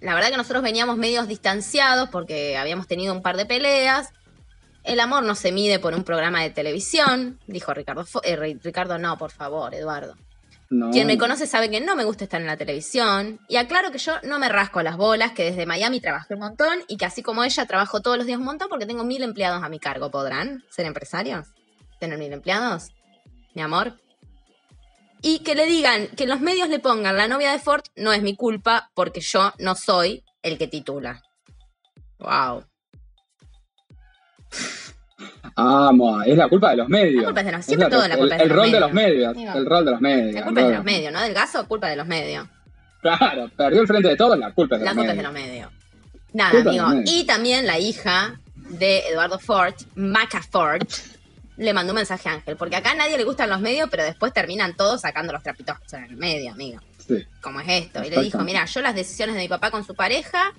la 0.00 0.14
verdad 0.14 0.28
que 0.30 0.36
nosotros 0.36 0.62
veníamos 0.62 0.98
medios 0.98 1.26
distanciados 1.26 2.10
porque 2.10 2.56
habíamos 2.58 2.86
tenido 2.86 3.14
un 3.14 3.22
par 3.22 3.36
de 3.38 3.46
peleas. 3.46 4.10
El 4.90 4.98
amor 5.00 5.22
no 5.22 5.34
se 5.36 5.52
mide 5.52 5.78
por 5.78 5.94
un 5.94 6.02
programa 6.02 6.42
de 6.42 6.50
televisión, 6.50 7.38
dijo 7.46 7.72
Ricardo. 7.72 8.04
Eh, 8.24 8.36
Ri- 8.36 8.60
Ricardo, 8.62 8.98
no, 8.98 9.16
por 9.16 9.30
favor, 9.30 9.72
Eduardo. 9.74 10.16
No. 10.68 10.90
Quien 10.90 11.06
me 11.06 11.16
conoce 11.18 11.46
sabe 11.46 11.70
que 11.70 11.80
no 11.80 11.94
me 11.96 12.04
gusta 12.04 12.24
estar 12.24 12.40
en 12.40 12.46
la 12.48 12.56
televisión. 12.56 13.40
Y 13.48 13.56
aclaro 13.56 13.90
que 13.92 13.98
yo 13.98 14.14
no 14.24 14.38
me 14.38 14.48
rasco 14.48 14.82
las 14.82 14.96
bolas, 14.96 15.32
que 15.32 15.44
desde 15.44 15.64
Miami 15.66 16.00
trabajé 16.00 16.34
un 16.34 16.40
montón 16.40 16.80
y 16.88 16.96
que 16.96 17.04
así 17.06 17.22
como 17.22 17.44
ella 17.44 17.66
trabajo 17.66 18.00
todos 18.00 18.16
los 18.16 18.26
días 18.26 18.38
un 18.38 18.44
montón 18.44 18.68
porque 18.68 18.86
tengo 18.86 19.04
mil 19.04 19.22
empleados 19.22 19.62
a 19.62 19.68
mi 19.68 19.78
cargo. 19.78 20.10
¿Podrán 20.10 20.64
ser 20.70 20.86
empresarios? 20.86 21.46
¿Tener 21.98 22.18
mil 22.18 22.32
empleados? 22.32 22.90
Mi 23.54 23.62
amor. 23.62 23.94
Y 25.22 25.40
que 25.40 25.54
le 25.54 25.66
digan, 25.66 26.08
que 26.16 26.26
los 26.26 26.40
medios 26.40 26.68
le 26.68 26.78
pongan 26.78 27.16
la 27.16 27.28
novia 27.28 27.52
de 27.52 27.58
Ford 27.58 27.82
no 27.94 28.12
es 28.12 28.22
mi 28.22 28.34
culpa 28.34 28.90
porque 28.94 29.20
yo 29.20 29.52
no 29.58 29.74
soy 29.76 30.24
el 30.42 30.56
que 30.58 30.66
titula. 30.66 31.22
Wow. 32.18 32.64
Amo, 35.56 36.22
es 36.22 36.36
la 36.36 36.48
culpa 36.48 36.70
de 36.70 36.76
los 36.76 36.88
medios. 36.88 37.22
La 37.22 37.28
culpa 37.28 37.40
es 37.40 37.46
de 37.46 37.52
los- 37.52 37.60
Es 37.60 37.66
siempre 37.66 37.88
todo 37.88 38.08
la 38.08 38.16
culpa 38.16 38.24
el, 38.26 38.32
es 38.32 38.38
de 38.38 38.42
el 38.44 38.48
los 38.48 38.58
rol 38.58 38.72
de 38.72 38.80
los 38.80 38.92
medios. 38.92 39.34
medios. 39.34 39.36
Digo, 39.36 39.52
el 39.58 39.66
rol 39.66 39.84
de 39.84 39.90
los 39.90 40.00
medios. 40.00 40.34
La 40.34 40.44
culpa 40.44 40.60
es 40.60 40.66
de 40.68 40.74
los 40.74 40.84
medios, 40.84 41.12
¿no? 41.12 41.20
Del 41.22 41.34
gaso, 41.34 41.68
culpa 41.68 41.88
de 41.88 41.96
los 41.96 42.06
medios. 42.06 42.46
Claro, 43.00 43.48
perdió 43.56 43.80
el 43.80 43.86
frente 43.86 44.08
de 44.08 44.16
todos, 44.16 44.38
la 44.38 44.52
culpa 44.52 44.76
es 44.76 44.80
de 44.80 44.84
La 44.84 44.92
los 44.92 44.98
culpa 44.98 45.12
es 45.12 45.16
de 45.16 45.22
medios. 45.22 45.32
los 45.32 45.50
medios. 45.72 45.72
Nada, 46.32 46.50
Culpa 46.50 46.70
amigo. 46.70 46.86
medios. 46.88 47.10
Y 47.14 47.24
también 47.24 47.66
la 47.66 47.78
hija 47.78 48.38
de 48.54 48.98
Eduardo 49.08 49.38
Ford, 49.38 49.74
Maca 49.96 50.42
Ford, 50.42 50.86
le 51.56 51.72
mandó 51.74 51.92
un 51.92 51.96
mensaje 51.96 52.28
a 52.28 52.32
Ángel. 52.34 52.56
Porque 52.56 52.76
acá 52.76 52.92
a 52.92 52.94
nadie 52.94 53.16
le 53.18 53.24
gustan 53.24 53.50
los 53.50 53.60
medios, 53.60 53.88
pero 53.90 54.04
después 54.04 54.32
terminan 54.32 54.76
todos 54.76 55.00
sacando 55.00 55.32
los 55.32 55.42
trapitos 55.42 55.76
en 55.92 56.04
el 56.04 56.16
medio, 56.16 56.52
amigo. 56.52 56.80
Sí. 57.06 57.24
Como 57.40 57.60
es 57.60 57.68
esto. 57.68 58.04
Y 58.04 58.10
le 58.10 58.20
dijo, 58.22 58.38
mira, 58.44 58.64
yo 58.66 58.80
las 58.80 58.94
decisiones 58.94 59.34
de 59.34 59.42
mi 59.42 59.48
papá 59.48 59.70
con 59.70 59.84
su 59.84 59.94
pareja, 59.94 60.52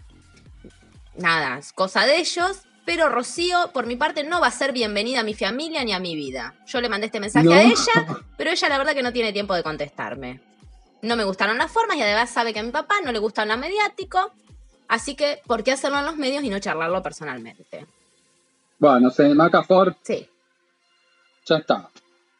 nada, 1.17 1.57
es 1.59 1.71
cosa 1.73 2.05
de 2.05 2.17
ellos. 2.17 2.61
Pero 2.85 3.09
Rocío, 3.09 3.71
por 3.73 3.85
mi 3.85 3.95
parte, 3.95 4.23
no 4.23 4.41
va 4.41 4.47
a 4.47 4.51
ser 4.51 4.71
bienvenida 4.73 5.19
a 5.19 5.23
mi 5.23 5.33
familia 5.33 5.83
ni 5.83 5.93
a 5.93 5.99
mi 5.99 6.15
vida. 6.15 6.55
Yo 6.67 6.81
le 6.81 6.89
mandé 6.89 7.05
este 7.07 7.19
mensaje 7.19 7.45
No. 7.45 7.53
a 7.53 7.61
ella, 7.61 8.21
pero 8.37 8.49
ella 8.49 8.69
la 8.69 8.77
verdad 8.77 8.93
que 8.93 9.03
no 9.03 9.13
tiene 9.13 9.31
tiempo 9.31 9.53
de 9.53 9.63
contestarme. 9.63 10.41
No 11.03 11.15
me 11.15 11.23
gustaron 11.23 11.57
las 11.57 11.71
formas 11.71 11.97
y 11.97 12.01
además 12.01 12.29
sabe 12.31 12.53
que 12.53 12.59
a 12.59 12.63
mi 12.63 12.71
papá 12.71 12.95
no 13.03 13.11
le 13.11 13.19
gusta 13.19 13.45
lo 13.45 13.55
mediático. 13.57 14.31
Así 14.87 15.15
que, 15.15 15.41
¿por 15.45 15.63
qué 15.63 15.71
hacerlo 15.71 15.99
en 15.99 16.05
los 16.05 16.17
medios 16.17 16.43
y 16.43 16.49
no 16.49 16.59
charlarlo 16.59 17.01
personalmente? 17.01 17.85
Bueno, 18.79 18.99
no 18.99 19.09
sé, 19.11 19.29
Maca 19.33 19.63
Ford, 19.63 19.93
Sí, 20.03 20.27
ya 21.45 21.57
está. 21.57 21.89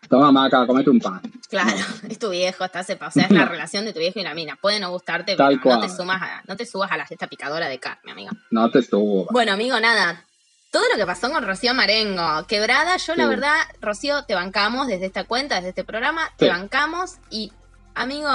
Toma, 0.10 0.32
Maca, 0.32 0.66
comete 0.68 0.90
un 0.90 1.00
pan. 1.00 1.22
claro, 1.50 1.70
es 2.10 2.20
tu 2.20 2.30
viejo, 2.32 2.66
está 2.66 2.84
se 2.84 2.96
o 2.96 3.12
sea, 3.12 3.26
es 3.26 3.32
la 3.32 3.46
relación 3.46 3.86
de 3.86 3.94
tu 3.94 4.00
viejo 4.00 4.20
y 4.20 4.24
la 4.24 4.34
mina. 4.34 4.58
Puede 4.60 4.80
no 4.80 4.92
gustarte, 4.92 5.36
Tal 5.36 5.60
pero 5.62 5.76
no 5.76 5.82
te, 5.82 5.90
sumas 5.90 6.22
a- 6.22 6.42
no 6.48 6.58
te 6.58 6.66
subas 6.66 6.92
a 6.92 6.98
la 6.98 7.06
esta 7.10 7.28
picadora 7.28 7.70
de 7.70 7.80
carne, 7.80 8.12
amigo. 8.12 8.32
No 8.50 8.70
te 8.70 8.82
subo. 8.82 9.28
Bueno, 9.32 9.54
amigo, 9.54 9.80
nada. 9.80 10.26
Todo 10.72 10.84
lo 10.90 10.96
que 10.96 11.06
pasó 11.06 11.30
con 11.30 11.46
Rocío 11.46 11.74
Marengo, 11.74 12.46
quebrada, 12.48 12.96
yo 12.96 13.14
la 13.16 13.28
verdad, 13.28 13.56
Rocío, 13.82 14.24
te 14.24 14.36
bancamos 14.36 14.88
desde 14.88 15.06
esta 15.08 15.26
cuenta, 15.26 15.56
desde 15.56 15.70
este 15.70 15.84
programa, 15.84 16.30
te 16.38 16.48
bancamos 16.48 17.16
y, 17.30 17.52
amigo, 17.94 18.30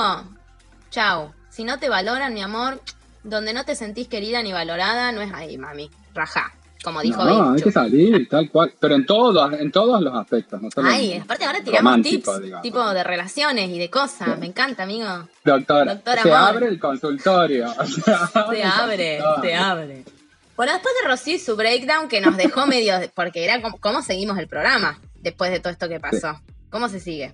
chau. 0.90 1.32
Si 1.48 1.64
no 1.64 1.78
te 1.78 1.88
valoran, 1.88 2.34
mi 2.34 2.42
amor, 2.42 2.82
donde 3.24 3.54
no 3.54 3.64
te 3.64 3.74
sentís 3.74 4.06
querida 4.08 4.42
ni 4.42 4.52
valorada, 4.52 5.12
no 5.12 5.22
es 5.22 5.32
ahí, 5.32 5.56
mami. 5.56 5.90
Rajá, 6.12 6.52
como 6.84 7.00
dijo 7.00 7.24
no, 7.24 7.52
hay 7.54 7.62
que 7.62 7.72
salir, 7.72 8.28
tal 8.28 8.50
cual. 8.50 8.70
Pero 8.78 8.96
en 8.96 9.06
todos, 9.06 9.52
en 9.54 9.72
todos 9.72 10.02
los 10.02 10.14
aspectos. 10.14 10.60
No 10.60 10.70
solo 10.70 10.90
Ay, 10.90 11.14
aparte 11.14 11.46
ahora 11.46 11.64
tiramos 11.64 12.02
tips, 12.02 12.42
digamos. 12.42 12.62
tipo 12.62 12.86
de 12.92 13.02
relaciones 13.02 13.70
y 13.70 13.78
de 13.78 13.88
cosas. 13.88 14.34
Sí. 14.34 14.40
Me 14.40 14.46
encanta, 14.46 14.82
amigo. 14.82 15.26
Doctora, 15.42 15.94
Doctor 15.94 16.18
se 16.20 16.32
Amor. 16.32 16.48
abre 16.50 16.68
el 16.68 16.78
consultorio. 16.78 17.72
Se 17.86 18.12
abre. 18.12 18.58
Se 18.58 18.62
abre, 18.62 19.20
se 19.40 19.54
abre. 19.54 20.04
Bueno, 20.56 20.72
después 20.72 20.94
de 21.02 21.08
Rocío 21.08 21.36
y 21.36 21.38
su 21.38 21.54
breakdown 21.56 22.08
que 22.08 22.20
nos 22.20 22.36
dejó 22.36 22.66
medio, 22.66 22.94
porque 23.14 23.44
era 23.44 23.60
como, 23.60 23.78
cómo 23.78 24.02
seguimos 24.02 24.38
el 24.38 24.48
programa 24.48 25.00
después 25.16 25.50
de 25.50 25.60
todo 25.60 25.72
esto 25.72 25.88
que 25.88 26.00
pasó. 26.00 26.40
¿Cómo 26.70 26.88
se 26.88 27.00
sigue? 27.00 27.32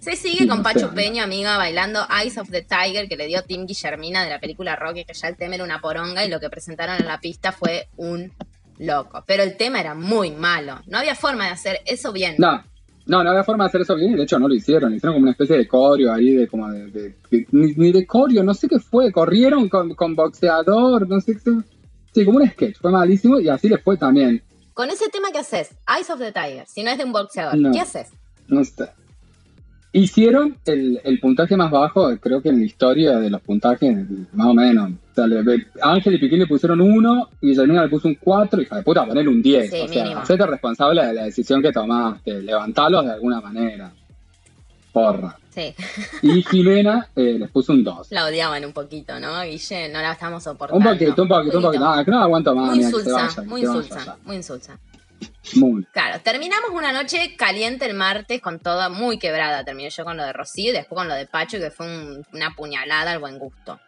Se 0.00 0.16
sigue 0.16 0.48
con 0.48 0.64
Pachu. 0.64 0.92
Peña, 0.94 1.22
amiga, 1.22 1.56
bailando 1.56 2.04
Eyes 2.10 2.36
of 2.36 2.50
the 2.50 2.62
Tiger 2.62 3.08
que 3.08 3.16
le 3.16 3.26
dio 3.26 3.42
Tim 3.44 3.66
Guillermina 3.66 4.24
de 4.24 4.30
la 4.30 4.40
película 4.40 4.74
Rocky, 4.74 5.04
que 5.04 5.14
ya 5.14 5.28
el 5.28 5.36
tema 5.36 5.54
era 5.54 5.64
una 5.64 5.80
poronga 5.80 6.24
y 6.24 6.28
lo 6.28 6.40
que 6.40 6.50
presentaron 6.50 6.96
en 6.96 7.06
la 7.06 7.20
pista 7.20 7.52
fue 7.52 7.88
un 7.96 8.32
loco. 8.78 9.22
Pero 9.26 9.44
el 9.44 9.56
tema 9.56 9.80
era 9.80 9.94
muy 9.94 10.32
malo. 10.32 10.80
No 10.86 10.98
había 10.98 11.14
forma 11.14 11.44
de 11.46 11.52
hacer 11.52 11.80
eso 11.86 12.12
bien. 12.12 12.34
No, 12.38 12.64
no, 13.06 13.22
no 13.24 13.30
había 13.30 13.44
forma 13.44 13.64
de 13.64 13.68
hacer 13.68 13.80
eso 13.82 13.94
bien 13.96 14.12
y 14.12 14.16
de 14.16 14.22
hecho 14.24 14.38
no 14.38 14.48
lo 14.48 14.54
hicieron. 14.54 14.94
Hicieron 14.94 15.14
como 15.14 15.22
una 15.24 15.32
especie 15.32 15.56
de 15.56 15.66
coreo 15.68 16.12
ahí, 16.12 16.32
de 16.34 16.46
como 16.48 16.70
de. 16.70 16.86
de- 16.90 17.14
de- 17.30 17.46
ni, 17.52 17.72
ni 17.74 17.92
de 17.92 18.06
coreo, 18.06 18.42
no 18.42 18.54
sé 18.54 18.68
qué 18.68 18.78
fue. 18.78 19.10
Corrieron 19.12 19.68
con, 19.68 19.94
con 19.94 20.14
boxeador, 20.14 21.08
no 21.08 21.20
sé 21.20 21.34
qué. 21.42 21.50
Sí, 22.14 22.24
como 22.24 22.38
un 22.38 22.48
sketch. 22.48 22.78
Fue 22.80 22.90
malísimo 22.90 23.40
y 23.40 23.48
así 23.48 23.68
les 23.68 23.82
fue 23.82 23.96
también. 23.96 24.42
Con 24.74 24.88
ese 24.90 25.08
tema, 25.08 25.30
¿qué 25.32 25.38
haces? 25.38 25.70
Eyes 25.94 26.08
of 26.10 26.18
the 26.18 26.32
Tiger. 26.32 26.64
Si 26.66 26.82
no 26.82 26.90
es 26.90 26.98
de 26.98 27.04
un 27.04 27.12
boxeador, 27.12 27.56
No. 27.58 27.72
¿qué 27.72 27.80
haces? 27.80 28.08
No 28.48 28.64
sé. 28.64 28.88
Hicieron 29.94 30.56
el, 30.64 31.00
el 31.04 31.20
puntaje 31.20 31.54
más 31.54 31.70
bajo, 31.70 32.16
creo 32.18 32.40
que 32.40 32.48
en 32.48 32.60
la 32.60 32.64
historia 32.64 33.18
de 33.18 33.28
los 33.28 33.42
puntajes, 33.42 33.94
más 34.32 34.46
o 34.46 34.54
menos. 34.54 34.90
O 34.90 35.14
sea, 35.14 35.26
le- 35.26 35.66
Ángel 35.82 36.14
y 36.14 36.18
Piquín 36.18 36.38
le 36.38 36.46
pusieron 36.46 36.80
uno 36.80 37.28
y 37.42 37.48
Guillermina 37.48 37.82
le 37.82 37.90
puso 37.90 38.08
un 38.08 38.14
4 38.14 38.60
y 38.60 38.64
hija 38.64 38.76
de 38.76 38.82
puta, 38.82 39.04
ponerle 39.04 39.28
un 39.28 39.42
10. 39.42 39.70
Sí, 39.70 39.80
o 39.82 39.88
sea, 39.88 40.18
hacete 40.20 40.46
responsable 40.46 41.04
de 41.04 41.12
la 41.12 41.24
decisión 41.24 41.60
que 41.60 41.72
tomaste, 41.72 42.40
levantalos 42.40 43.04
de 43.04 43.12
alguna 43.12 43.40
manera. 43.42 43.92
Porra. 44.92 45.36
Sí, 45.50 45.74
Y 46.22 46.42
Jimena 46.42 47.08
eh, 47.14 47.36
les 47.38 47.50
puso 47.50 47.74
un 47.74 47.84
2. 47.84 48.08
la 48.12 48.24
odiaban 48.24 48.64
un 48.64 48.72
poquito, 48.72 49.20
¿no? 49.20 49.42
Guille, 49.42 49.90
no 49.90 50.00
la 50.00 50.12
estamos 50.12 50.42
soportando. 50.42 50.78
Un 50.88 50.96
poquito, 50.96 51.22
un 51.22 51.28
poquito, 51.28 51.58
un 51.58 51.64
poquito. 51.64 51.84
No, 51.84 51.98
es 51.98 52.04
que 52.06 52.10
no 52.10 52.22
aguanto 52.22 52.54
más. 52.54 52.70
Muy 52.74 52.84
insulsa, 52.84 53.12
vaya, 53.12 53.34
que 53.34 53.40
muy 53.42 53.60
insulsa, 53.60 54.16
muy 54.24 54.36
insulsa. 54.36 54.78
Muy. 55.56 55.84
Claro, 55.92 56.20
terminamos 56.20 56.70
una 56.70 56.92
noche 56.92 57.34
caliente 57.36 57.84
el 57.86 57.94
martes 57.94 58.40
con 58.40 58.58
toda 58.60 58.88
muy 58.88 59.18
quebrada. 59.18 59.64
Terminé 59.64 59.90
yo 59.90 60.04
con 60.04 60.16
lo 60.16 60.22
de 60.24 60.32
Rocío 60.32 60.70
y 60.70 60.74
después 60.74 60.96
con 60.98 61.08
lo 61.08 61.14
de 61.14 61.26
Pacho, 61.26 61.58
que 61.58 61.70
fue 61.70 61.86
un- 61.86 62.24
una 62.32 62.54
puñalada 62.54 63.10
al 63.12 63.18
buen 63.18 63.38
gusto. 63.38 63.80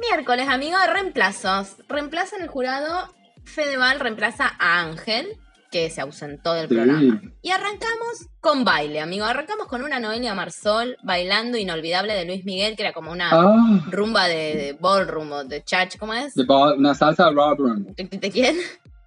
Miércoles, 0.00 0.48
amigo, 0.48 0.76
reemplazos. 0.92 1.76
Reemplaza 1.88 2.36
en 2.36 2.42
el 2.42 2.48
jurado, 2.48 3.12
Fedeval 3.44 4.00
reemplaza 4.00 4.52
a 4.58 4.80
Ángel, 4.80 5.26
que 5.70 5.88
se 5.90 6.00
ausentó 6.00 6.54
del 6.54 6.68
Sí. 6.68 6.74
programa. 6.74 7.20
Y 7.42 7.50
arrancamos 7.50 8.26
con 8.40 8.64
baile, 8.64 9.00
amigo. 9.00 9.24
Arrancamos 9.26 9.66
con 9.68 9.84
una 9.84 10.00
Noelia 10.00 10.34
Marsol 10.34 10.96
bailando 11.02 11.58
Inolvidable 11.58 12.14
de 12.14 12.24
Luis 12.24 12.44
Miguel, 12.44 12.74
que 12.76 12.82
era 12.82 12.92
como 12.92 13.12
una 13.12 13.28
Ah, 13.30 13.84
rumba 13.88 14.26
de, 14.26 14.34
de 14.56 14.76
ballroom 14.80 15.30
o 15.32 15.44
de 15.44 15.62
chach, 15.62 15.96
¿cómo 15.98 16.12
es? 16.14 16.34
de 16.34 16.44
bar- 16.44 16.76
una 16.76 16.94
salsa 16.94 17.30
ballroom. 17.30 17.84
¿De, 17.94 18.04
de 18.04 18.30
quién? 18.30 18.56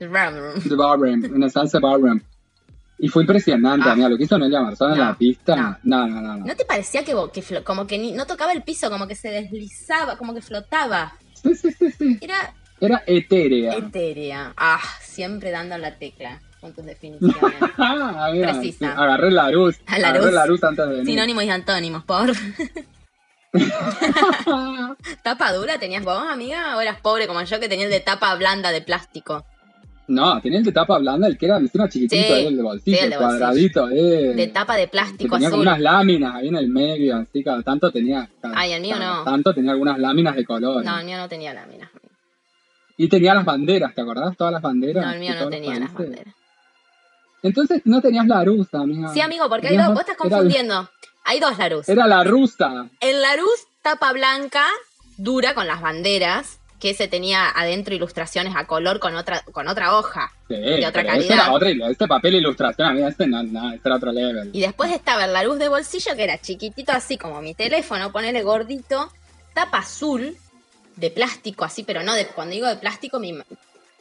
De 0.04 0.08
ballroom. 0.10 0.60
De 0.64 0.76
ballroom, 0.76 1.36
una 1.36 1.50
salsa 1.50 1.80
ballroom. 1.80 2.20
Y 3.00 3.08
fue 3.10 3.24
impresionante, 3.24 3.90
Ah. 3.90 3.94
amiga, 3.94 4.10
lo 4.10 4.18
que 4.18 4.24
hizo 4.24 4.38
Nelia 4.38 4.62
Marzón 4.62 4.92
en 4.94 4.98
No, 5.00 5.04
la 5.06 5.14
pista. 5.18 5.80
No, 5.84 6.08
no, 6.08 6.22
no. 6.22 6.38
no. 6.38 6.46
¿No 6.46 6.56
te 6.56 6.64
parecía 6.66 7.04
que, 7.04 7.14
como 7.64 7.88
que 7.88 7.98
ni- 7.98 8.12
no 8.14 8.26
tocaba 8.26 8.52
el 8.54 8.64
piso, 8.64 8.90
como 8.90 9.08
que 9.08 9.16
se 9.16 9.30
deslizaba, 9.30 10.18
como 10.18 10.34
que 10.34 10.42
flotaba? 10.42 11.14
Sí, 11.34 11.56
sí, 11.56 11.72
sí, 11.72 11.92
sí. 11.92 12.18
Era 12.22 12.54
Era 12.80 13.04
etérea. 13.06 13.74
etérea. 13.76 14.54
Ah, 14.58 14.80
siempre 15.02 15.52
dando 15.52 15.78
la 15.78 15.96
tecla 15.98 16.40
con 16.62 16.74
tus 16.74 16.86
definiciones. 16.86 17.36
Ah, 17.78 18.30
Precisa. 18.32 18.78
sí, 18.78 18.86
agarré 18.98 19.32
la 19.32 19.50
luz. 19.50 19.80
A 19.88 20.00
la 20.00 20.10
agarré 20.10 20.26
luz. 20.26 20.34
la 20.34 20.46
luz 20.46 20.64
antes 20.64 20.86
de 20.86 20.92
venir. 20.92 21.06
Sinónimos 21.08 21.44
y 21.44 21.50
antónimos, 21.50 22.04
por. 22.06 22.32
¿Tapa 25.24 25.52
dura 25.54 25.78
tenías 25.78 26.04
vos, 26.04 26.24
amiga? 26.30 26.76
¿O 26.78 26.82
eras 26.82 27.00
pobre 27.02 27.28
como 27.28 27.42
yo 27.44 27.60
que 27.60 27.70
tenía 27.70 27.86
el 27.86 27.92
de 27.92 28.00
tapa 28.00 28.34
blanda 28.36 28.72
de 28.72 28.82
plástico? 28.82 29.46
No, 30.08 30.42
tenía 30.42 30.60
el 30.60 30.66
de 30.66 30.72
tapa 30.74 30.98
blanda, 30.98 31.28
el 31.28 31.38
que 31.38 31.46
era 31.46 31.58
encima 31.58 31.88
chiquitito, 31.88 32.36
Sí, 32.36 32.46
el 32.46 32.58
de 32.58 32.62
bolsillo, 32.64 32.98
sí, 32.98 33.04
el 33.04 33.10
de 33.10 33.16
el 33.16 33.22
cuadradito, 33.22 33.90
eh. 33.90 34.34
De 34.36 34.48
tapa 34.48 34.76
de 34.76 34.84
que 34.84 34.88
plástico 34.90 35.36
tenía 35.36 35.48
azul. 35.48 35.62
unas 35.62 35.80
láminas 35.80 36.36
ahí 36.36 36.50
en 36.50 36.56
el 36.58 36.68
medio, 36.68 37.16
así 37.18 37.42
cada 37.44 37.62
tanto 37.64 37.90
tenía. 37.92 38.30
Cada, 38.42 38.54
Ay, 38.58 38.74
el 38.74 38.82
mío 38.82 38.96
cada 39.00 39.16
no. 39.18 39.24
tanto 39.24 39.54
tenía 39.54 39.72
algunas 39.72 39.98
láminas 40.00 40.36
de 40.36 40.44
color. 40.46 40.84
No, 40.84 41.00
el 41.00 41.06
mío 41.06 41.18
no 41.18 41.30
tenía 41.30 41.54
láminas. 41.54 41.90
Y 42.98 43.08
tenía 43.08 43.34
las 43.34 43.46
banderas, 43.46 43.96
¿te 43.96 44.02
acordás? 44.02 44.36
Todas 44.38 44.54
las 44.54 44.62
banderas. 44.62 45.06
No, 45.06 45.12
el 45.14 45.20
mío 45.20 45.34
no 45.40 45.50
tenía 45.50 45.80
las 45.80 45.94
banderas. 45.94 46.34
Entonces 47.42 47.82
no 47.86 48.02
tenías 48.02 48.28
la 48.28 48.44
rusa, 48.44 48.80
amiga. 48.80 49.10
Sí, 49.14 49.22
amigo, 49.22 49.50
porque 49.50 49.68
hay 49.70 49.78
dos, 49.78 49.88
vos 49.90 50.00
estás 50.02 50.16
era- 50.20 50.30
confundiendo. 50.30 50.90
Hay 51.26 51.40
dos 51.40 51.58
Larus. 51.58 51.88
Era 51.90 52.08
la 52.08 52.24
rusa. 52.24 52.90
El 53.00 53.22
Larus 53.22 53.68
tapa 53.82 54.12
blanca, 54.14 54.66
dura 55.18 55.54
con 55.54 55.68
las 55.68 55.82
banderas, 55.82 56.60
que 56.84 56.90
ese 56.90 57.08
tenía 57.08 57.50
adentro 57.50 57.96
ilustraciones 57.96 58.54
a 58.58 58.66
color 58.68 59.00
con 59.00 59.16
otra, 59.16 59.42
con 59.54 59.70
otra 59.70 59.98
hoja. 59.98 60.34
Sí, 60.50 60.56
De 60.56 60.86
otra 60.86 61.06
calidad. 61.06 61.54
otra, 61.54 61.70
este 61.90 62.08
papel 62.10 62.36
ilustración, 62.36 62.90
amiga, 62.90 63.08
este 63.08 63.26
no, 63.26 63.42
no, 63.42 63.72
este 63.72 63.88
era 63.88 63.96
otro 63.96 64.12
level. 64.12 64.50
Y 64.52 64.60
después 64.60 64.92
estaba 64.92 65.24
el 65.24 65.32
Larus 65.32 65.60
de 65.60 65.70
bolsillo, 65.70 66.14
que 66.18 66.26
era 66.26 66.38
chiquitito 66.42 66.92
así 66.92 67.18
como 67.18 67.42
mi 67.42 67.54
teléfono, 67.54 68.12
ponele 68.12 68.44
gordito, 68.44 69.10
tapa 69.54 69.78
azul, 69.78 70.36
de 70.98 71.10
plástico 71.10 71.64
así, 71.64 71.84
pero 71.84 72.04
no 72.04 72.14
de, 72.16 72.28
cuando 72.28 72.54
digo 72.54 72.68
de 72.68 72.76
plástico, 72.76 73.18
mi- 73.18 73.40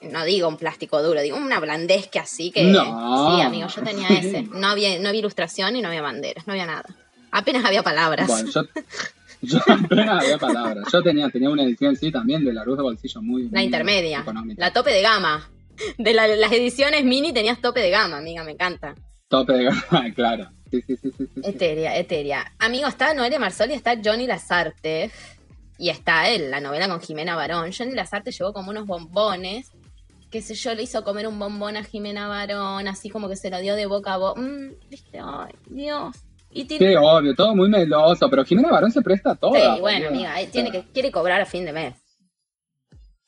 no 0.03 0.25
digo 0.25 0.49
un 0.49 0.57
plástico 0.57 1.01
duro, 1.05 1.21
digo 1.23 1.37
una 1.37 1.61
blandezca 1.61 2.23
así 2.23 2.51
que... 2.51 2.65
No. 2.65 3.37
Sí, 3.37 3.43
amigo, 3.43 3.69
yo 3.69 3.83
tenía 3.83 4.09
ese. 4.09 4.43
No 4.53 4.67
había, 4.67 4.99
no 4.99 5.09
había 5.09 5.21
ilustración 5.21 5.77
y 5.77 5.83
no 5.83 5.87
había 5.89 6.03
banderas, 6.03 6.49
no 6.49 6.53
había 6.55 6.67
nada. 6.67 6.85
Apenas 7.31 7.65
había 7.65 7.85
palabras. 7.85 8.27
Bueno, 8.27 8.51
yo, 8.51 8.63
yo 9.43 9.59
apenas 9.69 10.23
había 10.23 10.39
palabras. 10.39 10.85
Yo 10.93 11.03
tenía, 11.03 11.29
tenía 11.31 11.51
una 11.51 11.63
edición, 11.65 11.97
sí, 11.97 12.11
también 12.11 12.45
de 12.45 12.53
la 12.53 12.65
luz 12.65 12.77
de 12.77 12.83
bolsillo 12.83 13.21
muy. 13.23 13.45
La 13.45 13.59
muy 13.59 13.63
intermedia, 13.65 14.21
económica. 14.21 14.61
la 14.65 14.73
tope 14.73 14.91
de 14.93 15.03
gama. 15.03 15.49
De 15.99 16.13
la- 16.13 16.29
las 16.29 16.53
ediciones 16.53 17.03
mini 17.05 17.33
tenías 17.33 17.61
tope 17.61 17.81
de 17.81 17.89
gama, 17.91 18.19
amiga, 18.19 18.45
me 18.45 18.53
encanta. 18.53 18.95
Tope 19.29 19.55
de 19.55 19.65
gama, 19.65 20.05
claro. 20.15 20.51
Sí, 20.71 20.83
sí, 20.87 20.97
sí, 20.97 21.11
sí. 21.11 21.25
sí, 21.27 21.27
sí. 21.35 21.41
Eteria, 21.45 21.97
eteria. 21.97 22.53
Amigo, 22.59 22.87
está 22.87 23.13
Noelia 23.15 23.39
Marsoli, 23.39 23.73
está 23.75 23.99
Johnny 24.05 24.27
Lazarte. 24.27 25.11
Y 25.79 25.89
está 25.89 26.29
él, 26.29 26.51
la 26.51 26.61
novela 26.61 26.89
con 26.89 27.01
Jimena 27.01 27.35
Barón. 27.37 27.73
Johnny 27.77 27.93
Lazarte 27.93 28.31
llevó 28.31 28.53
como 28.53 28.71
unos 28.71 28.87
bombones. 28.87 29.71
Qué 30.31 30.41
sé 30.43 30.55
yo, 30.55 30.75
le 30.75 30.83
hizo 30.85 31.03
comer 31.05 31.27
un 31.27 31.39
bombón 31.39 31.77
a 31.77 31.83
Jimena 31.85 32.29
Barón, 32.29 32.87
así 32.89 33.09
como 33.11 33.29
que 33.29 33.37
se 33.37 33.51
lo 33.51 33.59
dio 33.61 33.75
de 33.75 33.87
boca 33.87 34.15
a 34.15 34.19
boca. 34.19 34.41
Mm, 34.41 34.73
viste, 34.91 35.19
ay, 35.23 35.53
Dios. 35.67 36.17
Y 36.53 36.65
tiene. 36.65 36.89
Sí, 36.91 36.95
obvio, 37.01 37.35
todo 37.35 37.55
muy 37.57 37.69
meloso, 37.69 38.29
pero 38.29 38.45
Jimena 38.45 38.71
Barón 38.71 38.91
se 38.93 39.01
presta 39.03 39.31
a 39.33 39.35
todo. 39.37 39.55
Sí, 39.55 39.81
bueno, 39.81 40.09
amiga, 40.09 40.41
él 40.41 40.51
tiene 40.51 40.71
que, 40.71 40.83
quiere 40.93 41.11
cobrar 41.11 41.41
a 41.41 41.47
fin 41.47 41.65
de 41.65 41.73
mes. 41.73 41.95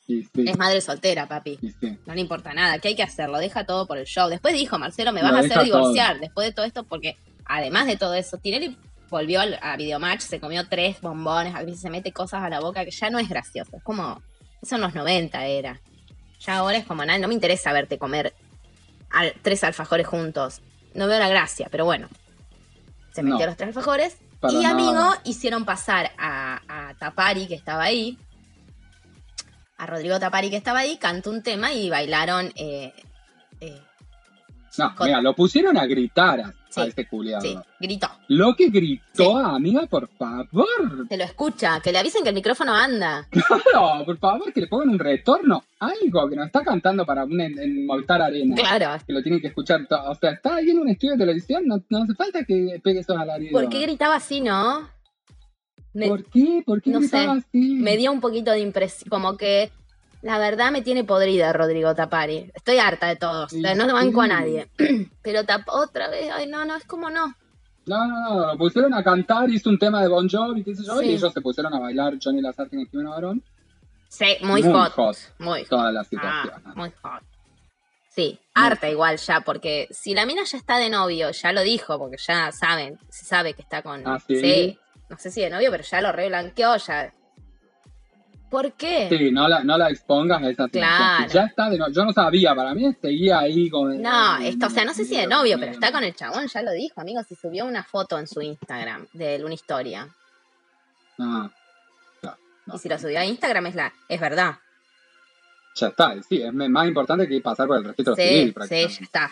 Sí, 0.05 0.23
sí, 0.35 0.45
Es 0.47 0.57
madre 0.57 0.81
soltera, 0.81 1.27
papi. 1.27 1.57
sí. 1.79 1.97
No 2.05 2.13
le 2.13 2.21
importa 2.21 2.53
nada, 2.53 2.77
¿qué 2.77 2.89
hay 2.89 2.95
que 2.95 3.01
hacer? 3.03 3.27
Lo 3.29 3.39
deja 3.39 3.65
todo 3.65 3.87
por 3.87 3.97
el 3.97 4.05
show. 4.05 4.29
Después 4.29 4.53
dijo, 4.53 4.77
Marcelo, 4.77 5.11
me 5.11 5.23
vas 5.23 5.31
Lo 5.31 5.37
a 5.37 5.39
hacer 5.39 5.63
divorciar 5.63 6.19
después 6.19 6.47
de 6.47 6.53
todo 6.53 6.65
esto, 6.65 6.83
porque 6.83 7.17
además 7.45 7.87
de 7.87 7.97
todo 7.97 8.13
eso, 8.13 8.37
Tinelli 8.37 8.77
volvió 9.09 9.41
a 9.61 9.75
Videomatch, 9.77 10.21
se 10.21 10.39
comió 10.39 10.67
tres 10.67 11.01
bombones, 11.01 11.55
a 11.55 11.63
veces 11.63 11.81
se 11.81 11.89
mete 11.89 12.11
cosas 12.11 12.43
a 12.43 12.49
la 12.49 12.59
boca 12.59 12.85
que 12.85 12.91
ya 12.91 13.09
no 13.09 13.17
es 13.17 13.27
gracioso. 13.27 13.77
Es 13.77 13.83
como, 13.83 14.21
eso 14.61 14.75
en 14.75 14.81
los 14.81 14.93
90 14.93 15.43
era. 15.47 15.81
Ya 16.39 16.57
ahora 16.57 16.77
es 16.77 16.85
como, 16.85 17.03
nada, 17.03 17.17
no 17.17 17.27
me 17.27 17.33
interesa 17.33 17.73
verte 17.73 17.97
comer 17.97 18.35
al- 19.09 19.33
tres 19.41 19.63
alfajores 19.63 20.05
juntos. 20.05 20.61
No 20.93 21.07
veo 21.07 21.17
la 21.17 21.29
gracia, 21.29 21.67
pero 21.71 21.85
bueno. 21.85 22.07
Se 23.15 23.23
metió 23.23 23.39
No. 23.39 23.45
los 23.45 23.55
tres 23.55 23.69
alfajores. 23.69 24.17
Y 24.49 24.55
nada. 24.57 24.69
amigo, 24.71 25.01
hicieron 25.23 25.63
pasar 25.65 26.11
a, 26.17 26.59
a 26.67 26.93
Tapari, 26.95 27.47
que 27.47 27.55
estaba 27.55 27.83
ahí, 27.83 28.17
a 29.77 29.85
Rodrigo 29.85 30.19
Tapari, 30.19 30.49
que 30.49 30.57
estaba 30.57 30.79
ahí, 30.79 30.97
cantó 30.97 31.29
un 31.31 31.41
tema 31.41 31.71
y 31.73 31.89
bailaron. 31.89 32.51
eh, 32.55 32.93
eh, 33.61 33.81
No, 34.77 34.95
Con- 34.95 35.07
mira, 35.07 35.21
lo 35.21 35.33
pusieron 35.35 35.77
a 35.77 35.85
gritar 35.85 36.39
a, 36.41 36.53
Sí, 36.69 36.81
a 36.81 36.85
este 36.85 37.07
culiado. 37.07 37.41
sí, 37.41 37.57
gritó. 37.79 38.07
Lo 38.27 38.55
que 38.55 38.69
gritó, 38.69 39.03
Sí. 39.13 39.25
amiga, 39.43 39.85
por 39.87 40.09
favor. 40.09 41.07
Se 41.07 41.17
lo 41.17 41.23
escucha, 41.23 41.79
que 41.81 41.91
le 41.91 41.99
avisen 41.99 42.23
que 42.23 42.29
el 42.29 42.35
micrófono 42.35 42.73
anda. 42.73 43.27
Claro, 43.31 44.05
por 44.05 44.17
favor, 44.17 44.51
que 44.53 44.61
le 44.61 44.67
pongan 44.67 44.89
un 44.89 44.99
retorno. 44.99 45.63
Algo 45.79 46.27
que 46.29 46.35
nos 46.35 46.47
está 46.47 46.63
cantando 46.63 47.05
para 47.05 47.23
un 47.23 47.39
en, 47.39 47.57
en 47.59 47.85
Movistar 47.85 48.21
Arena. 48.21 48.55
Claro. 48.55 49.03
Que 49.05 49.13
lo 49.13 49.21
tienen 49.21 49.39
que 49.41 49.47
escuchar 49.47 49.85
todo. 49.87 50.11
O 50.11 50.15
sea, 50.15 50.31
está 50.31 50.55
ahí 50.55 50.69
en 50.69 50.79
un 50.79 50.89
estudio 50.89 51.13
de 51.13 51.19
televisión, 51.19 51.63
no, 51.65 51.77
no 51.89 52.03
hace 52.03 52.13
falta 52.15 52.43
que 52.43 52.79
pegue 52.83 52.99
esos 52.99 53.17
alaridos. 53.17 53.53
¿Por 53.53 53.69
qué 53.69 53.79
gritaba 53.81 54.15
así, 54.15 54.41
no? 54.41 54.89
Me, 55.93 56.09
¿Por 56.09 56.25
qué? 56.25 56.61
¿Por 56.65 56.81
qué 56.81 56.89
no 56.91 56.99
gritaba 56.99 57.35
sé, 57.35 57.39
así? 57.47 57.75
me 57.75 57.95
dio 57.95 58.11
un 58.11 58.19
poquito 58.19 58.51
de 58.51 58.59
impresión, 58.59 59.09
como 59.09 59.37
que 59.37 59.71
la 60.25 60.39
verdad 60.39 60.71
me 60.71 60.81
tiene 60.81 61.03
podrida 61.03 61.53
Rodrigo 61.53 61.93
Tapari. 61.93 62.51
Estoy 62.55 62.79
harta 62.79 63.07
de 63.07 63.15
todos, 63.15 63.51
Sí, 63.51 63.59
o 63.59 63.61
sea, 63.61 63.75
no 63.75 63.93
banco 63.93 64.21
a 64.21 64.25
sí. 64.25 64.29
nadie. 64.31 64.67
Pero 65.21 65.41
otra 65.67 66.07
vez, 66.09 66.31
ay 66.33 66.47
no, 66.47 66.65
no, 66.65 66.75
es 66.75 66.83
como 66.85 67.09
no. 67.11 67.35
No, 67.85 68.07
no, 68.07 68.29
no, 68.29 68.47
lo 68.53 68.57
pusieron 68.57 68.93
a 68.95 69.03
cantar, 69.03 69.47
hizo 69.51 69.69
un 69.69 69.77
tema 69.77 70.01
de 70.01 70.07
Bon 70.07 70.27
Jovi, 70.27 70.63
qué 70.63 70.75
sé 70.75 70.83
yo, 70.83 70.99
Sí. 70.99 71.05
y 71.05 71.13
ellos 71.13 71.31
se 71.31 71.41
pusieron 71.41 71.71
a 71.75 71.79
bailar 71.79 72.15
Johnny 72.21 72.41
Lazarte 72.41 72.75
con 72.75 72.87
Jimena 72.87 73.11
Barón. 73.11 73.43
Sí, 74.09 74.37
muy, 74.41 74.63
Muy 74.63 74.73
hot. 74.73 74.91
hot. 74.93 75.17
Muy 75.37 75.59
hot. 75.61 75.69
Toda 75.69 75.91
la 75.91 75.99
Ah, 75.99 76.03
situación. 76.03 76.61
muy 76.75 76.91
hot. 77.03 77.21
Sí, 78.09 78.39
harta 78.55 78.89
igual 78.89 79.17
ya, 79.17 79.41
porque 79.41 79.87
si 79.91 80.15
la 80.15 80.25
mina 80.25 80.43
ya 80.45 80.57
está 80.57 80.77
de 80.77 80.89
novio, 80.89 81.29
ya 81.31 81.51
lo 81.51 81.61
dijo, 81.61 81.99
porque 81.99 82.17
ya 82.17 82.51
saben, 82.51 82.97
se 83.09 83.25
sabe 83.25 83.53
que 83.53 83.61
está 83.61 83.83
con. 83.83 84.07
¿Ah, 84.07 84.17
sí? 84.25 84.79
no 85.09 85.17
sé 85.19 85.29
si 85.29 85.41
de 85.41 85.49
novio, 85.51 85.69
pero 85.69 85.83
ya 85.83 86.01
lo 86.01 86.11
reblanqueó, 86.11 86.77
ya. 86.77 87.13
¿Por 88.55 88.71
qué? 88.71 89.09
Sí, 89.09 89.31
no 89.31 89.49
la, 89.49 89.65
no 89.65 89.77
la 89.77 89.89
expongas 89.89 90.41
a 90.41 90.49
esa. 90.49 90.69
Claro. 90.69 91.27
Ya 91.29 91.43
está 91.43 91.69
de 91.69 91.77
no, 91.77 91.89
Yo 91.91 92.05
no 92.05 92.13
sabía, 92.13 92.55
para 92.55 92.73
mí 92.73 92.89
seguía 93.01 93.39
ahí 93.39 93.69
con. 93.69 94.01
No, 94.01 94.37
esto, 94.37 94.67
o 94.67 94.69
sea, 94.69 94.85
no 94.85 94.93
sé 94.93 95.03
si 95.03 95.17
de 95.17 95.27
novio, 95.27 95.59
pero 95.59 95.73
está 95.73 95.91
con 95.91 96.05
el 96.05 96.15
chabón, 96.15 96.47
ya 96.47 96.61
lo 96.61 96.71
dijo, 96.71 97.01
amigo, 97.01 97.21
si 97.23 97.35
subió 97.35 97.65
una 97.65 97.83
foto 97.83 98.17
en 98.17 98.27
su 98.27 98.41
Instagram 98.41 99.07
de 99.11 99.43
una 99.43 99.53
historia. 99.53 100.07
No, 101.17 101.51
no. 102.23 102.75
Y 102.75 102.77
si 102.77 102.87
lo 102.87 102.97
subió 102.97 103.19
a 103.19 103.25
Instagram 103.25 103.65
es 103.65 103.75
la, 103.75 103.93
es 104.07 104.21
verdad. 104.21 104.55
Ya 105.75 105.87
está, 105.87 106.15
sí, 106.23 106.41
es 106.41 106.53
más 106.53 106.87
importante 106.87 107.27
que 107.27 107.41
pasar 107.41 107.67
por 107.67 107.79
el 107.79 107.83
registro 107.83 108.15
Sí, 108.15 108.21
civil 108.21 108.55
sí, 108.69 108.87
ya 108.87 109.03
está. 109.03 109.31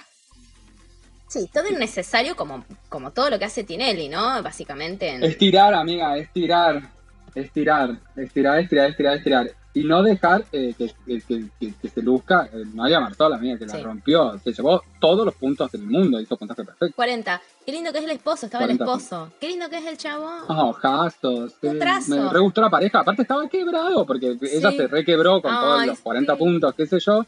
Sí, 1.29 1.49
todo 1.53 1.69
innecesario 1.69 2.35
como, 2.35 2.65
como 2.89 3.11
todo 3.11 3.29
lo 3.29 3.39
que 3.39 3.45
hace 3.45 3.63
Tinelli, 3.63 4.09
¿no? 4.09 4.43
Básicamente 4.43 5.07
en... 5.07 5.23
Estirar, 5.23 5.73
amiga, 5.73 6.17
estirar. 6.17 6.91
Estirar, 7.35 7.97
estirar, 8.15 8.59
estirar, 8.59 8.89
estirar, 8.89 9.17
estirar. 9.17 9.51
y 9.75 9.83
no 9.85 10.03
dejar 10.03 10.45
eh, 10.51 10.75
que, 10.77 10.91
que- 11.07 11.21
que- 11.59 11.73
que- 11.81 11.89
se 11.89 12.01
luzca 12.03 12.47
eh, 12.53 12.63
Noelia 12.75 12.99
Marzol, 12.99 13.33
amiga, 13.33 13.57
que 13.57 13.67
Sí. 13.67 13.77
la 13.77 13.83
rompió. 13.83 14.37
Se 14.37 14.53
llevó 14.53 14.83
todos 15.01 15.25
los 15.25 15.33
puntos 15.33 15.71
del 15.71 15.81
mundo, 15.81 16.21
hizo 16.21 16.37
puntaje 16.37 16.63
perfecto. 16.63 16.95
40. 16.95 17.41
Qué 17.65 17.71
lindo 17.71 17.91
que 17.91 17.97
es 17.97 18.03
el 18.03 18.11
esposo, 18.11 18.45
estaba 18.45 18.65
40 18.65 18.83
el 18.83 18.89
esposo. 18.89 19.31
Qué 19.39 19.47
lindo 19.47 19.67
que 19.71 19.77
es 19.79 19.85
el 19.87 19.97
chabón. 19.97 20.43
Oh. 20.47 20.77
Un 21.63 21.79
trazo. 21.79 22.15
Me 22.15 22.29
re 22.29 22.39
gustó 22.39 22.61
la 22.61 22.69
pareja. 22.69 22.99
Aparte 22.99 23.23
estaba 23.23 23.47
quebrado, 23.49 24.05
porque 24.05 24.37
ella 24.43 24.71
se 24.71 24.87
requebró 24.87 25.41
con 25.41 25.51
todos 25.51 25.87
los 25.87 25.99
40 26.01 26.33
sí. 26.33 26.39
puntos, 26.39 26.75
qué 26.75 26.85
sé 26.85 26.99
yo. 26.99 27.25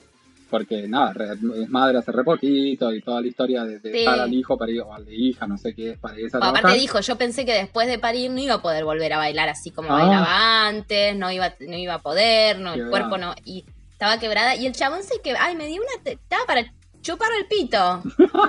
Porque 0.49 0.87
nada, 0.87 1.13
es 1.33 1.69
madre 1.69 1.97
hace 1.97 2.11
re 2.11 2.23
poquito 2.23 2.93
y 2.93 3.01
toda 3.01 3.19
la 3.21 3.27
historia 3.27 3.63
de, 3.63 3.79
de 3.79 3.91
Sí. 3.91 4.05
al 4.05 4.31
hijo 4.33 4.57
para 4.57 4.71
ir, 4.71 4.81
o 4.81 4.93
al 4.93 5.03
de 5.05 5.15
hija, 5.15 5.47
no 5.47 5.57
sé 5.57 5.73
qué 5.73 5.91
es, 5.91 5.97
para 5.97 6.19
irse 6.19 6.37
a 6.37 6.39
O 6.39 6.43
aparte 6.43 6.59
trabajar. 6.61 6.79
dijo, 6.79 6.99
yo 6.99 7.17
pensé 7.17 7.45
que 7.45 7.53
después 7.53 7.87
de 7.87 7.97
parir 7.99 8.29
no 8.31 8.39
iba 8.39 8.53
a 8.55 8.61
poder 8.61 8.83
volver 8.85 9.11
a 9.13 9.17
bailar 9.17 9.49
así 9.49 9.71
como 9.71 9.89
Ah. 9.89 9.99
bailaba 10.01 10.67
antes, 10.67 11.15
no 11.15 11.31
iba, 11.31 11.53
no 11.59 11.75
iba 11.77 11.95
a 11.95 12.01
poder, 12.01 12.59
no, 12.59 12.73
el 12.73 12.89
cuerpo 12.89 13.17
no, 13.17 13.33
y 13.43 13.65
estaba 13.91 14.19
quebrada. 14.19 14.55
Y 14.55 14.65
el 14.67 14.73
chabón 14.73 15.01
se 15.03 15.19
que, 15.21 15.33
ay, 15.37 15.55
me 15.55 15.65
dio 15.67 15.81
una, 15.81 16.11
estaba 16.11 16.45
para 16.45 16.65
chupar 17.01 17.29
el 17.39 17.47
pito. 17.47 18.03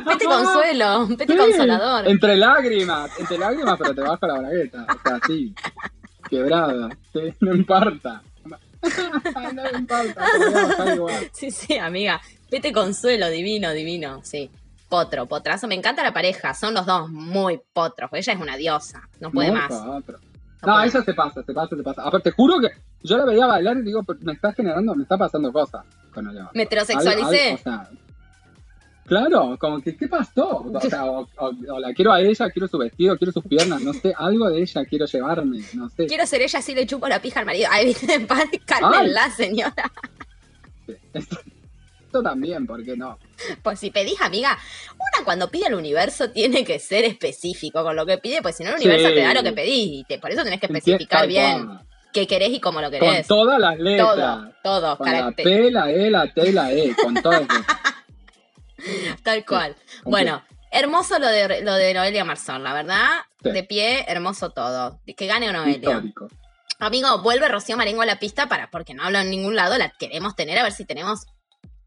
Pete 0.07 0.25
consuelo, 0.27 1.09
pete 1.17 1.33
Sí, 1.33 1.39
consolador. 1.39 2.09
Entre 2.09 2.37
lágrimas, 2.37 3.11
entre 3.19 3.39
lágrimas, 3.39 3.79
pero 3.79 3.95
te 3.95 4.01
baja 4.03 4.27
la 4.27 4.39
bragueta. 4.39 4.87
O 4.89 5.09
sea, 5.09 5.21
sí, 5.27 5.55
quebrada. 6.29 6.89
Sí, 7.13 7.21
no 7.41 7.55
importa. 7.55 8.23
No 9.55 9.63
me 9.63 9.79
importa, 9.79 10.95
igual. 10.95 11.31
Sí, 11.33 11.51
sí, 11.51 11.79
amiga. 11.79 12.21
Pete 12.51 12.73
consuelo, 12.73 13.29
divino, 13.29 13.73
divino, 13.73 14.21
sí. 14.23 14.51
Potro, 14.89 15.27
potrazo. 15.27 15.67
Me 15.67 15.75
encanta 15.75 16.03
la 16.03 16.13
pareja, 16.13 16.55
son 16.55 16.75
los 16.75 16.87
dos 16.87 17.09
muy 17.11 17.61
potros. 17.73 18.11
Ella 18.13 18.33
es 18.33 18.41
una 18.41 18.57
diosa, 18.57 19.09
no 19.21 19.31
puede 19.31 19.51
Muy 19.51 19.61
más. 19.61 19.71
No 19.71 20.03
No, 20.63 20.83
ella 20.83 21.03
se 21.03 21.15
pasa, 21.15 21.43
se 21.43 21.53
pasa, 21.53 21.77
se 21.77 21.83
pasa. 21.83 22.03
Aparte, 22.03 22.31
te 22.31 22.37
juro 22.37 22.61
que 22.61 22.69
yo 23.03 23.17
la 23.19 23.25
veía 23.25 23.47
bailar 23.47 23.77
y 23.79 23.83
digo, 23.83 24.03
me 24.21 24.33
está 24.33 24.53
generando, 24.53 24.95
me 24.95 25.03
está 25.03 25.19
pasando 25.19 25.53
cosas 25.53 25.85
con 26.15 26.29
ella. 26.31 26.51
Me 26.55 26.63
heterosexualicé. 26.65 27.55
O 27.55 27.59
sea, 27.59 27.91
claro, 29.07 29.57
como 29.59 29.81
que, 29.81 29.97
¿qué 29.97 30.09
pasó? 30.09 30.65
O, 30.73 30.81
sea, 30.81 31.05
o, 31.07 31.29
o- 31.39 31.53
o 31.75 31.79
la 31.81 31.93
quiero 31.95 32.13
a 32.13 32.21
ella, 32.21 32.51
quiero 32.51 32.69
su 32.69 32.77
vestido, 32.79 33.17
quiero 33.17 33.33
sus 33.33 33.45
piernas, 33.45 33.81
no 33.81 33.93
sé, 33.93 34.13
algo 34.17 34.51
de 34.51 34.61
ella 34.61 34.85
quiero 34.85 35.07
llevarme, 35.07 35.61
no 35.75 35.89
sé. 35.89 36.07
Quiero 36.07 36.27
ser 36.27 36.43
ella, 36.43 36.59
así 36.59 36.75
le 36.75 36.87
chupo 36.87 37.09
la 37.09 37.21
pija 37.23 37.41
al 37.41 37.47
marido. 37.47 37.69
Ay, 37.71 37.87
viste, 37.87 38.21
padre, 38.21 38.61
cálmenla, 38.65 39.31
señora. 39.31 39.91
Esto, 41.15 41.39
esto 42.05 42.23
también, 42.23 42.67
¿por 42.67 42.85
qué 42.85 42.97
no? 42.97 43.19
Pues 43.63 43.81
si 43.81 43.91
pedís, 43.91 44.21
amiga, 44.21 44.57
una 44.95 45.25
cuando 45.25 45.51
pide 45.51 45.67
al 45.67 45.75
universo 45.75 46.31
tiene 46.31 46.65
que 46.65 46.79
ser 46.79 47.05
específico 47.05 47.83
con 47.83 47.97
lo 47.97 48.07
que 48.07 48.19
pide, 48.19 48.41
pues 48.43 48.57
si 48.57 48.65
no 48.65 48.71
el 48.71 48.77
universo 48.77 49.09
Sí. 49.09 49.15
te 49.15 49.21
da 49.23 49.35
lo 49.35 49.43
que 49.43 49.53
pedís. 49.53 50.01
Y 50.01 50.05
te- 50.05 50.19
por 50.19 50.31
eso 50.31 50.43
tenés 50.45 50.61
que 50.61 50.67
especificar 50.67 51.27
bien 51.27 51.69
qué 52.13 52.27
querés 52.27 52.51
y 52.51 52.61
cómo 52.61 52.81
lo 52.81 52.91
Con 52.91 53.01
querés. 53.01 53.27
todas 53.27 53.59
las 53.59 53.79
letras. 53.79 54.15
Todo, 54.15 54.53
todo, 54.63 54.97
Con 54.99 55.13
la 55.13 55.31
P, 55.33 55.71
la 55.71 55.91
E, 55.91 56.11
la 56.11 56.33
T, 56.33 56.53
la 56.53 56.73
E, 56.73 56.95
con 57.03 57.13
letras. 57.15 57.47
tal 59.23 59.45
cual. 59.45 59.77
Bueno, 60.05 60.43
hermoso 60.71 61.19
lo 61.19 61.29
de, 61.29 61.63
lo 61.63 61.75
de 61.75 61.95
Noelia 61.95 62.25
Marzón, 62.25 62.63
la 62.63 62.73
verdad. 62.73 63.21
Sí. 63.43 63.51
De 63.51 63.65
pie, 63.65 64.05
hermoso 64.09 64.51
todo. 64.51 65.01
Que 65.17 65.27
gane 65.27 65.53
Noelia. 65.53 65.91
Histórico. 65.91 66.29
Amigo, 66.79 67.23
vuelve 67.23 67.49
Rocío 67.49 67.77
Marengo 67.77 68.03
a 68.03 68.07
la 68.07 68.19
pista 68.19 68.49
para, 68.49 68.71
porque 68.71 68.93
no 68.93 69.05
habla 69.05 69.23
en 69.23 69.31
ningún 69.31 69.57
lado, 69.57 69.79
la 69.79 69.91
queremos 69.91 70.37
tener 70.37 70.59
a 70.59 70.63
ver 70.63 70.73
si 70.73 70.85
tenemos 70.85 71.27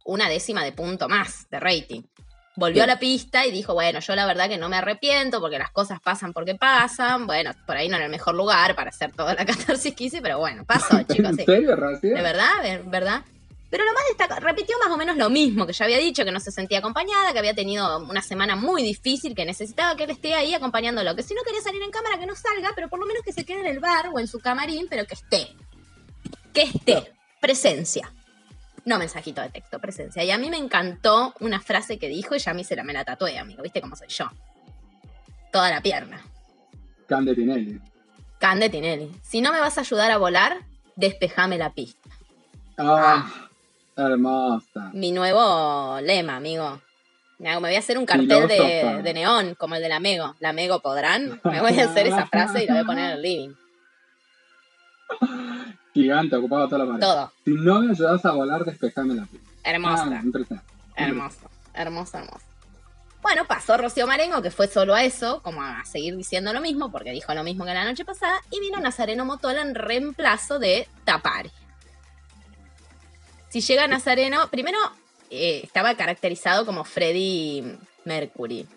una 0.04 0.28
décima 0.28 0.63
de 0.63 0.71
punto 0.71 1.08
más 1.08 1.47
de 1.49 1.60
rating. 1.60 2.02
Volvió 2.56 2.84
a 2.84 2.88
la 2.88 2.99
pista 2.99 3.45
y 3.45 3.52
dijo, 3.52 3.73
bueno, 3.73 3.99
yo 3.99 4.15
la 4.15 4.25
verdad 4.25 4.49
que 4.49 4.58
no 4.58 4.67
me 4.67 4.75
arrepiento 4.75 5.39
porque 5.39 5.58
las 5.58 5.71
cosas 5.71 6.02
pasan 6.02 6.34
porque 6.34 6.56
pasan. 6.56 7.25
Bueno, 7.25 7.52
por 7.65 7.78
ahí 7.78 7.88
no 7.88 7.95
en 7.95 8.04
el 8.04 8.10
mejor 8.10 8.36
lugar 8.36 8.75
para 8.75 8.89
hacer 8.89 9.13
toda 9.13 9.34
la 9.34 9.45
catarsis 9.45 9.95
que 9.95 10.06
hice, 10.06 10.21
pero 10.21 10.39
bueno, 10.39 10.65
pasó, 10.65 11.02
chicos. 11.10 11.30
¿En 11.32 11.38
sí. 11.38 11.45
serio, 11.45 11.75
Rocío? 11.75 12.15
De 12.15 12.21
verdad, 12.21 12.62
de 12.62 12.80
verdad. 12.80 13.23
Pero 13.69 13.84
lo 13.86 13.93
más 13.93 14.03
destacado, 14.08 14.41
repitió 14.41 14.75
más 14.84 14.91
o 14.91 14.97
menos 14.97 15.15
lo 15.15 15.29
mismo 15.29 15.67
que 15.67 15.73
ya 15.73 15.86
había 15.86 15.99
dicho, 15.99 16.25
que 16.25 16.32
no 16.32 16.39
se 16.39 16.51
sentía 16.51 16.79
acompañada, 16.79 17.34
que 17.34 17.39
había 17.39 17.53
tenido 17.53 17.99
una 17.99 18.21
semana 18.21 18.55
muy 18.55 18.82
difícil, 18.82 19.36
que 19.36 19.45
necesitaba 19.45 19.95
que 19.95 20.05
él 20.05 20.10
esté 20.10 20.34
ahí 20.34 20.53
acompañándolo. 20.55 21.15
Que 21.15 21.21
si 21.21 21.36
no 21.36 21.43
quería 21.43 21.62
salir 21.62 21.82
en 21.84 21.91
cámara, 21.91 22.17
que 22.17 22.25
no 22.25 22.36
salga, 22.36 22.71
pero 22.73 22.89
por 22.89 22.99
lo 22.99 23.05
menos 23.05 23.21
que 23.23 23.32
se 23.32 23.45
quede 23.45 23.60
en 23.60 23.67
el 23.67 23.79
bar 23.79 24.10
o 24.12 24.19
en 24.19 24.27
su 24.27 24.39
camarín, 24.39 24.88
pero 24.89 25.05
que 25.05 25.13
esté. 25.13 25.49
Que 26.51 26.63
esté. 26.63 27.13
Presencia. 27.39 28.12
No 28.86 28.97
mensajito 28.97 29.41
de 29.41 29.49
texto, 29.49 29.79
presencia. 29.79 30.23
Y 30.23 30.32
a 30.32 30.39
mí 30.39 30.49
me 30.49 30.58
encantó 30.58 31.36
una 31.39 31.60
frase 31.60 31.99
que 31.99 32.08
dijo 32.08 32.36
y 32.36 32.39
ya 32.39 32.51
a 32.51 32.53
mí 32.55 32.63
se 32.63 32.75
la 32.75 32.84
me 32.84 32.93
la 32.93 33.05
tatué, 33.05 33.38
amigo. 33.38 33.62
¿Viste 33.62 33.82
cómo 33.82 33.95
soy 33.95 34.08
yo? 34.08 34.32
Toda 35.51 35.69
la 35.69 35.82
pierna. 35.82 36.23
Cande 37.08 37.36
Tinelli. 37.36 37.79
Cande 38.39 38.69
Tinelli. 38.69 39.12
Si 39.21 39.41
no 39.41 39.51
me 39.51 39.60
vas 39.60 39.77
a 39.77 39.82
ayudar 39.82 40.10
a 40.10 40.17
volar, 40.17 40.65
despejame 40.95 41.60
la 41.60 41.71
pista. 41.71 42.10
Ah, 42.77 43.48
hermosa. 44.07 44.91
mi 44.93 45.12
nuevo 45.12 45.99
lema, 46.01 46.35
amigo. 46.35 46.81
Me 47.39 47.57
voy 47.57 47.75
a 47.75 47.79
hacer 47.79 47.97
un 47.97 48.05
cartel 48.05 48.47
de, 48.47 49.13
neón, 49.13 49.55
como 49.55 49.75
el 49.75 49.81
de 49.81 49.88
la 49.88 50.01
Mego. 50.01 50.35
La 50.39 50.51
Mego 50.51 50.81
podrán. 50.81 51.39
Me 51.45 51.62
voy 51.62 51.79
a 51.79 51.85
hacer 51.85 52.07
esa 52.07 52.25
frase 52.27 52.63
y 52.63 52.67
la 52.67 52.73
voy 52.73 52.83
a 52.83 52.85
poner 52.85 53.05
en 53.05 53.12
el 53.12 53.21
living. 53.21 53.49
Gigante, 55.93 56.35
ocupado 56.35 56.67
toda 56.67 56.79
la 56.79 56.85
pared. 56.85 56.99
Todo. 56.99 57.31
Si 57.45 57.51
no 57.51 57.79
me 57.79 57.91
ayudas 57.91 58.25
a 58.25 58.31
volar, 58.31 58.65
despejame 58.65 59.15
la 59.15 59.25
pista. 59.25 59.49
Hermosa. 59.63 60.09
Ah, 60.12 60.21
impresionante. 60.21 60.73
Hermoso. 60.95 61.49
Hermoso, 61.73 62.17
hermoso. 62.17 62.45
Bueno, 63.21 63.45
pasó 63.45 63.77
Rocío 63.77 64.07
Marengo, 64.07 64.41
que 64.41 64.51
fue 64.51 64.67
solo 64.67 64.93
a 64.93 65.03
eso, 65.03 65.41
como 65.41 65.62
a 65.62 65.83
seguir 65.85 66.15
diciendo 66.15 66.53
lo 66.53 66.62
mismo, 66.62 66.91
porque 66.91 67.12
dijo 67.12 67.33
lo 67.33 67.43
mismo 67.43 67.65
que 67.65 67.73
la 67.73 67.85
noche 67.85 68.05
pasada, 68.05 68.35
y 68.51 68.59
vino 68.59 68.79
Nazareno 68.79 69.25
Motola 69.25 69.62
en 69.62 69.75
reemplazo 69.75 70.59
de 70.59 70.88
Tapari. 71.03 71.51
Si 73.49 73.62
llega 73.62 73.88
Nazareno, 73.88 74.47
primero 74.49 74.77
eh, 75.29 75.62
estaba 75.63 75.95
caracterizado 75.95 76.65
como 76.65 76.83
Freddie 76.83 77.77
Mercury. 78.05 78.67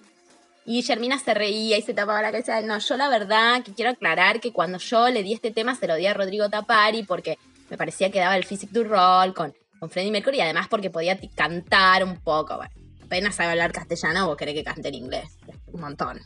Y 0.65 0.83
Germina 0.83 1.19
se 1.19 1.35
reía 1.35 1.77
y 1.77 1.83
se 1.83 1.93
tapaba 1.93 2.23
la 2.23 2.31
cabeza. 2.31 2.61
No, 2.63 2.79
yo 2.79 2.97
la 2.97 3.09
verdad 3.09 3.63
que 3.63 3.73
quiero 3.73 3.91
aclarar 3.91 4.41
que 4.41 4.53
cuando 4.53 4.79
yo 4.79 5.09
le 5.09 5.23
di 5.23 5.33
este 5.33 5.51
tema 5.51 5.75
se 5.75 5.87
lo 5.87 5.97
di 5.97 6.07
a 6.07 6.15
Rodrigo 6.15 6.49
Tapari 6.49 7.03
porque 7.03 7.39
me 7.69 7.77
parecía 7.77 8.11
que 8.11 8.21
daba 8.21 8.37
el 8.37 8.45
physic 8.45 8.71
du 8.71 8.85
rol 8.85 9.35
con, 9.35 9.55
con 9.81 9.91
Freddie 9.91 10.13
Mercury 10.13 10.39
y 10.39 10.43
además 10.43 10.69
porque 10.69 10.89
podía 10.89 11.19
cantar 11.35 12.05
un 12.05 12.17
poco. 12.17 12.57
Bueno, 12.57 12.73
apenas 13.03 13.35
sabe 13.35 13.51
hablar 13.51 13.73
castellano, 13.73 14.27
vos 14.27 14.37
querés 14.37 14.55
que 14.55 14.65
cante 14.65 14.89
en 14.89 14.95
inglés. 14.95 15.37
Un 15.67 15.81
montón. 15.81 16.21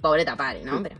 Pobre 0.00 0.24
Tapari, 0.24 0.62
¿no? 0.62 0.82
Pero. 0.82 0.96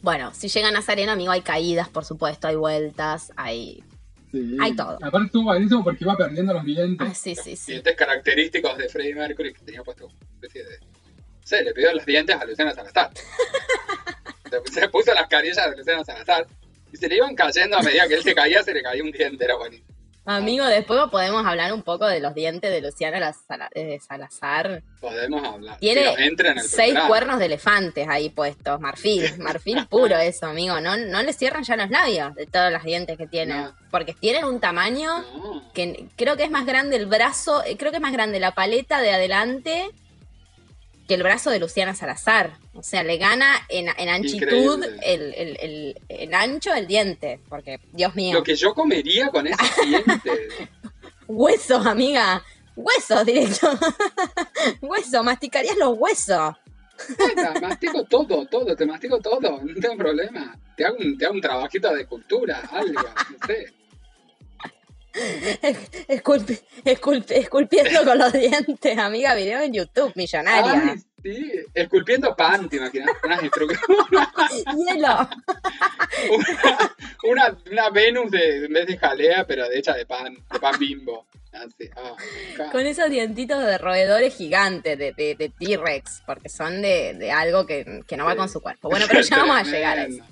Bueno, 0.00 0.32
si 0.32 0.48
llega 0.48 0.70
Nazareno, 0.70 1.12
amigo, 1.12 1.32
hay 1.32 1.42
caídas, 1.42 1.88
por 1.88 2.04
supuesto, 2.04 2.46
hay 2.46 2.54
vueltas, 2.54 3.32
hay. 3.36 3.82
Sí. 4.36 4.56
Hay 4.60 4.76
todo. 4.76 4.98
Aparte 5.00 5.26
estuvo 5.26 5.44
buenísimo 5.44 5.82
porque 5.82 6.04
iba 6.04 6.16
perdiendo 6.16 6.52
los 6.52 6.64
dientes. 6.64 7.08
Ah, 7.10 7.14
sí, 7.14 7.34
sí, 7.34 7.56
sí. 7.56 7.72
Dientes 7.72 7.96
característicos 7.96 8.76
de 8.76 8.88
Freddie 8.88 9.14
Mercury 9.14 9.54
que 9.54 9.64
tenía 9.64 9.82
puesto 9.82 10.06
una 10.06 10.14
especie 10.34 10.62
de. 10.64 10.78
Sé, 11.42 11.62
le 11.62 11.72
pidió 11.72 11.92
los 11.94 12.04
dientes 12.04 12.36
a 12.36 12.44
Luciana 12.44 12.74
Salazar. 12.74 13.10
se, 14.50 14.72
se 14.72 14.88
puso 14.88 15.14
las 15.14 15.26
carillas 15.28 15.70
de 15.70 15.76
Luciana 15.76 16.04
Salazar 16.04 16.46
y 16.92 16.96
se 16.96 17.08
le 17.08 17.16
iban 17.16 17.34
cayendo 17.34 17.78
a 17.78 17.82
medida 17.82 18.06
que 18.08 18.14
él 18.14 18.22
se 18.22 18.34
caía, 18.34 18.62
se 18.62 18.74
le 18.74 18.82
caía 18.82 19.02
un 19.02 19.10
diente, 19.10 19.44
era 19.44 19.56
buenísimo. 19.56 19.95
Amigo, 20.26 20.66
después 20.66 21.00
podemos 21.10 21.46
hablar 21.46 21.72
un 21.72 21.82
poco 21.82 22.04
de 22.06 22.18
los 22.18 22.34
dientes 22.34 22.68
de 22.70 22.80
Luciana 22.80 23.32
eh, 23.74 23.98
Salazar. 24.00 24.82
Podemos 25.00 25.46
hablar. 25.46 25.78
Tiene 25.78 26.00
Pero 26.02 26.18
entra 26.18 26.50
en 26.50 26.58
el 26.58 26.64
Seis 26.64 26.90
programa. 26.94 27.08
cuernos 27.08 27.38
de 27.38 27.44
elefantes 27.46 28.08
ahí 28.08 28.28
puestos, 28.30 28.80
marfil, 28.80 29.22
marfil 29.38 29.86
puro 29.86 30.16
eso, 30.16 30.46
amigo. 30.46 30.80
No, 30.80 30.96
no 30.96 31.22
le 31.22 31.32
cierran 31.32 31.62
ya 31.62 31.76
los 31.76 31.90
labios 31.90 32.34
de 32.34 32.46
todos 32.46 32.72
los 32.72 32.82
dientes 32.82 33.16
que 33.16 33.28
tiene. 33.28 33.54
No. 33.54 33.74
Porque 33.92 34.14
tienen 34.14 34.44
un 34.46 34.58
tamaño 34.58 35.22
No. 35.36 35.72
que 35.72 36.06
creo 36.16 36.36
que 36.36 36.42
es 36.42 36.50
más 36.50 36.66
grande 36.66 36.96
el 36.96 37.06
brazo, 37.06 37.62
eh, 37.64 37.76
creo 37.76 37.92
que 37.92 37.98
es 37.98 38.02
más 38.02 38.12
grande 38.12 38.40
la 38.40 38.50
paleta 38.50 39.00
de 39.00 39.12
adelante 39.12 39.90
que 41.06 41.14
el 41.14 41.22
brazo 41.22 41.50
de 41.50 41.58
Luciana 41.58 41.94
Salazar. 41.94 42.58
O 42.74 42.82
sea, 42.82 43.02
le 43.02 43.16
gana 43.16 43.54
en, 43.68 43.88
en 43.96 44.08
anchitud 44.08 44.82
el, 45.02 45.34
el, 45.34 45.56
el, 45.60 46.00
el 46.08 46.34
ancho 46.34 46.72
del 46.72 46.86
diente. 46.86 47.40
Porque, 47.48 47.80
Dios 47.92 48.14
mío, 48.14 48.34
Lo 48.38 48.42
que 48.42 48.56
yo 48.56 48.74
comería 48.74 49.28
con 49.28 49.46
esos 49.46 49.76
dientes. 49.86 50.68
huesos, 51.26 51.86
amiga. 51.86 52.42
Huesos, 52.74 53.24
directo. 53.24 53.70
Huesos, 54.82 55.24
masticarías 55.24 55.76
los 55.78 55.96
huesos. 55.96 56.54
Nada, 57.36 57.60
mastico 57.60 58.04
todo, 58.04 58.46
todo, 58.46 58.74
te 58.74 58.86
mastico 58.86 59.18
todo, 59.20 59.60
no 59.62 59.80
tengo 59.80 59.96
problema. 59.96 60.58
Te 60.76 60.84
hago 60.84 60.96
un, 60.98 61.16
te 61.18 61.26
hago 61.26 61.34
un 61.34 61.40
trabajito 61.40 61.94
de 61.94 62.06
cultura, 62.06 62.62
algo, 62.72 63.02
no 63.02 63.46
sé. 63.46 63.72
Esculpi- 66.08 66.60
esculpi- 66.84 67.32
esculpiendo 67.34 68.04
con 68.04 68.18
los 68.18 68.32
dientes, 68.32 68.98
amiga. 68.98 69.34
Video 69.34 69.60
en 69.60 69.72
YouTube, 69.72 70.12
millonaria. 70.14 70.92
Ay, 70.92 70.98
sí, 71.22 71.52
esculpiendo 71.74 72.34
pan, 72.36 72.68
¿te 72.68 72.76
imaginas? 72.76 73.08
Instru- 73.42 73.78
Hielo. 74.76 75.28
una, 76.30 76.94
una, 77.24 77.58
una 77.70 77.90
Venus 77.90 78.30
de, 78.30 78.66
en 78.66 78.72
vez 78.72 78.86
de 78.86 78.98
jalea, 78.98 79.46
pero 79.46 79.68
de 79.68 79.78
hecha 79.78 79.94
de 79.94 80.06
pan, 80.06 80.34
de 80.34 80.60
pan 80.60 80.78
bimbo. 80.78 81.26
Así, 81.52 81.88
ah, 81.96 82.68
Con 82.70 82.84
esos 82.86 83.08
dientitos 83.08 83.64
de 83.64 83.78
roedores 83.78 84.36
gigantes, 84.36 84.98
de, 84.98 85.12
de, 85.12 85.34
de 85.36 85.48
T-Rex, 85.48 86.22
porque 86.26 86.50
son 86.50 86.82
de, 86.82 87.14
de 87.14 87.32
algo 87.32 87.64
que, 87.66 88.02
que 88.06 88.16
no 88.18 88.26
va 88.26 88.36
con 88.36 88.50
su 88.50 88.60
cuerpo. 88.60 88.90
Bueno, 88.90 89.06
pero 89.08 89.22
ya 89.22 89.36
vamos 89.38 89.56
a 89.56 89.62
llegar 89.62 89.98
a 89.98 90.04
eso. 90.04 90.22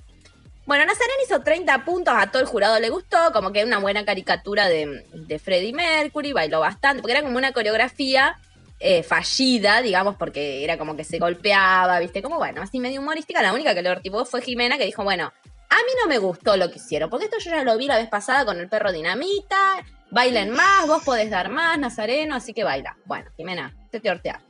Bueno, 0.67 0.87
Nazareno 0.87 1.15
hizo 1.27 1.43
30 1.43 1.85
puntos, 1.85 2.15
a 2.17 2.31
todo 2.31 2.41
el 2.41 2.49
jurado 2.49 2.81
le 2.81 2.89
gustó, 2.89 3.19
como 3.33 3.53
que 3.53 3.65
una 3.65 3.79
buena 3.79 4.05
caricatura 4.05 4.67
de, 4.67 5.05
de 5.13 5.39
Freddie 5.39 5.75
Mercury, 5.75 6.33
bailó 6.33 6.61
bastante, 6.61 7.03
porque 7.03 7.13
era 7.13 7.23
como 7.23 7.37
una 7.37 7.53
coreografía 7.53 8.39
eh, 8.81 9.03
fallida, 9.03 9.83
digamos, 9.83 10.17
porque 10.17 10.65
era 10.65 10.79
como 10.79 10.97
que 10.97 11.05
se 11.05 11.19
golpeaba, 11.19 12.01
viste, 12.01 12.23
como 12.23 12.39
bueno, 12.39 12.63
así 12.63 12.81
medio 12.81 13.01
humorística. 13.01 13.43
La 13.43 13.53
única 13.53 13.75
que 13.75 13.83
lo 13.83 13.91
artipó 13.91 14.25
fue 14.25 14.41
Jimena, 14.41 14.79
que 14.79 14.87
dijo, 14.87 15.05
bueno, 15.05 15.33
a 15.69 15.77
mí 15.77 15.93
no 16.01 16.09
me 16.09 16.19
gustó 16.19 16.57
lo 16.57 16.71
que 16.71 16.79
hicieron, 16.79 17.11
porque 17.11 17.27
esto 17.27 17.39
yo 17.39 17.51
ya 17.51 17.63
lo 17.63 17.77
vi 17.77 17.87
la 17.87 17.99
vez 17.99 18.09
pasada 18.09 18.47
con 18.47 18.59
el 18.59 18.69
perro 18.69 18.91
dinamita, 18.91 19.85
bailen 20.11 20.51
más, 20.51 20.87
vos 20.87 21.05
podés 21.05 21.29
dar 21.29 21.51
más, 21.51 21.79
Nazareno, 21.79 22.37
así 22.37 22.55
que 22.55 22.65
baila. 22.65 22.97
Bueno, 23.05 23.31
Jimena, 23.37 23.75
te 23.91 24.01
te 24.01 24.11
ortea. 24.11 24.41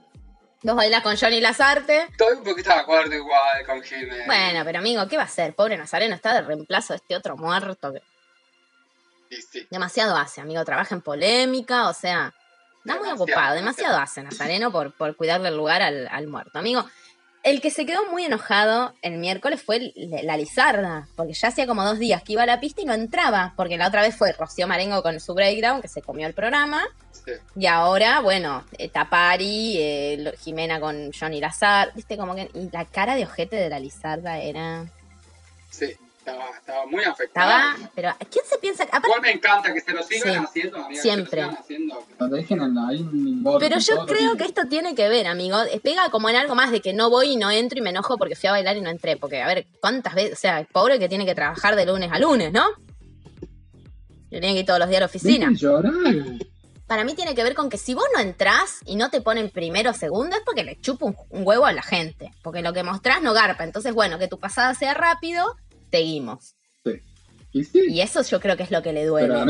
Vos 0.64 0.76
bailás 0.76 1.02
con 1.02 1.14
Johnny 1.14 1.42
Lazarte. 1.42 2.08
Estoy 2.10 2.38
un 2.38 2.42
poquito 2.42 2.70
de 2.70 2.76
acuerdo 2.76 3.14
igual 3.14 3.66
con 3.66 3.82
Jiménez. 3.82 4.24
Bueno, 4.24 4.64
pero 4.64 4.78
amigo, 4.78 5.06
¿qué 5.06 5.18
va 5.18 5.24
a 5.24 5.26
hacer? 5.26 5.54
Pobre 5.54 5.76
Nazareno 5.76 6.14
está 6.14 6.32
de 6.32 6.40
reemplazo 6.40 6.94
de 6.94 6.96
este 6.96 7.14
otro 7.14 7.36
muerto. 7.36 7.92
que 7.92 9.36
Y 9.36 9.42
sí. 9.42 9.68
Demasiado 9.70 10.16
hace, 10.16 10.40
amigo. 10.40 10.64
Trabaja 10.64 10.94
en 10.94 11.02
polémica, 11.02 11.86
o 11.90 11.92
sea, 11.92 12.32
está 12.78 12.94
muy 12.94 13.04
Demasiado, 13.08 13.24
ocupado. 13.24 13.54
Demasiado 13.56 13.98
hace 13.98 14.22
Nazareno 14.22 14.72
por, 14.72 14.94
por 14.94 15.14
cuidarle 15.16 15.50
el 15.50 15.56
lugar 15.56 15.82
al, 15.82 16.08
al 16.10 16.26
muerto. 16.28 16.58
Amigo, 16.58 16.88
el 17.44 17.60
que 17.60 17.70
se 17.70 17.86
quedó 17.86 18.04
muy 18.10 18.24
enojado 18.24 18.94
el 19.02 19.18
miércoles 19.18 19.62
fue 19.62 19.76
el- 19.76 19.92
la 20.22 20.36
Lizarda, 20.36 21.06
porque 21.14 21.34
ya 21.34 21.48
hacía 21.48 21.66
como 21.66 21.84
dos 21.84 21.98
días 21.98 22.22
que 22.22 22.32
iba 22.32 22.42
a 22.42 22.46
la 22.46 22.58
pista 22.60 22.80
y 22.82 22.84
no 22.86 22.94
entraba, 22.94 23.52
porque 23.56 23.76
la 23.78 23.86
otra 23.88 24.02
vez 24.02 24.16
fue 24.16 24.32
Rocío 24.32 24.66
Marengo 24.66 25.02
con 25.02 25.20
su 25.20 25.34
breakdown, 25.34 25.80
que 25.82 25.88
se 25.88 26.02
comió 26.02 26.26
el 26.26 26.34
programa, 26.34 26.82
Sí. 27.12 27.32
y 27.56 27.66
ahora, 27.66 28.20
bueno, 28.20 28.64
eh, 28.76 28.88
Tapari, 28.88 29.76
eh, 29.78 30.34
Jimena 30.40 30.80
con 30.80 31.10
Johnny 31.12 31.40
Lazar, 31.40 31.92
viste, 31.94 32.16
como 32.16 32.34
que. 32.34 32.50
Y 32.54 32.68
la 32.70 32.84
cara 32.84 33.14
de 33.14 33.24
ojete 33.24 33.56
de 33.56 33.68
la 33.70 33.78
Lizarda 33.78 34.38
era. 34.40 34.84
Sí, 35.70 35.86
estaba, 36.24 36.50
estaba 36.58 36.86
muy 36.86 37.04
afectada. 37.04 37.72
Estaba. 37.74 37.90
Pero, 37.94 38.08
¿quién 38.30 38.44
se 38.46 38.58
piensa? 38.58 38.84
Aparte, 38.84 39.08
Igual 39.08 39.20
me 39.22 39.30
encanta 39.32 39.72
que 39.74 39.80
se 39.80 39.92
lo 39.92 40.02
sigan 40.02 40.32
Sí, 40.32 40.44
haciendo, 40.44 40.84
amiga, 40.84 41.02
siempre. 41.02 41.30
Que 41.40 41.46
lo 41.46 41.50
sigan 41.50 41.62
haciendo. 41.62 42.06
No 42.18 42.28
dejen 42.28 42.62
en- 42.62 42.78
ahí 42.78 43.00
un 43.00 43.42
borde, 43.42 43.68
Pero 43.68 43.80
yo 43.80 44.06
creo 44.06 44.36
que 44.36 44.44
esto 44.44 44.62
tiene 44.68 44.94
que 44.94 45.08
ver, 45.08 45.26
amigo. 45.26 45.58
Eh, 45.64 45.80
Pega 45.82 46.08
como 46.10 46.28
en 46.30 46.36
algo 46.36 46.54
más 46.54 46.70
de 46.70 46.80
que 46.80 46.92
no 46.94 47.10
voy 47.10 47.32
y 47.32 47.36
no 47.36 47.50
entro 47.50 47.78
y 47.78 47.82
me 47.82 47.90
enojo 47.90 48.16
porque 48.16 48.36
fui 48.36 48.48
a 48.48 48.52
bailar 48.52 48.76
y 48.76 48.80
no 48.80 48.90
entré. 48.90 49.16
Porque, 49.16 49.42
a 49.42 49.46
ver, 49.46 49.66
¿cuántas 49.80 50.14
veces? 50.14 50.32
O 50.32 50.40
sea, 50.40 50.58
el 50.60 50.66
pobre 50.66 50.98
que 50.98 51.08
tiene 51.08 51.26
que 51.26 51.34
trabajar 51.34 51.76
de 51.76 51.84
lunes 51.86 52.10
a 52.12 52.18
lunes, 52.18 52.52
¿no? 52.52 52.64
Yo 54.30 54.40
tenía 54.40 54.52
que 54.52 54.60
ir 54.60 54.66
todos 54.66 54.80
los 54.80 54.88
días 54.88 54.98
a 54.98 55.00
la 55.00 55.06
oficina. 55.06 55.50
Llorar. 55.52 55.92
Para 56.86 57.04
mí 57.04 57.14
tiene 57.14 57.34
que 57.34 57.42
ver 57.42 57.54
con 57.54 57.70
que 57.70 57.78
si 57.78 57.94
vos 57.94 58.04
no 58.14 58.20
entrás 58.20 58.80
y 58.84 58.96
no 58.96 59.08
te 59.08 59.20
ponen 59.22 59.48
primero 59.48 59.90
o 59.90 59.94
segundo 59.94 60.36
es 60.36 60.42
porque 60.44 60.64
le 60.64 60.78
chupa 60.80 61.06
un, 61.06 61.16
un 61.30 61.46
huevo 61.46 61.64
a 61.64 61.72
la 61.72 61.82
gente. 61.82 62.30
Porque 62.42 62.60
lo 62.60 62.72
que 62.72 62.82
mostrás 62.82 63.22
no 63.22 63.32
garpa. 63.32 63.64
Entonces, 63.64 63.94
bueno, 63.94 64.18
que 64.18 64.28
tu 64.28 64.38
pasada 64.38 64.74
sea 64.74 64.92
rápido, 64.92 65.56
seguimos. 65.94 66.56
Y 67.56 67.62
sí, 67.62 67.80
Y 67.88 68.00
eso 68.00 68.20
yo 68.22 68.40
creo 68.40 68.56
que 68.56 68.64
es 68.64 68.70
lo 68.72 68.82
que 68.82 68.92
le 68.92 69.06
duele. 69.06 69.28
pero 69.28 69.44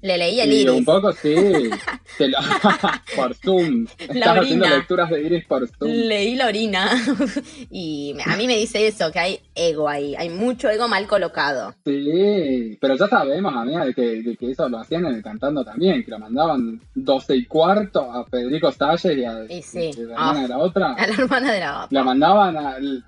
le 0.00 0.16
leí 0.18 0.40
el 0.40 0.50
iris. 0.52 0.70
un 0.70 0.84
poco 0.84 1.12
sí. 1.12 1.34
Lo- 2.18 2.38
por 3.16 3.34
Zoom. 3.34 3.86
Estás 3.98 4.38
haciendo 4.38 4.66
lecturas 4.66 5.10
de 5.10 5.22
iris 5.22 5.44
por 5.44 5.68
Zoom. 5.68 5.90
Leí 5.90 6.36
la 6.36 6.46
orina. 6.46 6.88
y 7.70 8.16
a 8.24 8.36
mí 8.36 8.46
me 8.46 8.56
dice 8.56 8.86
eso, 8.86 9.12
que 9.12 9.18
hay 9.18 9.40
ego 9.54 9.88
ahí. 9.90 10.14
Hay 10.16 10.30
mucho 10.30 10.70
ego 10.70 10.88
mal 10.88 11.06
colocado. 11.06 11.74
Sí, 11.84 12.78
pero 12.80 12.96
ya 12.96 13.06
sabemos, 13.08 13.54
amiga, 13.54 13.84
de 13.84 13.92
que, 13.94 14.22
de 14.22 14.36
que 14.36 14.50
eso 14.50 14.66
lo 14.68 14.78
hacían 14.78 15.04
en 15.04 15.16
el 15.16 15.22
cantando 15.22 15.62
también, 15.62 16.02
que 16.02 16.10
lo 16.10 16.18
mandaban 16.18 16.80
12 16.94 17.36
y 17.36 17.44
cuarto 17.44 18.10
a 18.10 18.24
Federico 18.24 18.72
Salles 18.72 19.18
y 19.18 19.24
a 19.24 19.44
Y 19.52 19.62
sí. 19.62 19.90
y 19.96 20.02
la 20.06 20.14
hermana 20.14 20.38
Ah. 20.38 20.42
de 20.42 20.48
la 20.48 20.58
otra. 20.58 20.92
A 20.94 21.06
la 21.06 21.12
hermana 21.14 21.52
de 21.52 21.60
la 21.60 21.84
otra. 21.84 21.88
La 21.90 22.04
mandaban 22.04 22.56
al- 22.56 23.04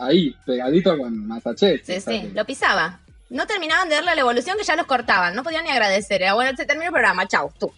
ahí, 0.00 0.34
pegadito 0.44 0.98
con 0.98 1.26
Massachusetts. 1.28 1.86
Sí, 1.86 2.00
sí, 2.00 2.20
que- 2.22 2.30
lo 2.34 2.44
pisaba. 2.44 2.98
No 3.30 3.46
terminaban 3.46 3.88
de 3.88 3.94
darle 3.94 4.14
la 4.14 4.20
evolución 4.20 4.56
que 4.58 4.64
ya 4.64 4.76
los 4.76 4.86
cortaban. 4.86 5.34
No 5.34 5.42
podían 5.42 5.64
ni 5.64 5.70
agradecer. 5.70 6.20
Era 6.22 6.34
bueno, 6.34 6.56
se 6.56 6.66
terminó 6.66 6.88
el 6.88 6.92
programa. 6.92 7.26
Chau, 7.26 7.50
tú. 7.58 7.72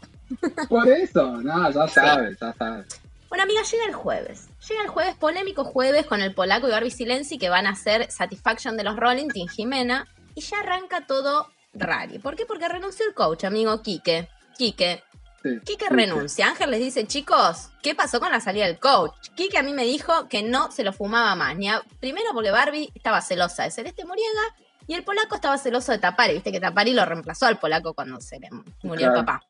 Por 0.68 0.88
eso, 0.88 1.36
no, 1.42 1.70
ya 1.70 1.86
sabes, 1.88 2.38
ya 2.40 2.52
sabes. 2.54 2.86
Bueno, 3.28 3.44
amiga, 3.44 3.62
llega 3.62 3.84
el 3.86 3.94
jueves. 3.94 4.48
Llega 4.68 4.82
el 4.82 4.88
jueves, 4.88 5.14
polémico 5.16 5.64
jueves, 5.64 6.06
con 6.06 6.20
el 6.22 6.34
polaco 6.34 6.68
y 6.68 6.70
Barbie 6.70 6.90
Silenzi 6.90 7.38
que 7.38 7.48
van 7.50 7.66
a 7.66 7.70
hacer 7.70 8.10
Satisfaction 8.10 8.76
de 8.76 8.84
los 8.84 8.96
Rolling, 8.96 9.28
Team 9.28 9.48
Jimena. 9.48 10.06
Y 10.34 10.40
ya 10.40 10.58
arranca 10.60 11.06
todo 11.06 11.48
rari. 11.74 12.18
¿Por 12.18 12.36
qué? 12.36 12.46
Porque 12.46 12.68
renunció 12.68 13.06
el 13.06 13.14
coach, 13.14 13.44
amigo 13.44 13.82
Quique. 13.82 14.28
Quique. 14.56 15.02
Sí, 15.42 15.58
Quique 15.64 15.86
sí, 15.88 15.94
renuncia. 15.94 16.46
Ángel 16.48 16.70
les 16.70 16.80
dice, 16.80 17.06
chicos, 17.06 17.70
¿qué 17.82 17.94
pasó 17.94 18.20
con 18.20 18.30
la 18.30 18.40
salida 18.40 18.66
del 18.66 18.78
coach? 18.78 19.28
Quique 19.34 19.58
a 19.58 19.62
mí 19.62 19.72
me 19.72 19.84
dijo 19.84 20.28
que 20.28 20.42
no 20.42 20.70
se 20.70 20.84
lo 20.84 20.92
fumaba 20.92 21.34
más. 21.34 21.56
Ni 21.56 21.68
a- 21.68 21.82
Primero 22.00 22.30
porque 22.32 22.50
Barbie 22.50 22.90
estaba 22.94 23.20
celosa 23.20 23.64
de 23.64 23.70
Celeste 23.70 24.04
Muriega 24.04 24.40
y 24.86 24.94
el 24.94 25.04
polaco 25.04 25.34
estaba 25.34 25.58
celoso 25.58 25.92
de 25.92 25.98
Tapari. 25.98 26.34
Viste 26.34 26.52
que 26.52 26.60
Tapari 26.60 26.92
lo 26.92 27.04
reemplazó 27.04 27.46
al 27.46 27.58
polaco 27.58 27.94
cuando 27.94 28.20
se 28.20 28.38
le 28.38 28.48
murió 28.82 29.08
el 29.08 29.14
papá. 29.14 29.42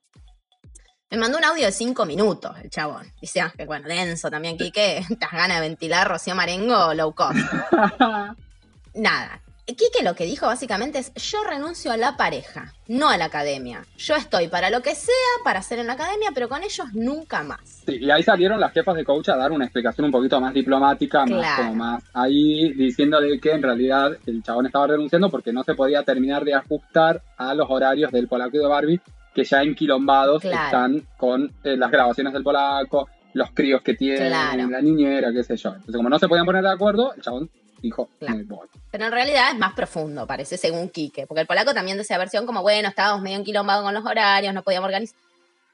Me 1.11 1.19
mandó 1.19 1.37
un 1.37 1.45
audio 1.45 1.67
de 1.67 1.73
cinco 1.73 2.07
minutos 2.07 2.57
el 2.63 2.71
chabón. 2.71 3.07
Dice 3.21 3.43
Ángel, 3.43 3.67
bueno, 3.67 3.87
denso 3.87 4.31
también, 4.31 4.57
Quique. 4.57 4.99
Estas 5.11 5.31
ganas 5.31 5.61
de 5.61 5.69
ventilar 5.69 6.09
Rocío 6.09 6.35
Marengo 6.35 6.95
low 6.95 7.15
cost. 7.15 7.37
Nada. 8.95 9.42
Quique 9.65 10.03
lo 10.03 10.15
que 10.15 10.25
dijo 10.25 10.47
básicamente 10.47 10.99
es, 10.99 11.13
yo 11.15 11.39
renuncio 11.45 11.93
a 11.93 11.97
la 11.97 12.17
pareja, 12.17 12.73
no 12.89 13.09
a 13.09 13.17
la 13.17 13.27
academia. 13.27 13.85
Yo 13.97 14.17
estoy 14.17 14.49
para 14.49 14.71
lo 14.71 14.83
que 14.83 14.95
sea, 14.97 15.15
para 15.45 15.61
hacer 15.61 15.79
en 15.79 15.87
la 15.87 15.93
academia, 15.93 16.31
pero 16.35 16.49
con 16.49 16.65
ellos 16.65 16.87
nunca 16.95 17.45
más. 17.45 17.61
Sí, 17.87 17.97
y 18.01 18.11
ahí 18.11 18.25
salieron 18.25 18.59
las 18.59 18.73
jefas 18.73 18.97
de 18.97 19.05
coach 19.05 19.29
a 19.29 19.37
dar 19.37 19.53
una 19.53 19.65
explicación 19.65 20.05
un 20.07 20.11
poquito 20.11 20.41
más 20.41 20.53
diplomática, 20.53 21.25
más 21.27 21.57
como 21.61 21.75
más 21.77 22.03
ahí, 22.13 22.73
diciéndole 22.73 23.39
que 23.39 23.53
en 23.53 23.63
realidad 23.63 24.11
el 24.27 24.43
chabón 24.43 24.67
estaba 24.67 24.89
renunciando 24.89 25.31
porque 25.31 25.53
no 25.53 25.63
se 25.63 25.75
podía 25.75 26.03
terminar 26.03 26.45
de 26.45 26.55
ajustar 26.55 27.23
a 27.37 27.55
los 27.55 27.71
horarios 27.71 28.11
del 28.11 28.27
polaco 28.27 28.57
y 28.57 28.61
de 28.61 28.67
Barbie, 28.67 29.01
que 29.33 29.45
ya 29.45 29.63
enquilombados 29.63 30.43
Claro. 30.43 30.65
están 30.67 31.07
con 31.17 31.53
eh, 31.63 31.77
las 31.77 31.91
grabaciones 31.91 32.33
del 32.33 32.43
polaco, 32.43 33.09
los 33.35 33.51
críos 33.53 33.81
que 33.81 33.95
tiene, 33.95 34.27
Claro. 34.27 34.69
la 34.69 34.81
niñera, 34.83 35.33
qué 35.33 35.45
sé 35.45 35.57
yo. 35.57 35.71
Entonces, 35.71 35.95
como 35.97 36.09
no 36.11 36.19
se 36.19 36.29
podían 36.29 36.45
poner 36.47 36.63
de 36.65 36.71
acuerdo, 36.73 37.15
el 37.15 37.23
chabón 37.23 37.49
dijo, 37.83 38.09
Claro. 38.21 38.37
me 38.37 38.45
voy. 38.45 38.69
Pero 38.91 39.05
en 39.07 39.13
realidad 39.13 39.51
es 39.53 39.59
más 39.59 39.75
profundo, 39.75 40.27
parece, 40.27 40.57
según 40.57 40.89
Quique. 40.89 41.27
Porque 41.27 41.41
el 41.43 41.47
polaco 41.47 41.75
también 41.75 41.97
de 41.97 42.03
esa 42.05 42.17
versión 42.19 42.47
como, 42.47 42.63
bueno, 42.63 42.89
estábamos 42.89 43.23
medio 43.23 43.37
enquilombados 43.39 43.85
con 43.85 43.93
los 43.95 44.05
horarios, 44.07 44.55
no 44.55 44.63
podíamos 44.63 44.87
organizar. 44.87 45.19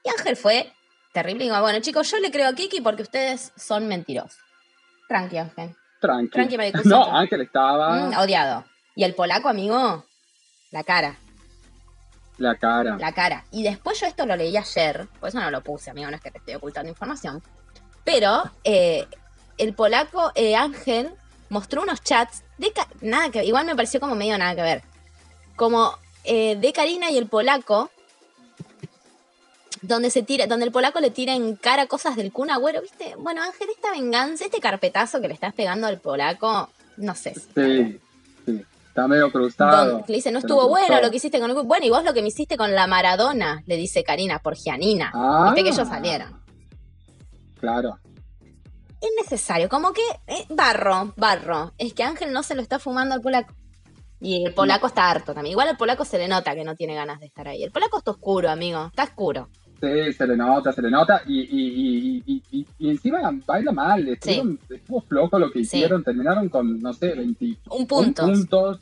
Y 0.05 0.09
Ángel 0.11 0.37
fue 0.37 0.73
terrible. 1.12 1.44
Y 1.44 1.49
digo, 1.49 1.61
bueno, 1.61 1.81
chicos, 1.81 2.11
yo 2.11 2.18
le 2.18 2.31
creo 2.31 2.49
a 2.49 2.55
Kiki 2.55 2.81
porque 2.81 3.03
ustedes 3.03 3.53
son 3.57 3.87
mentirosos. 3.88 4.38
Tranqui, 5.09 5.38
Ángel. 5.38 5.75
Tranqui. 6.01 6.31
Tranqui. 6.31 6.57
No, 6.85 7.05
Ángel 7.16 7.42
estaba 7.42 8.07
Mm, 8.09 8.18
odiado. 8.18 8.64
Y 8.94 9.05
el 9.05 9.14
polaco, 9.14 9.49
amigo, 9.49 10.05
la 10.71 10.85
cara. 10.85 11.16
la 12.38 12.55
cara. 12.57 12.97
la 12.99 13.12
cara. 13.12 13.44
Y 13.51 13.62
después 13.64 13.99
yo 14.01 14.07
esto 14.07 14.25
lo 14.27 14.37
leí 14.37 14.57
ayer, 14.57 15.09
por 15.18 15.29
eso 15.29 15.40
no 15.40 15.51
lo 15.51 15.62
puse, 15.62 15.90
amigo, 15.90 16.09
no 16.11 16.16
es 16.16 16.23
que 16.23 16.31
te 16.31 16.38
estoy 16.38 16.55
ocultando 16.55 16.88
información. 16.88 17.42
Pero 18.05 18.44
eh, 18.64 19.07
el 19.57 19.75
polaco 19.75 20.31
eh, 20.37 20.55
Ángel 20.55 21.11
mostró 21.48 21.82
unos 21.82 22.02
chats 22.02 22.42
de 22.58 22.72
nada 23.00 23.30
que 23.30 23.44
igual 23.44 23.66
me 23.66 23.74
pareció 23.76 24.00
como 24.00 24.14
medio 24.14 24.37
nada 24.38 24.54
que 24.54 24.62
ver. 24.62 24.82
Como 25.56 25.96
eh, 26.24 26.56
de 26.56 26.72
Karina 26.72 27.11
y 27.11 27.18
el 27.18 27.26
polaco, 27.26 27.90
donde 29.82 30.11
se 30.11 30.22
tira, 30.22 30.46
donde 30.46 30.66
el 30.66 30.72
polaco 30.72 31.00
le 31.00 31.11
tira 31.11 31.34
en 31.34 31.56
cara 31.56 31.87
cosas 31.87 32.16
del 32.16 32.32
Kun 32.32 32.50
Agüero, 32.50 32.82
¿viste? 32.82 33.14
Bueno, 33.18 33.42
Ángel, 33.42 33.68
esta 33.70 33.90
venganza, 33.92 34.44
este 34.44 34.61
carpetazo 34.61 35.20
que 35.20 35.28
le 35.28 35.34
estás 35.34 35.54
pegando 35.54 35.87
al 35.87 35.98
polaco, 35.98 36.68
no 36.96 37.14
sé. 37.14 37.34
Sí, 37.34 38.00
sí. 38.44 38.64
Está 38.88 39.06
medio 39.06 39.30
cruzado. 39.30 39.92
Don- 39.92 40.04
le 40.08 40.14
dice, 40.16 40.32
no 40.32 40.40
estuvo 40.40 40.68
bueno 40.68 40.87
cruzado. 40.87 41.04
lo 41.06 41.11
que 41.11 41.16
hiciste 41.18 41.38
con 41.38 41.50
el 41.50 41.56
Bueno, 41.62 41.87
y 41.87 41.90
vos 41.90 42.02
lo 42.02 42.12
que 42.12 42.22
me 42.22 42.28
hiciste 42.28 42.56
con 42.56 42.74
la 42.74 42.88
Maradona, 42.88 43.62
le 43.66 43.76
dice 43.76 44.02
Karina, 44.02 44.40
por 44.40 44.56
Gianina. 44.56 45.12
Ah. 45.14 45.44
Viste 45.46 45.62
que 45.62 45.70
ellos 45.70 45.87
salieron. 45.88 46.40
Claro. 47.61 47.98
Es 49.00 49.11
necesario, 49.22 49.68
como 49.68 49.92
que, 49.92 50.02
eh, 50.26 50.44
barro, 50.50 51.14
barro. 51.16 51.72
Es 51.78 51.92
que 51.94 52.02
Ángel 52.02 52.32
no 52.32 52.42
se 52.42 52.54
lo 52.54 52.62
está 52.62 52.78
fumando 52.78 53.14
al 53.14 53.20
polaco. 53.20 53.54
Y 54.20 54.44
el 54.44 54.52
polaco 54.52 54.88
está 54.88 55.08
harto 55.11 55.32
también. 55.32 55.52
Igual 55.52 55.68
al 55.68 55.76
polaco 55.76 56.04
se 56.04 56.18
le 56.18 56.26
nota 56.26 56.54
que 56.54 56.64
no 56.64 56.74
tiene 56.74 56.94
ganas 56.96 57.20
de 57.20 57.26
estar 57.26 57.46
ahí. 57.46 57.62
El 57.62 57.70
polaco 57.70 57.98
está 57.98 58.11
oscuro, 58.11 58.50
amigo. 58.50 58.87
Está 58.87 59.04
oscuro. 59.04 59.48
Sí, 59.80 60.12
se 60.12 60.26
le 60.26 60.37
nota, 60.37 60.72
se 60.72 60.82
le 60.82 60.90
nota. 60.90 61.22
Y, 61.24 61.38
y, 61.38 61.44
y, 61.46 62.22
y, 62.26 62.42
y, 62.50 62.66
y 62.78 62.90
encima 62.90 63.20
baila 63.46 63.70
mal. 63.70 64.08
Estuvieron, 64.08 64.58
Estuvo 64.68 65.00
flojo 65.02 65.38
lo 65.38 65.52
que 65.52 65.61
Sí. 65.61 65.76
hicieron. 65.76 66.02
Terminaron 66.02 66.48
con, 66.48 66.80
no 66.80 66.92
sé, 66.92 67.14
20 67.14 67.58
Un 67.70 67.87
punto. 67.87 68.25
puntos. 68.25 68.81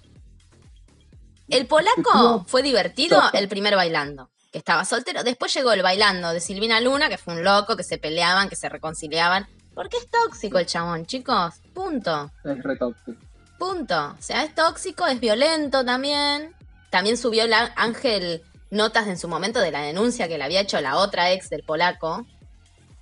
El 1.48 1.66
polaco 1.66 1.96
Estuvo 1.98 2.44
fue 2.46 2.62
divertido 2.62 3.20
el 3.34 3.46
primer 3.48 3.76
bailando, 3.76 4.30
que 4.50 4.58
estaba 4.58 4.84
soltero. 4.86 5.22
Después 5.22 5.52
llegó 5.54 5.72
el 5.72 5.82
bailando 5.82 6.30
de 6.32 6.40
Silvina 6.40 6.80
Luna, 6.80 7.08
que 7.10 7.18
fue 7.18 7.34
un 7.34 7.44
loco, 7.44 7.76
que 7.76 7.84
se 7.84 7.98
peleaban, 7.98 8.48
que 8.48 8.56
se 8.56 8.68
reconciliaban. 8.70 9.46
Porque 9.76 9.98
es 9.98 10.08
tóxico 10.10 10.58
el 10.58 10.64
chabón, 10.66 11.04
chicos. 11.04 11.54
Punto. 11.74 12.32
Es 12.42 12.62
re 12.64 12.76
tóxico. 12.76 13.20
Punto. 13.58 14.14
O 14.18 14.22
sea, 14.22 14.42
es 14.42 14.54
tóxico, 14.54 15.06
es 15.06 15.20
violento 15.20 15.84
también. 15.84 16.54
También 16.90 17.18
subió 17.18 17.44
Ángel 17.76 18.42
notas 18.70 19.06
en 19.06 19.18
su 19.18 19.28
momento 19.28 19.60
de 19.60 19.70
la 19.70 19.82
denuncia 19.82 20.28
que 20.28 20.38
le 20.38 20.44
había 20.44 20.62
hecho 20.62 20.80
la 20.80 20.96
otra 20.96 21.30
ex 21.32 21.50
del 21.50 21.62
polaco, 21.62 22.26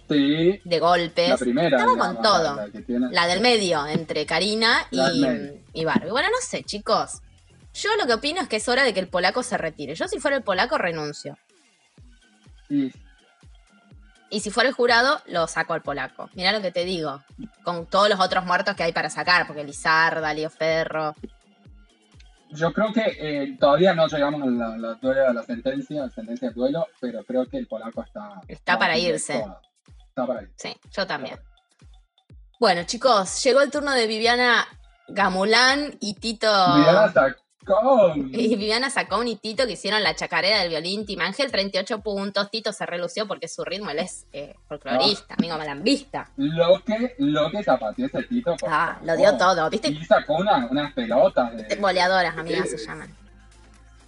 Sí, 0.09 0.61
de 0.65 0.79
golpes. 0.81 1.31
la 1.31 1.37
primera. 1.39 1.79
Estaba 1.79 1.93
digamos, 1.93 2.15
con 2.17 2.23
todo. 2.23 2.61
La, 3.11 3.27
del 3.27 3.41
medio, 3.41 3.87
entre 3.87 4.27
Karina 4.27 4.87
y, 4.91 5.01
y 5.73 5.85
Barbie. 5.85 6.11
Bueno, 6.11 6.29
no 6.29 6.37
sé, 6.47 6.63
chicos. 6.65 7.23
Yo 7.73 7.89
lo 7.97 8.07
que 8.07 8.15
opino 8.15 8.41
es 8.43 8.49
que 8.49 8.57
es 8.57 8.69
hora 8.69 8.83
de 8.85 8.93
que 8.93 9.01
el 9.01 9.09
polaco 9.09 9.43
se 9.43 9.57
retire. 9.57 9.95
Yo 9.95 10.07
si 10.09 10.19
fuera 10.19 10.37
el 10.37 10.43
polaco 10.43 10.77
renuncio. 10.77 11.39
Y 12.69 12.91
Y 14.35 14.41
si 14.41 14.51
fuera 14.51 14.69
el 14.69 14.75
jurado, 14.75 15.21
lo 15.27 15.47
saco 15.47 15.75
al 15.75 15.83
polaco. 15.83 16.29
Mirá 16.35 16.51
lo 16.51 16.61
que 16.61 16.73
te 16.73 16.85
digo. 16.85 17.23
Con 17.63 17.87
todos 17.87 18.09
los 18.09 18.19
otros 18.19 18.45
muertos 18.45 18.75
que 18.75 18.83
hay 18.83 18.93
para 18.93 19.09
sacar, 19.09 19.47
porque 19.47 19.63
Lizarda, 19.63 20.35
Lío 20.35 20.51
Ferro. 20.51 21.15
yo 22.51 22.73
creo 22.73 22.93
que 22.93 23.17
eh, 23.21 23.57
todavía 23.59 23.95
no 23.95 24.07
llegamos 24.09 24.43
a 24.43 24.47
la, 24.47 24.77
la, 24.77 24.95
duelo- 24.95 25.29
a 25.29 25.33
la 25.33 25.43
sentencia, 25.43 26.03
a 26.03 26.07
la 26.07 26.11
sentencia 26.11 26.49
de 26.49 26.55
duelo, 26.55 26.87
pero 27.01 27.25
creo 27.25 27.47
que 27.49 27.59
el 27.59 27.67
polaco 27.69 28.03
está... 28.03 28.41
Está 28.49 28.79
para 28.79 28.97
irse. 28.99 29.45
Está 30.09 30.27
para 30.27 30.43
irse. 30.43 30.55
Sí, 30.57 30.77
yo 30.93 31.07
también. 31.07 31.39
Bueno, 32.59 32.83
chicos, 32.85 33.43
llegó 33.45 33.61
el 33.61 33.71
turno 33.71 33.93
de 33.93 34.07
Viviana 34.07 34.67
Gamulán 35.09 35.97
y 36.01 36.15
Tito. 36.15 36.47
Sacón. 37.13 37.37
Y 38.33 38.49
Viviana 38.57 38.91
Sacón 38.91 39.29
y 39.29 39.37
Tito 39.37 39.67
que 39.67 39.73
hicieron 39.73 40.03
la 40.03 40.15
chacarera 40.15 40.61
del 40.61 40.69
violín. 40.71 41.07
Tim 41.07 41.21
Ángel, 41.21 41.51
38 41.51 42.01
puntos. 42.01 42.51
Tito 42.51 42.73
se 42.73 42.85
relució 42.87 43.27
porque 43.27 43.49
su 43.49 43.65
ritmo, 43.65 43.91
él 43.91 43.99
es 44.01 44.27
eh, 44.33 44.55
folclorista, 44.69 45.35
amigo 45.39 45.57
malambista. 45.57 46.31
Lo 46.37 46.83
que, 46.85 47.15
lo 47.19 47.51
que 47.51 47.63
zapateó 47.63 48.07
ese 48.07 48.23
tito. 48.25 48.57
por 48.57 48.69
Ah, 48.71 48.95
favor. 48.95 49.07
lo 49.07 49.17
dio 49.17 49.37
todo, 49.37 49.71
¿viste? 49.71 49.89
Y 49.89 50.05
sacó 50.05 50.35
una- 50.37 50.67
unas 50.71 50.93
pelotas 50.93 51.57
de... 51.57 51.77
Boleadoras, 51.77 52.37
amigas, 52.37 52.69
se 52.71 52.79
llaman. 52.79 53.15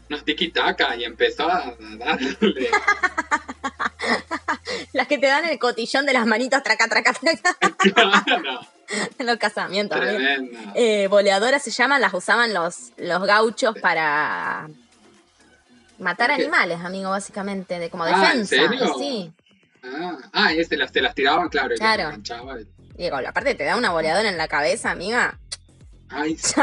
Unos 0.08 0.24
tiki-taka 0.24 0.94
y 0.96 1.04
empezó 1.04 1.48
a 1.50 1.74
darle. 1.98 2.36
Las 4.92 5.06
que 5.08 5.18
te 5.18 5.26
dan 5.26 5.44
el 5.46 5.58
cotillón 5.58 6.06
de 6.06 6.12
las 6.12 6.26
manitos, 6.26 6.62
traca, 6.62 6.86
traca, 6.88 7.12
traca, 7.12 7.56
Claro, 7.78 8.60
en 9.18 9.26
los 9.26 9.36
casamientos. 9.36 10.00
Eh, 10.74 11.06
boleadoras 11.08 11.62
se 11.62 11.70
llaman, 11.70 12.00
las 12.00 12.14
usaban 12.14 12.54
los, 12.54 12.92
los 12.96 13.22
gauchos 13.24 13.74
para 13.80 14.68
matar 15.98 16.30
animales, 16.30 16.78
amigo, 16.84 17.10
básicamente, 17.10 17.78
de 17.78 17.90
como 17.90 18.04
Ah, 18.04 18.32
¿en 18.32 18.42
defensa. 18.46 18.56
serio? 18.68 18.94
Sí. 18.98 19.32
Ah, 19.82 20.16
ah, 20.32 20.52
y 20.52 20.60
este, 20.60 20.76
las, 20.76 20.92
te 20.92 21.00
las 21.00 21.14
tiraban, 21.14 21.48
claro, 21.48 21.74
y 21.74 21.78
Claro. 21.78 22.10
las 22.10 22.60
y- 22.62 22.66
Diego, 22.96 23.18
aparte 23.18 23.54
te 23.54 23.64
da 23.64 23.76
una 23.76 23.90
boleadora 23.90 24.28
en 24.28 24.38
la 24.38 24.48
cabeza, 24.48 24.90
amiga. 24.90 25.38
Ay, 26.08 26.36
sí, 26.38 26.54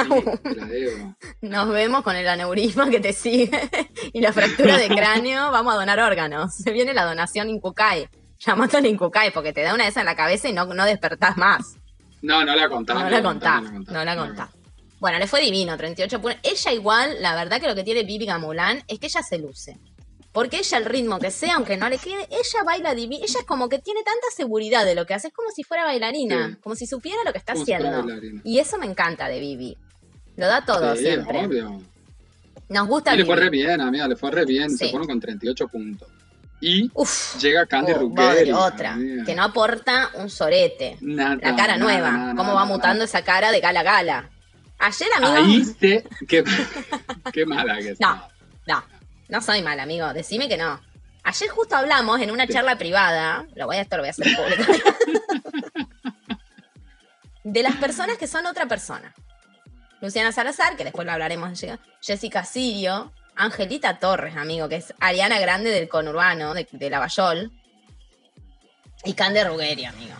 te 0.44 0.56
la 0.56 0.66
debo. 0.66 1.16
Nos 1.42 1.70
vemos 1.70 2.04
con 2.04 2.16
el 2.16 2.28
aneurisma 2.28 2.90
que 2.90 3.00
te 3.00 3.14
sigue 3.14 3.70
y 4.14 4.22
la 4.22 4.34
fractura 4.34 4.78
de 4.78 4.88
cráneo. 4.88 5.52
Vamos 5.52 5.74
a 5.74 5.78
donar 5.78 6.00
órganos. 6.00 6.56
Se 6.56 6.72
viene 6.72 6.94
la 6.94 7.06
donación 7.06 7.50
Incucay. 7.50 8.08
Llamate 8.40 8.78
al 8.78 8.86
Incucay 8.86 9.32
porque 9.32 9.54
te 9.54 9.62
da 9.62 9.74
una 9.74 9.84
de 9.84 9.90
esas 9.90 10.02
en 10.02 10.06
la 10.06 10.16
cabeza 10.16 10.50
y 10.50 10.54
no, 10.54 10.66
no 10.66 10.86
despertás 10.86 11.38
más. 11.38 11.76
No, 12.22 12.44
no 12.44 12.56
la 12.56 12.70
contaba. 12.70 13.04
No 13.04 13.10
la 13.10 13.22
contás. 13.22 13.64
No 13.64 14.04
la 14.04 14.16
contás. 14.16 14.50
Bueno, 15.00 15.20
le 15.20 15.28
fue 15.28 15.42
divino, 15.42 15.76
38 15.76 16.22
puntos. 16.22 16.40
Ella 16.44 16.72
igual, 16.72 17.18
la 17.20 17.36
verdad 17.36 17.60
que 17.60 17.68
lo 17.68 17.76
que 17.76 17.84
tiene 17.84 18.04
Vivi 18.04 18.26
Gamulán 18.26 18.82
es 18.88 19.00
que 19.00 19.08
ella 19.08 19.22
se 19.22 19.38
luce. 19.38 19.78
Porque 20.34 20.58
ella, 20.58 20.78
el 20.80 20.86
ritmo 20.86 21.20
que 21.20 21.30
sea, 21.32 21.56
aunque 21.56 21.78
no 21.78 21.88
le 21.90 22.00
quede, 22.00 22.28
ella 22.32 22.64
baila 22.66 22.94
divino. 22.96 23.24
Ella 23.24 23.40
es 23.40 23.46
como 23.46 23.70
que 23.70 23.78
tiene 23.80 24.02
tanta 24.04 24.26
seguridad 24.36 24.84
de 24.84 24.96
lo 24.96 25.06
que 25.06 25.14
hace. 25.14 25.28
Es 25.28 25.34
como 25.34 25.50
si 25.52 25.64
fuera 25.64 25.84
bailarina. 25.86 26.50
Sí. 26.50 26.56
Como 26.62 26.76
si 26.76 26.88
supiera 26.88 27.20
lo 27.24 27.32
que 27.32 27.38
está 27.38 27.54
Como 27.54 27.64
haciendo. 27.64 28.06
Y 28.44 28.58
eso 28.60 28.78
me 28.80 28.88
encanta 28.88 29.28
de 29.28 29.40
Vivi. 29.40 29.78
Lo 30.36 30.48
da 30.48 30.66
todo 30.66 30.96
Sí, 30.96 31.04
siempre. 31.04 31.46
obvio. 31.46 31.82
Nos 32.70 32.88
gusta 32.88 33.14
Y 33.14 33.20
le 33.20 33.26
fue 33.26 33.36
re 33.36 33.50
bien, 33.52 33.80
amiga, 33.80 34.08
le 34.08 34.16
fue 34.16 34.32
re 34.32 34.44
bien. 34.46 34.72
Sí. 34.72 34.78
Se 34.86 34.90
fueron 34.90 35.08
con 35.08 35.20
38 35.20 35.68
puntos. 35.68 36.08
Y 36.60 36.90
Uf. 36.96 37.38
llega 37.40 37.66
Candy 37.68 37.92
Oh, 37.92 38.00
Ruggeri. 38.00 38.52
otra, 38.54 38.94
amiga. 38.94 39.26
que 39.26 39.36
no 39.36 39.44
aporta 39.44 40.10
un 40.16 40.30
sorete. 40.30 40.98
Nada, 41.02 41.36
La 41.36 41.56
cara 41.56 41.76
nada, 41.76 41.78
nueva, 41.78 42.12
nada, 42.12 42.36
cómo 42.36 42.56
va 42.56 42.66
mutando 42.66 43.04
esa 43.04 43.22
cara 43.22 43.52
de 43.52 43.60
gala 43.60 43.82
a 43.82 43.84
gala. 43.84 44.30
Ayer, 44.80 45.10
amigo, 45.18 45.34
Ahí 45.36 45.64
se. 45.66 46.04
Qué, 46.28 46.44
qué 47.34 47.46
mala 47.46 47.78
que 47.78 47.90
está. 47.92 48.08
No. 48.16 48.28
No, 49.34 49.42
soy 49.42 49.64
mal, 49.64 49.80
amigo, 49.80 50.14
decime 50.14 50.48
que 50.48 50.58
no. 50.58 50.80
Ayer 51.24 51.50
justo 51.50 51.76
hablamos 51.76 52.22
en 52.22 52.30
una 52.30 52.48
charla 52.48 52.78
privada, 52.78 53.48
lo 53.56 53.66
voy 53.66 53.78
a 53.78 53.82
esto 53.82 53.98
lo 53.98 54.04
voy 54.04 54.10
a 54.10 54.12
hacer 54.12 54.28
público, 54.36 54.72
de 57.44 57.64
las 57.64 57.76
personas 57.78 58.20
que 58.20 58.28
son 58.28 58.46
otra 58.46 58.68
persona. 58.68 59.12
Luciana 60.02 60.32
Salazar, 60.32 60.78
que 60.78 60.84
después 60.84 61.08
lo 61.08 61.14
hablaremos, 61.14 61.60
Jessica 62.00 62.46
Sirio, 62.46 63.12
Angelita 63.36 63.98
Torres, 63.98 64.38
amigo, 64.38 64.70
que 64.70 64.76
es 64.76 64.94
Ariana 65.00 65.40
Grande 65.40 65.72
del 65.72 65.90
conurbano, 65.90 66.54
de, 66.54 66.68
de 66.72 66.90
Lavallol, 66.92 67.52
y 69.04 69.14
Cande 69.14 69.44
Ruggeri, 69.44 69.86
amigo. 69.86 70.14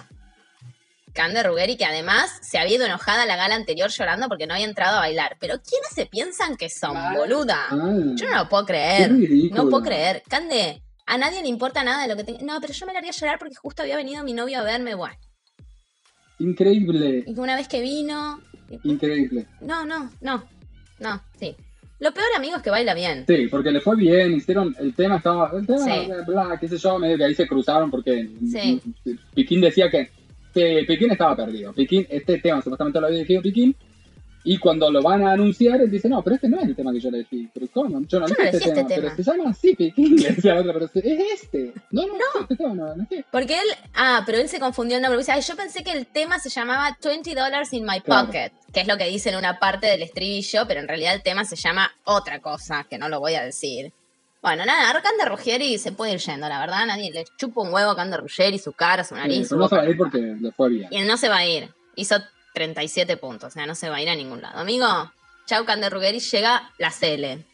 Cande 1.14 1.44
Ruggeri, 1.44 1.78
que 1.78 1.86
además 1.86 2.32
se 2.42 2.58
había 2.58 2.76
ido 2.78 2.86
enojada 2.86 3.24
a 3.24 3.26
la 3.26 3.36
gala 3.36 3.56
anterior 3.56 3.90
llorando 3.90 4.28
porque 4.28 4.48
no 4.48 4.54
había 4.56 4.66
entrado 4.66 4.98
a 4.98 5.02
bailar. 5.02 5.38
Pero 5.40 5.56
¿quiénes 5.62 5.90
se 5.94 6.06
piensan 6.08 6.58
que 6.58 6.70
son, 6.70 6.94
Mal. 6.96 7.16
boluda? 7.18 7.68
Yo 7.70 8.30
no 8.30 8.36
lo 8.44 8.50
puedo 8.50 8.66
creer. 8.66 9.12
No 9.52 9.70
puedo 9.70 9.84
creer. 9.84 10.24
Cande, 10.28 10.82
a 11.06 11.18
nadie 11.18 11.42
le 11.42 11.48
importa 11.50 11.84
nada 11.84 12.02
de 12.02 12.08
lo 12.08 12.16
que 12.18 12.24
tenga. 12.24 12.40
No, 12.44 12.60
pero 12.60 12.74
yo 12.74 12.86
me 12.88 12.94
largué 12.94 13.10
a 13.10 13.14
llorar 13.14 13.38
porque 13.40 13.56
justo 13.56 13.84
había 13.84 13.96
venido 13.96 14.24
mi 14.24 14.34
novio 14.34 14.60
a 14.60 14.64
verme. 14.64 14.96
Bueno, 14.96 15.16
Increíble, 16.40 17.24
y 17.28 17.38
una 17.40 17.56
vez 17.56 17.68
que 17.68 17.82
vino. 17.82 18.42
increíble. 18.84 19.46
No, 19.62 19.86
no, 19.86 20.10
no. 20.22 20.44
No, 21.00 21.22
sí. 21.40 21.56
Lo 22.00 22.12
peor, 22.14 22.26
amigo, 22.36 22.58
es 22.58 22.64
que 22.64 22.70
baila 22.70 22.94
bien. 22.94 23.24
Sí, 23.28 23.48
porque 23.50 23.72
le 23.72 23.80
fue 23.80 23.96
bien, 23.96 24.34
hicieron, 24.34 24.76
el 24.80 24.94
tema 24.94 25.18
estaba, 25.18 25.52
el 25.58 25.66
tema, 25.66 25.80
Sí. 25.86 26.10
bla, 26.28 26.58
qué 26.60 26.68
sé 26.68 26.78
yo, 26.78 26.98
medio 27.00 27.18
que 27.18 27.24
ahí 27.26 27.36
se 27.36 27.48
cruzaron 27.48 27.90
porque 27.92 28.30
Sí. 28.52 28.82
Piquín 29.34 29.62
decía 29.62 29.90
que, 29.90 30.12
que 30.54 30.84
Piquín 30.88 31.12
estaba 31.12 31.36
perdido. 31.36 31.74
Piquín, 31.74 32.06
este 32.10 32.38
tema 32.40 32.62
supuestamente 32.62 33.00
lo 33.00 33.08
había 33.08 33.20
elegido 33.20 33.42
Piquín, 33.42 33.76
y 34.46 34.58
cuando 34.58 34.92
lo 34.92 35.02
van 35.02 35.24
a 35.26 35.32
anunciar, 35.32 35.80
él 35.80 35.90
dice, 35.90 36.10
no, 36.10 36.22
pero 36.22 36.36
este 36.36 36.50
no 36.50 36.60
es 36.60 36.66
el 36.66 36.76
tema 36.76 36.92
que 36.92 37.00
yo 37.00 37.08
elegí. 37.08 37.48
Pero 37.54 37.66
¿cómo? 37.74 38.02
Yo 38.08 38.20
no 38.20 38.28
Yo 38.28 38.36
no 38.38 38.44
este, 38.44 38.58
este 38.58 38.84
tema, 38.84 38.88
pero 39.16 39.16
se 39.16 39.24
llama 39.24 39.50
así, 39.52 39.74
Piquín, 39.74 40.16
le 40.22 40.30
decía 40.32 40.56
la 40.56 40.60
otra, 40.62 40.74
pero 40.74 40.86
es 40.94 41.42
este. 41.44 41.72
No, 41.92 42.06
no, 42.06 42.14
no. 42.16 42.42
este 42.42 42.58
tema 42.58 42.74
no 42.74 42.88
lo 42.88 42.94
elegí. 42.94 43.24
Porque 43.32 43.54
él. 43.54 43.68
Ah, 43.96 44.22
pero 44.26 44.40
él 44.40 44.50
se 44.50 44.60
confundió 44.60 44.98
el 44.98 45.02
nombre. 45.02 45.18
Dice, 45.20 45.32
"Ay, 45.32 45.42
yo 45.42 45.56
pensé 45.56 45.82
que 45.82 45.92
el 45.94 46.08
tema 46.08 46.40
se 46.40 46.50
llamaba 46.50 46.98
20 47.02 47.34
dollars 47.34 47.72
in 47.72 47.86
my 47.86 48.02
Claro. 48.02 48.28
pocket. 48.28 48.52
Que 48.74 48.82
es 48.82 48.88
lo 48.88 48.98
que 48.98 49.06
dice 49.06 49.30
en 49.30 49.38
una 49.38 49.60
parte 49.60 49.88
del 49.88 50.02
estribillo, 50.02 50.68
pero 50.68 50.82
en 50.82 50.90
realidad 50.90 51.14
el 51.14 51.24
tema 51.24 51.46
se 51.46 51.56
llama 51.56 51.90
otra 52.04 52.42
cosa, 52.42 52.86
que 52.90 52.98
no 52.98 53.08
lo 53.08 53.22
voy 53.22 53.36
a 53.36 53.44
decir. 53.44 53.94
Bueno, 54.44 54.66
nada, 54.66 55.02
Cande 55.02 55.24
Ruggeri 55.24 55.78
se 55.78 55.94
puede 55.94 56.12
ir 56.12 56.20
yendo, 56.20 56.50
la 56.50 56.60
verdad. 56.60 56.86
Nadie 56.86 57.12
le 57.14 57.24
chupa 57.38 57.62
un 57.62 57.74
huevo 57.74 57.92
a 57.92 57.96
Cande 57.96 58.18
Ruggeri, 58.18 58.60
su 58.60 58.74
cara, 58.74 59.06
su 59.06 59.16
Sí, 59.16 59.22
nariz, 59.22 59.48
su 59.48 59.56
no 59.56 59.70
se 59.70 59.78
va 59.78 59.84
a 59.84 59.90
ir 59.90 59.96
porque 59.98 60.18
le 60.18 60.52
fue 60.52 60.70
bien. 60.70 60.90
Y 60.92 61.00
no 61.04 61.16
se 61.16 61.30
va 61.30 61.38
a 61.38 61.46
ir. 61.46 61.74
Hizo 61.96 62.18
37 62.54 63.16
puntos, 63.16 63.48
o 63.48 63.52
sea, 63.52 63.66
no 63.66 63.74
se 63.74 63.90
va 63.90 63.96
a 63.96 64.02
ir 64.02 64.10
a 64.10 64.16
ningún 64.16 64.42
lado. 64.42 64.60
Amigo, 64.60 64.86
chau 65.46 65.64
Cande 65.64 65.90
Ruggeri, 65.90 66.20
llega 66.20 66.70
la 66.78 66.92
Cele. 66.92 67.46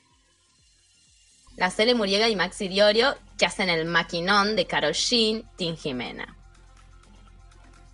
La 1.57 1.69
Cele 1.69 1.93
Muriega 1.93 2.27
y 2.27 2.35
Maxi 2.35 2.67
Diorio, 2.67 3.15
que 3.37 3.45
hacen 3.45 3.69
el 3.69 3.85
maquinón 3.85 4.55
de 4.55 4.65
Karol 4.65 4.93
Jean, 4.93 5.43
Tim 5.57 5.77
Jimena. 5.77 6.38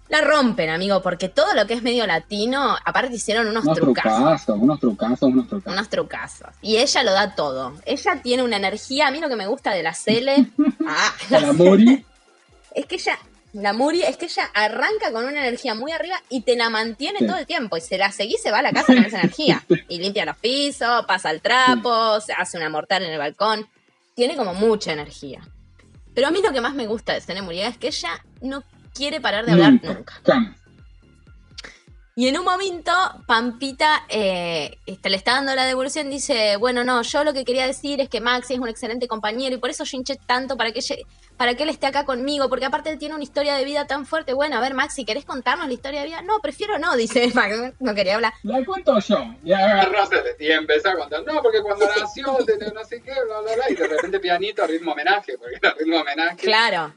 La 0.07 0.21
rompen, 0.21 0.69
amigo, 0.69 1.01
porque 1.01 1.29
todo 1.29 1.53
lo 1.55 1.65
que 1.65 1.73
es 1.73 1.81
medio 1.81 2.05
latino, 2.05 2.77
aparte 2.85 3.15
hicieron 3.15 3.47
unos, 3.47 3.63
Unos 3.65 3.77
trucazos. 3.77 4.17
trucazos, 4.19 4.59
unos 4.59 4.79
trucazos, 4.79 5.21
unos 5.23 5.47
trucazos. 5.47 5.73
Unos 5.73 5.89
trucazos. 5.89 6.47
Y 6.61 6.77
ella 6.77 7.03
lo 7.03 7.11
da 7.11 7.33
todo. 7.35 7.73
Ella 7.85 8.19
tiene 8.21 8.43
una 8.43 8.57
energía. 8.57 9.07
A 9.07 9.11
mí 9.11 9.19
lo 9.19 9.29
que 9.29 9.35
me 9.35 9.47
gusta 9.47 9.71
de 9.71 9.81
la 9.81 9.93
Cele. 9.95 10.45
ah, 10.87 11.13
la 11.31 11.39
Para 11.39 11.53
Mori, 11.53 12.05
es 12.75 12.85
que 12.85 12.95
ella, 12.95 13.17
la 13.53 13.73
Muri, 13.73 14.03
es 14.03 14.17
que 14.17 14.25
ella 14.25 14.47
arranca 14.53 15.11
con 15.11 15.25
una 15.25 15.39
energía 15.39 15.73
muy 15.73 15.91
arriba 15.91 16.21
y 16.29 16.41
te 16.41 16.55
la 16.55 16.69
mantiene 16.69 17.19
Sí. 17.19 17.25
todo 17.27 17.37
el 17.37 17.47
tiempo. 17.47 17.75
Y 17.75 17.81
se 17.81 17.97
la 17.97 18.11
seguís, 18.11 18.41
se 18.43 18.51
va 18.51 18.59
a 18.59 18.61
la 18.61 18.73
casa 18.73 18.93
con 18.93 19.03
esa 19.03 19.19
energía. 19.19 19.63
Y 19.89 19.97
limpia 19.97 20.25
los 20.25 20.37
pisos, 20.37 21.03
pasa 21.07 21.31
el 21.31 21.41
trapo, 21.41 22.21
se 22.21 22.31
hace 22.33 22.57
una 22.57 22.69
mortal 22.69 23.01
en 23.03 23.11
el 23.11 23.17
balcón. 23.17 23.67
Tiene 24.13 24.35
como 24.35 24.53
mucha 24.53 24.93
energía. 24.93 25.41
Pero 26.13 26.27
a 26.27 26.31
mí 26.31 26.41
lo 26.43 26.53
que 26.53 26.61
más 26.61 26.75
me 26.75 26.85
gusta 26.85 27.13
de 27.13 27.21
Sene 27.21 27.41
Muriel 27.41 27.67
es 27.71 27.77
que 27.79 27.87
ella 27.87 28.23
no 28.41 28.63
quiere 28.95 29.19
parar 29.21 29.45
de 29.45 29.51
hablar 29.51 29.73
nunca. 29.73 30.55
Y 32.17 32.29
en 32.29 32.37
un 32.39 32.45
momento, 32.45 32.93
Pampita 33.27 34.05
eh, 34.07 34.77
este, 34.85 35.09
le 35.09 35.17
está 35.17 35.33
dando 35.33 35.53
la 35.53 35.65
devolución, 35.65 36.09
dice, 36.09 36.55
bueno, 36.55 36.85
no, 36.85 37.01
yo 37.01 37.25
lo 37.25 37.33
que 37.33 37.43
quería 37.43 37.67
decir 37.67 37.99
es 37.99 38.07
que 38.07 38.21
Maxi 38.21 38.53
es 38.53 38.59
un 38.61 38.69
excelente 38.69 39.05
compañero 39.09 39.53
y 39.53 39.57
por 39.59 39.69
eso 39.69 39.83
yo 39.83 39.97
hinché 39.97 40.15
tanto 40.25 40.55
para 40.55 40.71
que, 40.71 40.79
para 41.35 41.55
que 41.55 41.63
él 41.63 41.69
esté 41.69 41.87
acá 41.87 42.05
conmigo, 42.05 42.47
porque 42.47 42.63
aparte 42.63 42.89
él 42.89 42.97
tiene 42.99 43.15
una 43.15 43.23
historia 43.25 43.55
de 43.55 43.65
vida 43.65 43.85
tan 43.85 44.05
fuerte. 44.05 44.31
Bueno, 44.33 44.55
a 44.55 44.61
ver, 44.61 44.73
Maxi, 44.73 45.03
¿querés 45.03 45.25
contarnos 45.25 45.67
la 45.67 45.73
historia 45.73 45.99
de 45.99 46.05
vida? 46.07 46.21
No, 46.21 46.39
prefiero 46.39 46.79
no, 46.79 46.95
dice 46.95 47.29
Max, 47.35 47.73
no 47.81 47.93
quería 47.93 48.15
hablar. 48.15 48.31
La 48.43 48.63
cuento 48.63 48.97
yo. 48.97 49.17
Y 49.43 49.51
agarra- 49.51 49.81
Agarraste 49.81 50.37
y 50.39 50.51
empezó 50.53 50.91
a 50.91 50.97
contar, 50.97 51.21
no, 51.25 51.41
porque 51.41 51.61
cuando 51.61 51.85
nació, 51.99 52.27
no 52.27 52.85
sé 52.85 53.01
qué, 53.01 53.11
bla, 53.11 53.41
bla, 53.41 53.55
bla, 53.55 53.69
y 53.71 53.75
de 53.75 53.87
repente 53.89 54.21
pianito, 54.21 54.65
ritmo 54.65 54.93
homenaje, 54.93 55.37
porque 55.37 55.55
era 55.61 55.73
ritmo 55.77 55.99
homenaje. 55.99 56.37
Claro. 56.37 56.93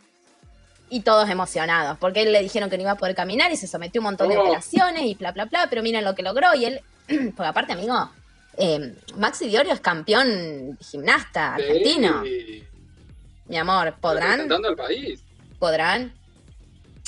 Y 0.90 1.00
todos 1.00 1.28
emocionados, 1.28 1.98
porque 1.98 2.22
él 2.22 2.32
le 2.32 2.40
dijeron 2.40 2.70
que 2.70 2.76
no 2.78 2.82
iba 2.82 2.92
a 2.92 2.96
poder 2.96 3.14
caminar 3.14 3.52
y 3.52 3.56
se 3.56 3.66
sometió 3.66 4.00
a 4.00 4.02
un 4.02 4.04
montón 4.06 4.28
de 4.28 4.36
Oh. 4.38 4.42
operaciones 4.42 5.02
y 5.02 5.14
bla, 5.14 5.32
bla, 5.32 5.44
bla, 5.44 5.66
pero 5.68 5.82
miren 5.82 6.04
lo 6.04 6.14
que 6.14 6.22
logró. 6.22 6.54
Y 6.54 6.64
él, 6.64 6.80
porque 7.36 7.48
aparte, 7.48 7.72
amigo, 7.74 8.10
eh, 8.56 8.94
Maxi 9.16 9.48
Diorio 9.48 9.72
es 9.74 9.80
campeón 9.80 10.78
gimnasta 10.80 11.56
Sí. 11.56 11.62
argentino. 11.62 12.22
Mi 13.46 13.56
amor, 13.58 13.94
¿podrán? 14.00 14.50
Al 14.52 14.76
país. 14.76 15.20
¿Podrán? 15.58 16.12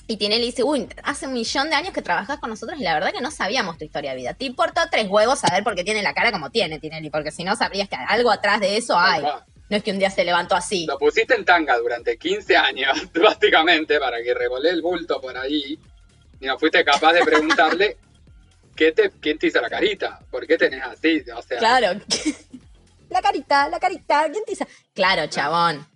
Y 0.07 0.17
Tinelli 0.17 0.47
dice, 0.47 0.65
uy, 0.65 0.89
hace 1.05 1.27
un 1.29 1.35
millón 1.35 1.71
de 1.71 1.77
años 1.77 1.93
que 1.93 2.03
trabajas 2.03 2.39
con 2.41 2.51
nosotros 2.51 2.79
y 2.81 2.83
la 2.83 2.95
verdad 2.95 3.13
que 3.13 3.21
no 3.21 3.31
sabíamos 3.31 3.79
tu 3.79 3.85
historia 3.85 4.11
de 4.11 4.17
vida. 4.17 4.35
Te 4.35 4.45
importó 4.45 4.81
tres 4.91 5.07
huevos 5.09 5.39
saber 5.39 5.63
por 5.63 5.77
qué 5.77 5.85
tiene 5.85 6.03
la 6.03 6.13
cara 6.15 6.33
como 6.33 6.51
tiene 6.51 6.81
Tinelli, 6.81 7.11
porque 7.11 7.31
si 7.31 7.45
no 7.45 7.55
sabrías 7.55 7.89
que 7.89 7.95
algo 7.95 8.31
atrás 8.33 8.59
de 8.61 8.77
eso 8.77 8.99
hay. 8.99 9.23
No 9.71 9.77
es 9.77 9.85
que 9.85 9.93
un 9.93 9.99
día 9.99 10.11
se 10.11 10.25
levantó 10.25 10.57
así. 10.57 10.85
Lo 10.85 10.99
pusiste 10.99 11.35
en 11.35 11.45
tanga 11.45 11.79
durante 11.79 12.19
15 12.19 12.57
años, 12.57 12.99
básicamente, 13.15 13.99
para 14.01 14.23
que 14.23 14.35
revolé 14.35 14.71
el 14.71 14.83
bulto 14.83 15.21
por 15.21 15.37
ahí. 15.39 15.79
Y 16.41 16.47
no 16.47 16.59
fuiste 16.59 16.85
capaz 16.85 17.13
de 17.13 17.21
preguntarle 17.23 17.97
¿qué 18.77 18.93
te, 18.93 19.11
quién 19.21 19.39
te 19.39 19.47
hizo 19.47 19.61
la 19.61 19.71
carita. 19.71 20.21
¿Por 20.31 20.47
qué 20.47 20.59
tenés 20.59 20.83
así? 20.83 21.23
O 21.35 21.43
sea, 21.43 21.59
Claro. 21.59 22.01
la 23.11 23.23
carita, 23.23 23.69
la 23.69 23.79
carita, 23.79 24.27
¿quién 24.33 24.45
te 24.45 24.53
hizo? 24.53 24.67
Claro, 24.93 25.29
chabón. 25.29 25.87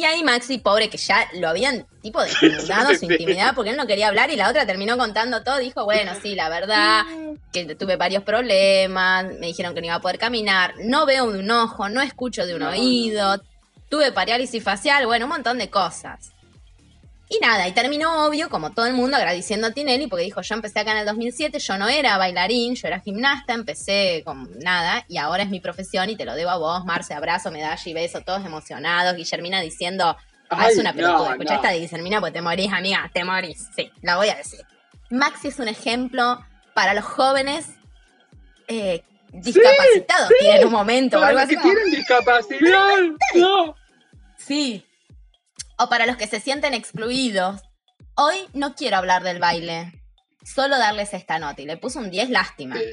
Y 0.00 0.04
ahí 0.04 0.24
Maxi, 0.24 0.56
pobre, 0.56 0.88
que 0.88 0.96
ya 0.96 1.28
lo 1.34 1.46
habían 1.50 1.86
tipo 2.00 2.22
desnudado 2.40 2.94
su 2.94 3.04
intimidad 3.04 3.54
porque 3.54 3.68
él 3.70 3.76
no 3.76 3.86
quería 3.86 4.08
hablar 4.08 4.30
y 4.30 4.36
la 4.36 4.48
otra 4.48 4.64
terminó 4.64 4.96
contando 4.96 5.42
todo. 5.42 5.58
Dijo, 5.58 5.84
bueno, 5.84 6.12
sí, 6.22 6.34
la 6.34 6.48
verdad, 6.48 7.04
que 7.52 7.74
tuve 7.74 7.96
varios 7.96 8.22
problemas, 8.22 9.26
me 9.38 9.48
dijeron 9.48 9.74
que 9.74 9.82
no 9.82 9.88
iba 9.88 9.96
a 9.96 10.00
poder 10.00 10.18
caminar, 10.18 10.72
no 10.84 11.04
veo 11.04 11.30
de 11.30 11.40
un 11.40 11.50
ojo, 11.50 11.90
no 11.90 12.00
escucho 12.00 12.46
de 12.46 12.54
un 12.54 12.60
No, 12.60 12.66
no. 12.66 12.72
oído, 12.72 13.42
tuve 13.90 14.10
parálisis 14.10 14.64
facial, 14.64 15.04
bueno, 15.04 15.26
un 15.26 15.32
montón 15.32 15.58
de 15.58 15.68
cosas. 15.68 16.32
Y 17.32 17.38
nada, 17.40 17.68
y 17.68 17.72
terminó 17.72 18.26
obvio, 18.26 18.48
como 18.50 18.72
todo 18.72 18.86
el 18.86 18.94
mundo, 18.94 19.16
agradeciendo 19.16 19.68
a 19.68 19.70
Tinelli, 19.70 20.08
porque 20.08 20.24
dijo, 20.24 20.40
yo 20.42 20.54
empecé 20.56 20.80
acá 20.80 20.90
en 20.90 20.98
el 20.98 21.06
2007, 21.06 21.60
yo 21.60 21.78
no 21.78 21.88
era 21.88 22.18
bailarín, 22.18 22.74
yo 22.74 22.88
era 22.88 22.98
gimnasta, 22.98 23.52
empecé 23.54 24.22
con 24.24 24.50
nada, 24.58 25.04
y 25.06 25.16
ahora 25.16 25.44
es 25.44 25.48
mi 25.48 25.60
profesión 25.60 26.10
y 26.10 26.16
te 26.16 26.24
lo 26.24 26.34
debo 26.34 26.50
a 26.50 26.56
vos, 26.58 26.84
Marce, 26.84 27.14
abrazo, 27.14 27.52
medalla 27.52 27.80
y 27.84 27.94
beso, 27.94 28.20
todos 28.22 28.44
emocionados, 28.44 29.14
Guillermina 29.14 29.60
diciendo, 29.60 30.16
ah, 30.50 30.68
es 30.68 30.74
Ay, 30.74 30.80
una 30.80 30.90
no, 30.90 30.96
pelotuda, 30.96 31.36
no. 31.36 31.42
esta 31.54 31.70
de 31.70 31.78
Guillermina, 31.78 32.18
pues 32.18 32.32
te 32.32 32.42
morís, 32.42 32.72
amiga, 32.72 33.08
te 33.14 33.22
morís, 33.22 33.68
sí, 33.76 33.92
la 34.02 34.16
voy 34.16 34.28
a 34.28 34.34
decir. 34.34 34.60
Maxi 35.10 35.48
es 35.48 35.58
un 35.60 35.68
ejemplo 35.68 36.44
para 36.74 36.94
los 36.94 37.04
jóvenes 37.04 37.66
eh, 38.66 39.04
discapacitados, 39.32 40.32
que 40.40 40.50
en 40.56 40.66
un 40.66 40.72
momento 40.72 41.16
o 41.18 41.20
para 41.20 41.28
algo 41.30 41.40
los 41.42 41.46
así. 41.46 41.54
que 41.56 41.62
como- 41.62 41.74
tienen 41.74 41.90
discapacidad. 41.92 42.88
No. 43.36 43.76
Sí. 44.36 44.84
O 45.82 45.88
para 45.88 46.04
los 46.04 46.16
que 46.16 46.26
se 46.26 46.40
sienten 46.40 46.74
excluidos. 46.74 47.62
Hoy 48.14 48.36
no 48.52 48.74
quiero 48.74 48.98
hablar 48.98 49.22
del 49.22 49.38
baile. 49.38 49.92
Solo 50.44 50.76
darles 50.78 51.14
esta 51.14 51.38
nota. 51.38 51.62
Y 51.62 51.64
le 51.64 51.78
puse 51.78 51.98
un 51.98 52.10
10 52.10 52.28
lástima. 52.28 52.76
Sí. 52.76 52.84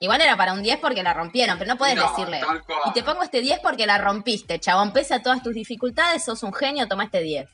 Igual 0.00 0.22
era 0.22 0.34
para 0.36 0.54
un 0.54 0.62
10 0.62 0.78
porque 0.78 1.02
la 1.02 1.12
rompieron, 1.12 1.58
pero 1.58 1.68
no 1.72 1.76
puedes 1.76 1.96
No, 1.96 2.08
decirle. 2.08 2.40
Y 2.86 2.92
te 2.92 3.02
pongo 3.02 3.22
este 3.22 3.42
10 3.42 3.60
porque 3.60 3.86
la 3.86 3.98
rompiste, 3.98 4.58
chabón. 4.58 4.92
Pese 4.94 5.14
a 5.14 5.22
todas 5.22 5.42
tus 5.42 5.52
dificultades, 5.54 6.24
sos 6.24 6.42
un 6.44 6.54
genio, 6.54 6.88
toma 6.88 7.04
este 7.04 7.20
10. 7.20 7.46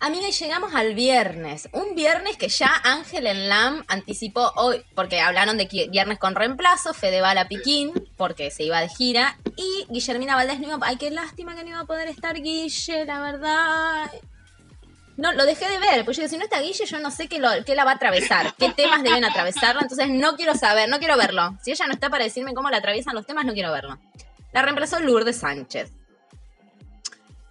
Amiga, 0.00 0.28
llegamos 0.28 0.74
al 0.76 0.94
viernes. 0.94 1.68
Un 1.72 1.96
viernes 1.96 2.36
que 2.36 2.48
ya 2.48 2.70
Ángel 2.84 3.26
en 3.26 3.48
LAM 3.48 3.84
anticipó 3.88 4.52
hoy, 4.54 4.84
porque 4.94 5.20
hablaron 5.20 5.58
de 5.58 5.88
viernes 5.90 6.20
con 6.20 6.36
reemplazo, 6.36 6.94
Fedeval 6.94 7.36
a 7.36 7.48
Piquín, 7.48 7.92
porque 8.16 8.52
se 8.52 8.62
iba 8.62 8.80
de 8.80 8.88
gira, 8.88 9.36
y 9.56 9.86
Guillermina 9.90 10.36
Valdés 10.36 10.60
no 10.60 10.68
iba 10.68 10.78
Ay, 10.82 10.98
qué 10.98 11.10
lástima 11.10 11.56
que 11.56 11.64
no 11.64 11.70
iba 11.70 11.80
a 11.80 11.84
poder 11.84 12.06
estar 12.06 12.40
Guille, 12.40 13.06
la 13.06 13.20
verdad. 13.20 14.12
No, 15.16 15.32
lo 15.32 15.44
dejé 15.44 15.68
de 15.68 15.80
ver, 15.80 16.04
pues 16.04 16.16
yo 16.16 16.28
si 16.28 16.38
no 16.38 16.44
está 16.44 16.60
Guille, 16.60 16.86
yo 16.86 17.00
no 17.00 17.10
sé 17.10 17.26
qué, 17.26 17.40
lo, 17.40 17.48
qué 17.66 17.74
la 17.74 17.84
va 17.84 17.90
a 17.90 17.94
atravesar, 17.94 18.54
qué 18.56 18.70
temas 18.70 19.02
deben 19.02 19.24
atravesarla, 19.24 19.82
entonces 19.82 20.08
no 20.10 20.36
quiero 20.36 20.54
saber, 20.54 20.88
no 20.88 21.00
quiero 21.00 21.16
verlo. 21.16 21.58
Si 21.60 21.72
ella 21.72 21.88
no 21.88 21.92
está 21.92 22.08
para 22.08 22.22
decirme 22.22 22.54
cómo 22.54 22.70
la 22.70 22.76
atraviesan 22.76 23.16
los 23.16 23.26
temas, 23.26 23.44
no 23.44 23.52
quiero 23.52 23.72
verlo. 23.72 23.98
La 24.52 24.62
reemplazó 24.62 25.00
Lourdes 25.00 25.38
Sánchez. 25.38 25.90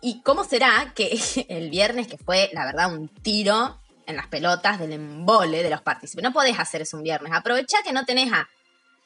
¿Y 0.07 0.21
cómo 0.21 0.45
será 0.45 0.93
que 0.95 1.19
el 1.49 1.69
viernes, 1.69 2.07
que 2.07 2.17
fue, 2.17 2.49
la 2.53 2.63
verdad, 2.65 2.93
un 2.93 3.09
tiro 3.09 3.77
en 4.05 4.15
las 4.15 4.27
pelotas 4.27 4.79
del 4.79 4.93
embole 4.93 5.61
de 5.63 5.69
los 5.69 5.81
participantes? 5.81 6.23
No 6.29 6.33
podés 6.33 6.57
hacer 6.57 6.81
eso 6.81 6.95
un 6.95 7.03
viernes. 7.03 7.33
Aprovechá 7.33 7.79
que 7.83 7.91
no 7.91 8.05
tenés 8.05 8.31
a, 8.31 8.47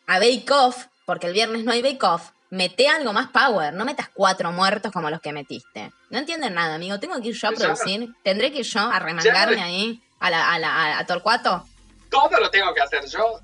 a 0.06 0.20
Bake 0.20 0.46
Off, 0.52 0.86
porque 1.08 1.26
el 1.26 1.34
viernes 1.34 1.64
no 1.64 1.72
hay 1.72 1.82
Bake 1.82 2.04
Off. 2.06 2.30
Mete 2.52 2.88
algo 2.88 3.14
más 3.14 3.30
power, 3.32 3.74
no 3.74 3.84
metas 3.84 4.10
cuatro 4.14 4.52
muertos 4.52 4.92
como 4.92 5.10
los 5.10 5.22
que 5.22 5.34
metiste. 5.34 5.92
No 6.12 6.20
entienden 6.20 6.54
nada, 6.54 6.76
amigo. 6.76 7.00
Tengo 7.00 7.20
que 7.20 7.30
ir 7.30 7.36
yo 7.36 7.48
a 7.48 7.52
producir. 7.54 8.14
Tendré 8.24 8.52
que 8.52 8.60
ir 8.60 8.66
yo 8.66 8.82
a 8.82 9.00
remangarme 9.00 9.64
ahí 9.64 10.04
a, 10.20 10.30
la, 10.30 10.52
a, 10.54 10.60
la, 10.60 11.00
a- 11.00 11.06
Torcuato. 11.08 11.66
Todo 12.12 12.40
lo 12.40 12.52
tengo 12.52 12.72
que 12.76 12.82
hacer 12.82 13.04
yo. 13.08 13.40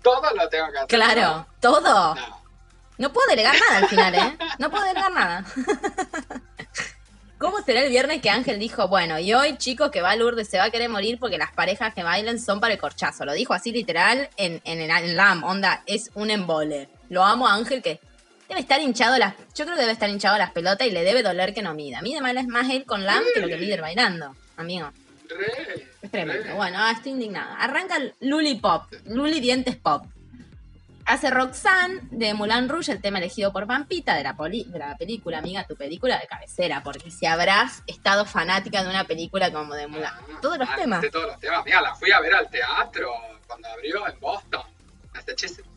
Todo 0.00 0.22
lo 0.36 0.48
tengo 0.48 0.70
que 0.70 0.76
hacer 0.78 0.88
Claro, 0.88 1.46
todo. 1.58 2.14
No. 2.14 2.40
No 2.98 3.12
puedo 3.14 3.26
delegar 3.30 3.56
nada 3.58 3.78
al 3.78 3.88
final, 3.88 4.14
¿eh? 4.14 4.38
No 4.58 4.70
puedo 4.70 4.84
delegar 4.84 5.10
nada. 5.10 5.44
¿Cómo 7.40 7.62
será 7.62 7.80
el 7.82 7.88
viernes 7.88 8.20
que 8.20 8.28
Ángel 8.28 8.58
dijo, 8.58 8.86
bueno, 8.88 9.18
y 9.18 9.32
hoy 9.32 9.56
chicos 9.56 9.90
que 9.90 10.02
va 10.02 10.14
Lourdes 10.14 10.46
se 10.46 10.58
va 10.58 10.64
a 10.64 10.70
querer 10.70 10.90
morir 10.90 11.18
porque 11.18 11.38
las 11.38 11.50
parejas 11.52 11.94
que 11.94 12.02
bailan 12.02 12.38
son 12.38 12.60
para 12.60 12.74
el 12.74 12.78
corchazo? 12.78 13.24
Lo 13.24 13.32
dijo 13.32 13.54
así 13.54 13.72
literal 13.72 14.28
en, 14.36 14.60
en, 14.64 14.78
el- 14.80 14.90
en 14.90 15.16
LAM, 15.16 15.42
onda, 15.44 15.82
es 15.86 16.10
un 16.14 16.30
embole. 16.30 16.88
Lo 17.08 17.24
amo 17.24 17.48
a 17.48 17.54
Ángel 17.54 17.80
que 17.82 17.98
debe 18.46 18.60
estar 18.60 18.78
hinchado 18.82 19.16
las... 19.16 19.34
Yo 19.54 19.64
creo 19.64 19.74
que 19.74 19.80
debe 19.80 19.92
estar 19.92 20.10
hinchado 20.10 20.36
las 20.36 20.50
pelotas 20.50 20.86
y 20.86 20.90
le 20.90 21.02
debe 21.02 21.22
doler 21.22 21.54
que 21.54 21.62
no 21.62 21.72
mida. 21.72 22.02
Mide 22.02 22.20
mal 22.20 22.36
es 22.36 22.46
más 22.46 22.68
él 22.68 22.84
con 22.84 23.06
LAM 23.06 23.22
que 23.32 23.40
lo 23.40 23.46
que 23.46 23.54
él 23.54 23.80
bailando, 23.80 24.36
amigo. 24.58 24.92
Re, 25.30 25.86
Es 26.02 26.10
tremendo. 26.10 26.44
re. 26.44 26.52
Bueno, 26.52 26.76
ah, 26.78 26.92
estoy 26.92 27.12
indignada. 27.12 27.56
Arranca 27.56 27.96
Luli 28.20 28.56
Pop. 28.56 28.82
Luli 29.06 29.40
Dientes 29.40 29.76
Pop. 29.76 30.04
Hace 31.10 31.28
Roxanne 31.28 31.98
de 32.12 32.34
Mulan 32.34 32.68
Rouge, 32.68 32.92
el 32.92 33.00
tema 33.00 33.18
elegido 33.18 33.52
por 33.52 33.66
Pampita 33.66 34.14
de 34.14 34.22
la, 34.22 34.36
poli- 34.36 34.62
de 34.68 34.78
la 34.78 34.96
película, 34.96 35.38
amiga, 35.38 35.66
tu 35.66 35.74
película 35.74 36.16
de 36.20 36.28
cabecera. 36.28 36.84
Porque 36.84 37.10
si 37.10 37.26
habrás 37.26 37.82
estado 37.88 38.24
fanática 38.24 38.84
de 38.84 38.90
una 38.90 39.02
película 39.02 39.50
como 39.50 39.74
de 39.74 39.88
Mulan. 39.88 40.14
Todos 40.40 40.58
los 40.58 40.68
ah, 40.70 40.76
temas. 40.76 41.02
de 41.02 41.10
todos 41.10 41.26
los 41.26 41.40
temas. 41.40 41.64
Mira, 41.64 41.82
la 41.82 41.96
fui 41.96 42.12
a 42.12 42.20
ver 42.20 42.32
al 42.32 42.48
teatro 42.48 43.10
cuando 43.48 43.66
abrió 43.70 44.06
en 44.06 44.20
Boston, 44.20 44.62
Massachusetts. 45.12 45.68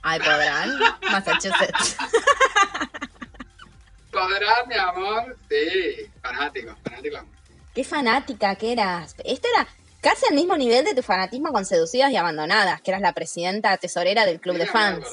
Ay, 0.00 0.18
podrán. 0.18 0.78
Massachusetts. 1.12 1.98
¿Podrán, 4.10 4.66
mi 4.66 4.76
amor? 4.76 5.36
Sí, 5.50 6.10
fanático, 6.22 6.74
fanático. 6.82 7.18
Qué 7.74 7.84
fanática 7.84 8.54
que 8.56 8.72
eras. 8.72 9.14
Esto 9.26 9.46
era 9.54 9.68
casi 10.00 10.26
al 10.28 10.34
mismo 10.34 10.56
nivel 10.56 10.84
de 10.84 10.94
tu 10.94 11.02
fanatismo 11.02 11.52
con 11.52 11.64
Seducidas 11.64 12.10
y 12.12 12.16
Abandonadas, 12.16 12.80
que 12.80 12.90
eras 12.90 13.00
la 13.02 13.12
presidenta 13.12 13.76
tesorera 13.76 14.24
del 14.26 14.40
club 14.40 14.56
de 14.56 14.66
fans. 14.66 15.06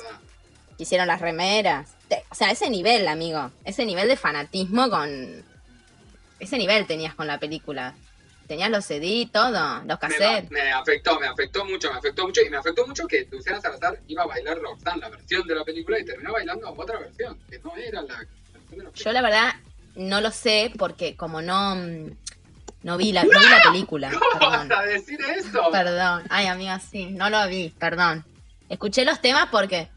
que 0.77 0.83
hicieron 0.83 1.07
las 1.07 1.21
remeras. 1.21 1.91
Te- 2.09 2.23
O 2.29 2.35
sea, 2.35 2.51
ese 2.51 2.69
nivel, 2.69 3.07
amigo. 3.07 3.49
Ese 3.63 3.85
nivel 3.85 4.07
de 4.09 4.17
fanatismo 4.17 4.89
con. 4.89 5.43
Ese 6.39 6.57
nivel 6.57 6.85
tenías 6.85 7.15
con 7.15 7.27
la 7.27 7.39
película. 7.39 7.95
Tenías 8.47 8.69
los 8.69 8.85
CD, 8.85 9.27
todo, 9.31 9.81
los 9.85 9.97
cassettes. 9.97 10.51
me 10.51 10.71
afectó, 10.71 11.19
me 11.19 11.27
afectó 11.27 11.65
mucho, 11.65 11.91
me 11.91 11.97
afectó 11.97 12.27
mucho. 12.27 12.41
Y 12.41 12.49
me 12.49 12.57
afectó 12.57 12.85
mucho 12.85 13.07
que 13.07 13.25
Luciana 13.31 13.59
Salazar 13.61 13.99
iba 14.07 14.23
a 14.23 14.27
bailar 14.27 14.59
Roxanne, 14.59 14.99
la 15.01 15.09
versión 15.09 15.47
de 15.47 15.55
la 15.55 15.63
película, 15.63 15.97
y 15.99 16.05
terminó 16.05 16.33
bailando 16.33 16.69
otra 16.77 16.99
versión, 16.99 17.39
que 17.49 17.57
no 17.59 17.75
era 17.77 18.01
la 18.03 18.15
versión 18.17 18.69
de 18.69 18.83
la 18.83 18.91
Yo 18.91 19.11
la 19.13 19.21
verdad 19.21 19.53
no 19.95 20.19
lo 20.21 20.29
sé 20.29 20.71
porque 20.77 21.15
como 21.15 21.41
no. 21.41 21.75
No 22.85 22.97
vi 22.97 23.11
la, 23.11 23.23
no 23.23 23.39
vi 23.39 23.49
la 23.49 23.71
película. 23.71 24.11
¿Cómo 24.11 24.51
Perdón. 24.51 24.69
vas 24.69 24.77
a 24.77 24.83
decir 24.83 25.19
eso? 25.35 25.71
Perdón. 25.71 26.21
Ay, 26.29 26.45
amiga, 26.45 26.79
sí, 26.79 27.07
no 27.07 27.31
lo 27.31 27.47
vi, 27.47 27.69
perdón. 27.69 28.23
Escuché 28.69 29.05
los 29.05 29.21
temas 29.21 29.47
porque. 29.49 29.89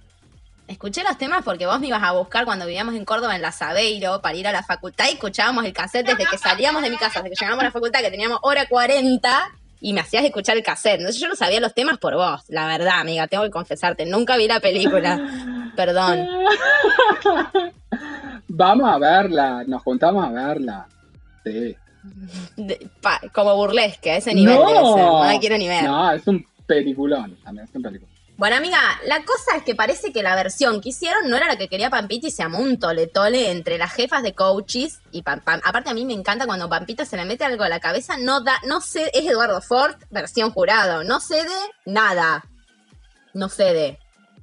Escuché 0.69 1.03
los 1.03 1.19
temas 1.19 1.45
porque 1.45 1.67
vos 1.67 1.79
me 1.81 1.89
ibas 1.89 2.03
a 2.03 2.13
buscar 2.13 2.47
cuando 2.47 2.65
vivíamos 2.65 2.95
en 2.95 3.05
Córdoba 3.05 3.37
en 3.37 3.43
la 3.43 3.53
Sabeiro 3.53 4.23
para 4.23 4.37
ir 4.37 4.49
a 4.49 4.53
la 4.53 4.63
facultad 4.63 5.05
y 5.11 5.15
escuchábamos 5.15 5.67
el 5.67 5.75
cassette 5.75 6.07
desde 6.07 6.25
que 6.25 6.39
salíamos 6.39 6.81
de 6.81 6.89
mi 6.89 6.97
casa, 6.97 7.21
desde 7.21 7.37
que 7.37 7.45
llegamos 7.45 7.61
a 7.61 7.67
la 7.67 7.73
facultad, 7.73 8.01
que 8.01 8.11
teníamos 8.11 8.39
hora 8.41 8.67
40 8.67 9.51
y 9.83 9.93
me 9.93 10.01
hacías 10.01 10.25
escuchar 10.25 10.57
el 10.57 10.63
cassette. 10.63 11.01
Entonces 11.01 11.21
yo 11.21 11.29
no 11.29 11.37
sabía 11.37 11.61
los 11.61 11.75
temas 11.75 11.99
por 11.99 12.15
vos, 12.15 12.43
la 12.49 12.67
verdad, 12.67 13.01
amiga, 13.01 13.27
tengo 13.27 13.45
que 13.45 13.51
confesarte. 13.51 14.07
Nunca 14.07 14.39
vi 14.39 14.49
la 14.49 14.61
película. 14.61 15.21
Perdón. 15.77 16.27
Vamos 18.49 18.91
a 18.91 18.99
verla, 18.99 19.63
nos 19.67 19.83
juntamos 19.83 20.27
a 20.27 20.31
verla. 20.31 20.87
Sí. 21.45 21.77
De- 22.57 22.89
pa- 23.01 23.21
como 23.33 23.55
burlesque, 23.57 24.11
a 24.13 24.17
ese 24.17 24.35
nivel 24.35 24.57
debe 24.57 24.69
ser. 24.69 24.79
No 24.79 25.25
la 25.25 25.39
quiero 25.41 25.59
ni 25.59 25.69
ver. 25.69 25.85
No, 25.85 26.11
es 26.13 26.27
un 26.27 26.47
peliculón. 26.67 27.37
También 27.45 27.67
es 27.69 27.75
un 27.75 27.83
peliculón. 27.83 28.19
Bueno, 28.37 28.55
amiga, 28.55 28.79
la 29.07 29.25
cosa 29.25 29.57
es 29.57 29.65
que 29.65 29.75
parece 29.75 30.13
que 30.13 30.23
la 30.23 30.37
versión 30.37 30.81
que 30.81 30.91
hicieron 30.91 31.29
no 31.29 31.37
era 31.37 31.49
la 31.49 31.57
que 31.57 31.67
quería 31.67 31.91
Pampita 31.91 32.29
y 32.29 32.31
se 32.31 32.45
amó 32.45 32.61
un 32.61 32.79
tole 32.79 33.09
tole 33.09 33.51
entre 33.51 33.79
las 33.79 33.93
jefas 33.93 34.23
de 34.23 34.33
coaches 34.33 35.01
y 35.11 35.23
Pam 35.23 35.41
Pam. 35.41 35.61
Aparte 35.65 35.91
a 35.91 35.95
mí 35.95 36.05
me 36.05 36.13
encanta 36.13 36.47
cuando 36.47 36.69
Pampita 36.69 37.05
se 37.05 37.17
le 37.17 37.25
mete 37.25 37.45
algo 37.45 37.65
a 37.65 37.69
la 37.69 37.81
cabeza, 37.81 38.17
no 38.17 38.41
da, 38.41 38.61
no 38.65 38.81
sé, 38.81 39.11
es 39.13 39.27
Eduardo 39.27 39.61
Ford, 39.61 39.97
versión 40.11 40.53
jurado, 40.53 41.03
no 41.03 41.19
cede 41.19 41.51
nada. 41.85 42.45
No 43.35 43.49
cede. 43.49 43.99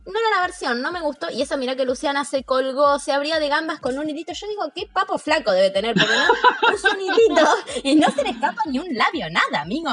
No 0.05 0.19
era 0.19 0.29
la 0.37 0.41
versión, 0.45 0.81
no 0.81 0.91
me 0.91 1.01
gustó. 1.01 1.31
Y 1.31 1.41
eso, 1.41 1.57
mira 1.57 1.75
que 1.75 1.83
Luciana 1.85 2.25
se 2.25 2.43
colgó, 2.43 2.99
se 2.99 3.11
abría 3.11 3.39
de 3.39 3.49
gambas 3.49 3.79
con 3.79 3.97
un 3.97 4.07
hilito. 4.09 4.33
Yo 4.33 4.47
digo, 4.47 4.71
qué 4.75 4.87
papo 4.91 5.17
flaco 5.17 5.51
debe 5.51 5.71
tener, 5.71 5.95
porque 5.95 6.13
no 6.13 6.73
usa 6.75 6.91
un 6.91 7.01
hilito 7.01 7.47
y 7.83 7.95
no 7.95 8.11
se 8.11 8.23
le 8.23 8.29
escapa 8.29 8.61
ni 8.67 8.77
un 8.79 8.93
labio, 8.95 9.27
nada, 9.31 9.61
amigo. 9.63 9.89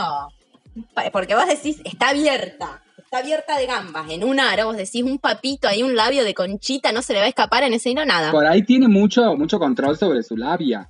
Porque 1.12 1.34
vos 1.34 1.46
decís, 1.46 1.80
está 1.84 2.10
abierta, 2.10 2.82
está 2.98 3.18
abierta 3.18 3.56
de 3.58 3.66
gambas. 3.66 4.10
En 4.10 4.22
un 4.24 4.38
aro, 4.40 4.66
vos 4.66 4.76
decís, 4.76 5.02
un 5.02 5.18
papito 5.18 5.66
ahí, 5.68 5.82
un 5.82 5.96
labio 5.96 6.24
de 6.24 6.34
conchita, 6.34 6.92
no 6.92 7.00
se 7.02 7.12
le 7.14 7.18
va 7.20 7.24
a 7.26 7.28
escapar 7.28 7.62
en 7.62 7.72
ese 7.74 7.90
hilo 7.90 8.04
nada. 8.04 8.30
Por 8.32 8.46
ahí 8.46 8.62
tiene 8.62 8.88
mucho, 8.88 9.34
mucho 9.36 9.58
control 9.58 9.96
sobre 9.98 10.22
su 10.22 10.36
labia. 10.36 10.88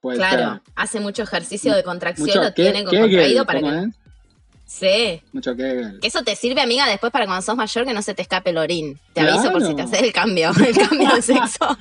Puede 0.00 0.18
Claro, 0.18 0.52
ser. 0.54 0.62
hace 0.76 1.00
mucho 1.00 1.22
ejercicio 1.22 1.74
de 1.74 1.82
contracción, 1.82 2.26
Mucho 2.28 2.42
lo 2.42 2.52
tiene 2.52 2.84
contraído 2.84 3.46
para 3.46 3.60
¿cómo 3.60 3.72
que. 3.72 3.78
es? 3.88 3.94
Sí. 4.78 5.22
Mucho 5.32 5.54
Kegel. 5.54 6.00
Que 6.00 6.08
eso 6.08 6.24
te 6.24 6.34
sirve, 6.34 6.60
amiga, 6.60 6.86
después 6.88 7.12
para 7.12 7.26
cuando 7.26 7.42
sos 7.42 7.56
mayor 7.56 7.86
que 7.86 7.94
no 7.94 8.02
se 8.02 8.12
te 8.14 8.22
escape 8.22 8.50
el 8.50 8.58
orín. 8.58 8.98
Te 9.12 9.20
aviso 9.20 9.52
por 9.52 9.64
si 9.64 9.74
te 9.74 9.82
haces 9.82 10.02
el 10.02 10.12
cambio, 10.12 10.50
el 10.66 10.76
cambio 10.76 11.14
de 11.14 11.22
sexo. 11.22 11.78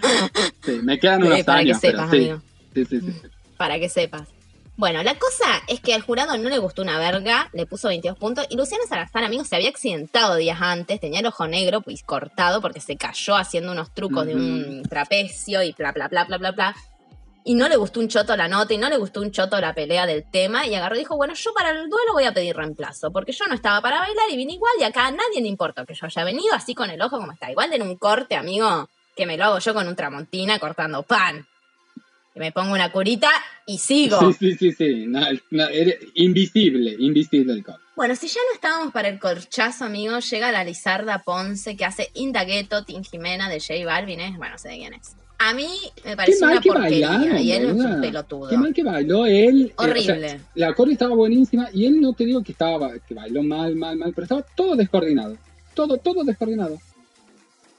Sí, 0.63 0.79
me 0.83 0.99
quedan 0.99 1.23
unos 1.23 1.43
para 1.43 1.59
años, 1.59 1.79
que 1.79 1.87
sepas, 1.87 2.07
pero 2.11 2.23
amigo. 2.23 2.41
Sí, 2.75 2.85
sí, 2.85 2.99
sí. 3.01 3.13
Para 3.57 3.79
que 3.79 3.89
sepas. 3.89 4.27
Bueno, 4.75 5.03
la 5.03 5.15
cosa 5.15 5.45
es 5.67 5.79
que 5.79 5.93
al 5.93 6.01
jurado 6.01 6.35
no 6.37 6.49
le 6.49 6.57
gustó 6.57 6.81
una 6.81 6.97
verga, 6.97 7.49
le 7.53 7.65
puso 7.65 7.87
22 7.87 8.17
puntos. 8.17 8.45
Y 8.49 8.57
Luciano 8.57 8.83
Salazar, 8.87 9.23
amigo, 9.23 9.43
se 9.43 9.55
había 9.55 9.69
accidentado 9.69 10.35
días 10.35 10.59
antes, 10.61 10.99
tenía 10.99 11.19
el 11.19 11.25
ojo 11.25 11.47
negro, 11.47 11.81
pues 11.81 12.03
cortado, 12.03 12.61
porque 12.61 12.79
se 12.79 12.95
cayó 12.95 13.35
haciendo 13.35 13.71
unos 13.71 13.93
trucos 13.93 14.25
de 14.25 14.35
un 14.35 14.83
trapecio 14.83 15.63
y 15.63 15.73
bla, 15.73 15.91
bla, 15.91 16.07
bla, 16.07 16.25
bla, 16.25 16.37
bla, 16.37 16.51
bla. 16.51 16.75
Y 17.45 17.55
no 17.55 17.67
le 17.67 17.75
gustó 17.75 17.99
un 17.99 18.07
choto 18.07 18.37
la 18.37 18.47
nota 18.47 18.73
y 18.73 18.77
no 18.77 18.89
le 18.89 18.97
gustó 18.97 19.19
un 19.21 19.31
choto 19.31 19.59
la 19.59 19.73
pelea 19.73 20.05
del 20.05 20.23
tema. 20.31 20.65
Y 20.65 20.75
agarró 20.75 20.95
y 20.95 20.99
dijo: 20.99 21.17
Bueno, 21.17 21.33
yo 21.33 21.53
para 21.53 21.71
el 21.71 21.89
duelo 21.89 22.13
voy 22.13 22.23
a 22.23 22.33
pedir 22.33 22.55
reemplazo, 22.55 23.11
porque 23.11 23.33
yo 23.33 23.45
no 23.47 23.53
estaba 23.53 23.81
para 23.81 23.99
bailar 23.99 24.29
y 24.31 24.37
vine 24.37 24.53
igual. 24.53 24.73
Y 24.79 24.83
acá 24.83 25.07
a 25.07 25.11
nadie 25.11 25.41
le 25.41 25.47
importa 25.47 25.85
que 25.85 25.93
yo 25.93 26.05
haya 26.05 26.23
venido 26.23 26.53
así 26.53 26.73
con 26.73 26.89
el 26.89 27.01
ojo 27.01 27.17
como 27.17 27.33
está. 27.33 27.51
Igual 27.51 27.73
en 27.73 27.81
un 27.81 27.97
corte, 27.97 28.35
amigo, 28.35 28.89
que 29.15 29.25
me 29.25 29.37
lo 29.37 29.45
hago 29.45 29.59
yo 29.59 29.73
con 29.73 29.87
un 29.87 29.95
tramontina 29.95 30.57
cortando 30.59 31.03
pan. 31.03 31.45
Y 32.35 32.39
me 32.39 32.51
pongo 32.51 32.73
una 32.73 32.91
curita 32.91 33.29
y 33.65 33.77
sigo. 33.77 34.19
Sí, 34.31 34.33
sí, 34.39 34.57
sí, 34.57 34.71
sí. 34.71 35.05
No, 35.05 35.21
no, 35.51 35.67
era 35.67 35.93
invisible, 36.15 36.95
invisible 36.97 37.53
el 37.53 37.63
corte. 37.63 37.83
Bueno, 37.95 38.15
si 38.15 38.27
ya 38.27 38.39
no 38.49 38.55
estábamos 38.55 38.91
para 38.91 39.09
el 39.09 39.19
corchazo, 39.19 39.85
amigo, 39.85 40.17
llega 40.17 40.51
la 40.51 40.63
Lizarda 40.63 41.19
Ponce 41.19 41.77
que 41.77 41.85
hace 41.85 42.09
Indagueto, 42.15 42.83
Tim 42.85 43.03
Jimena 43.03 43.49
de 43.49 43.59
J 43.59 43.85
Balvin, 43.85 44.19
¿eh? 44.19 44.33
bueno, 44.37 44.57
sé 44.57 44.69
de 44.69 44.77
quién 44.77 44.93
es. 44.95 45.15
A 45.45 45.53
mí 45.53 45.67
me 46.05 46.15
pareció 46.15 46.47
una 46.47 46.61
que 46.61 46.69
porquería 46.71 47.09
bailaron, 47.09 47.37
y 47.39 47.51
él 47.51 47.65
es 47.65 47.73
boluda. 47.75 47.95
un 47.95 48.01
pelotudo. 48.01 48.49
Qué 48.49 48.57
mal 48.57 48.73
que 48.73 48.83
bailó 48.83 49.25
él. 49.25 49.67
eh, 49.67 49.73
o 49.75 49.81
sea, 49.83 49.91
Horrible. 49.91 50.41
la 50.55 50.73
core 50.73 50.93
estaba 50.93 51.15
buenísima 51.15 51.67
y 51.73 51.85
él 51.85 51.99
no 51.99 52.13
te 52.13 52.25
digo 52.25 52.41
que 52.43 52.53
estaba 52.53 52.91
que 53.07 53.13
bailó 53.13 53.43
mal, 53.43 53.75
mal, 53.75 53.97
mal, 53.97 54.11
pero 54.13 54.23
estaba 54.23 54.41
todo 54.41 54.75
descoordinado. 54.75 55.37
Todo, 55.73 55.97
todo 55.97 56.23
descoordinado. 56.23 56.79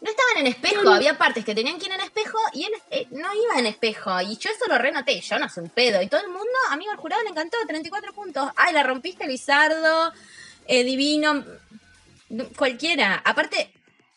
No 0.01 0.11
estaban 0.11 0.37
en 0.41 0.47
espejo, 0.49 0.87
había 0.91 1.17
partes 1.17 1.43
que 1.47 1.55
tenían 1.55 1.79
que 1.79 1.87
ir 1.87 1.93
en 1.93 2.01
espejo 2.01 2.37
y 2.53 2.65
él 2.65 2.73
eh, 2.91 3.07
no 3.13 3.29
iba 3.35 3.59
en 3.59 3.65
espejo. 3.65 4.21
Y 4.21 4.37
yo 4.37 4.51
eso 4.51 4.67
lo 4.69 4.77
renoté, 4.77 5.19
yo 5.23 5.39
no 5.39 5.49
soy 5.49 5.65
un 5.65 5.71
pedo. 5.71 6.03
Y 6.03 6.09
todo 6.09 6.21
el 6.21 6.29
mundo, 6.29 6.45
amigo, 6.71 6.91
al 6.91 6.99
jurado 6.99 7.23
le 7.23 7.31
encantó, 7.31 7.57
34 7.67 8.13
puntos. 8.13 8.51
Ay, 8.57 8.75
la 8.75 8.83
rompiste, 8.83 9.27
Lizardo, 9.27 10.13
eh, 10.67 10.85
divino, 10.85 11.43
cualquiera. 12.57 13.23
Aparte, 13.25 13.71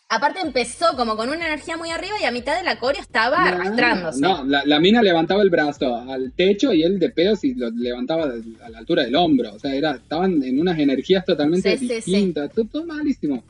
aparte 0.09 0.39
empezó 0.41 0.95
como 0.95 1.15
con 1.17 1.29
una 1.29 1.45
energía 1.45 1.77
muy 1.77 1.89
arriba 1.91 2.15
y 2.21 2.25
a 2.25 2.31
mitad 2.31 2.57
de 2.57 2.63
la 2.63 2.79
coreo 2.79 3.01
estaba 3.01 3.37
No, 3.39 3.47
arrastrándose. 3.57 4.21
No, 4.21 4.43
la, 4.45 4.63
la 4.65 4.79
mina 4.79 5.01
levantaba 5.01 5.41
el 5.43 5.49
brazo 5.49 5.95
al 5.95 6.31
techo 6.33 6.71
y 6.73 6.83
él 6.83 6.97
de 6.99 7.09
pedos 7.09 7.43
y 7.43 7.53
lo 7.55 7.69
levantaba 7.71 8.31
a 8.63 8.69
la 8.69 8.77
altura 8.79 9.03
del 9.03 9.15
hombro. 9.15 9.53
O 9.53 9.59
sea, 9.59 9.73
era, 9.75 9.91
estaban 9.91 10.41
en 10.43 10.59
unas 10.59 10.79
energías 10.79 11.25
totalmente 11.25 11.77
Sí, 11.77 11.87
sí, 11.87 12.01
sí. 12.01 12.11
distintas. 12.11 12.51
Todo, 12.51 12.65
todo 12.65 12.85
malísimo. 12.85 13.43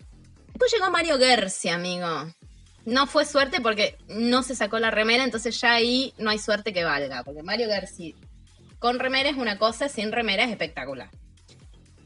Después 0.47 0.71
llegó 0.73 0.89
Mario 0.91 1.17
Gersi, 1.19 1.69
amigo. 1.69 2.07
No 2.85 3.05
fue 3.05 3.25
suerte 3.25 3.59
porque 3.61 3.97
no 4.07 4.43
se 4.43 4.55
sacó 4.55 4.79
la 4.79 4.89
remera, 4.91 5.23
entonces 5.23 5.59
ya 5.59 5.73
ahí 5.73 6.13
no 6.17 6.29
hay 6.29 6.39
suerte 6.39 6.73
que 6.73 6.83
valga. 6.83 7.23
Porque 7.23 7.43
Mario 7.43 7.67
Gersi 7.67 8.15
con 8.79 8.97
remera 8.99 9.29
es 9.29 9.37
una 9.37 9.57
cosa, 9.59 9.89
sin 9.89 10.11
remera 10.11 10.43
es 10.45 10.51
espectacular. 10.51 11.09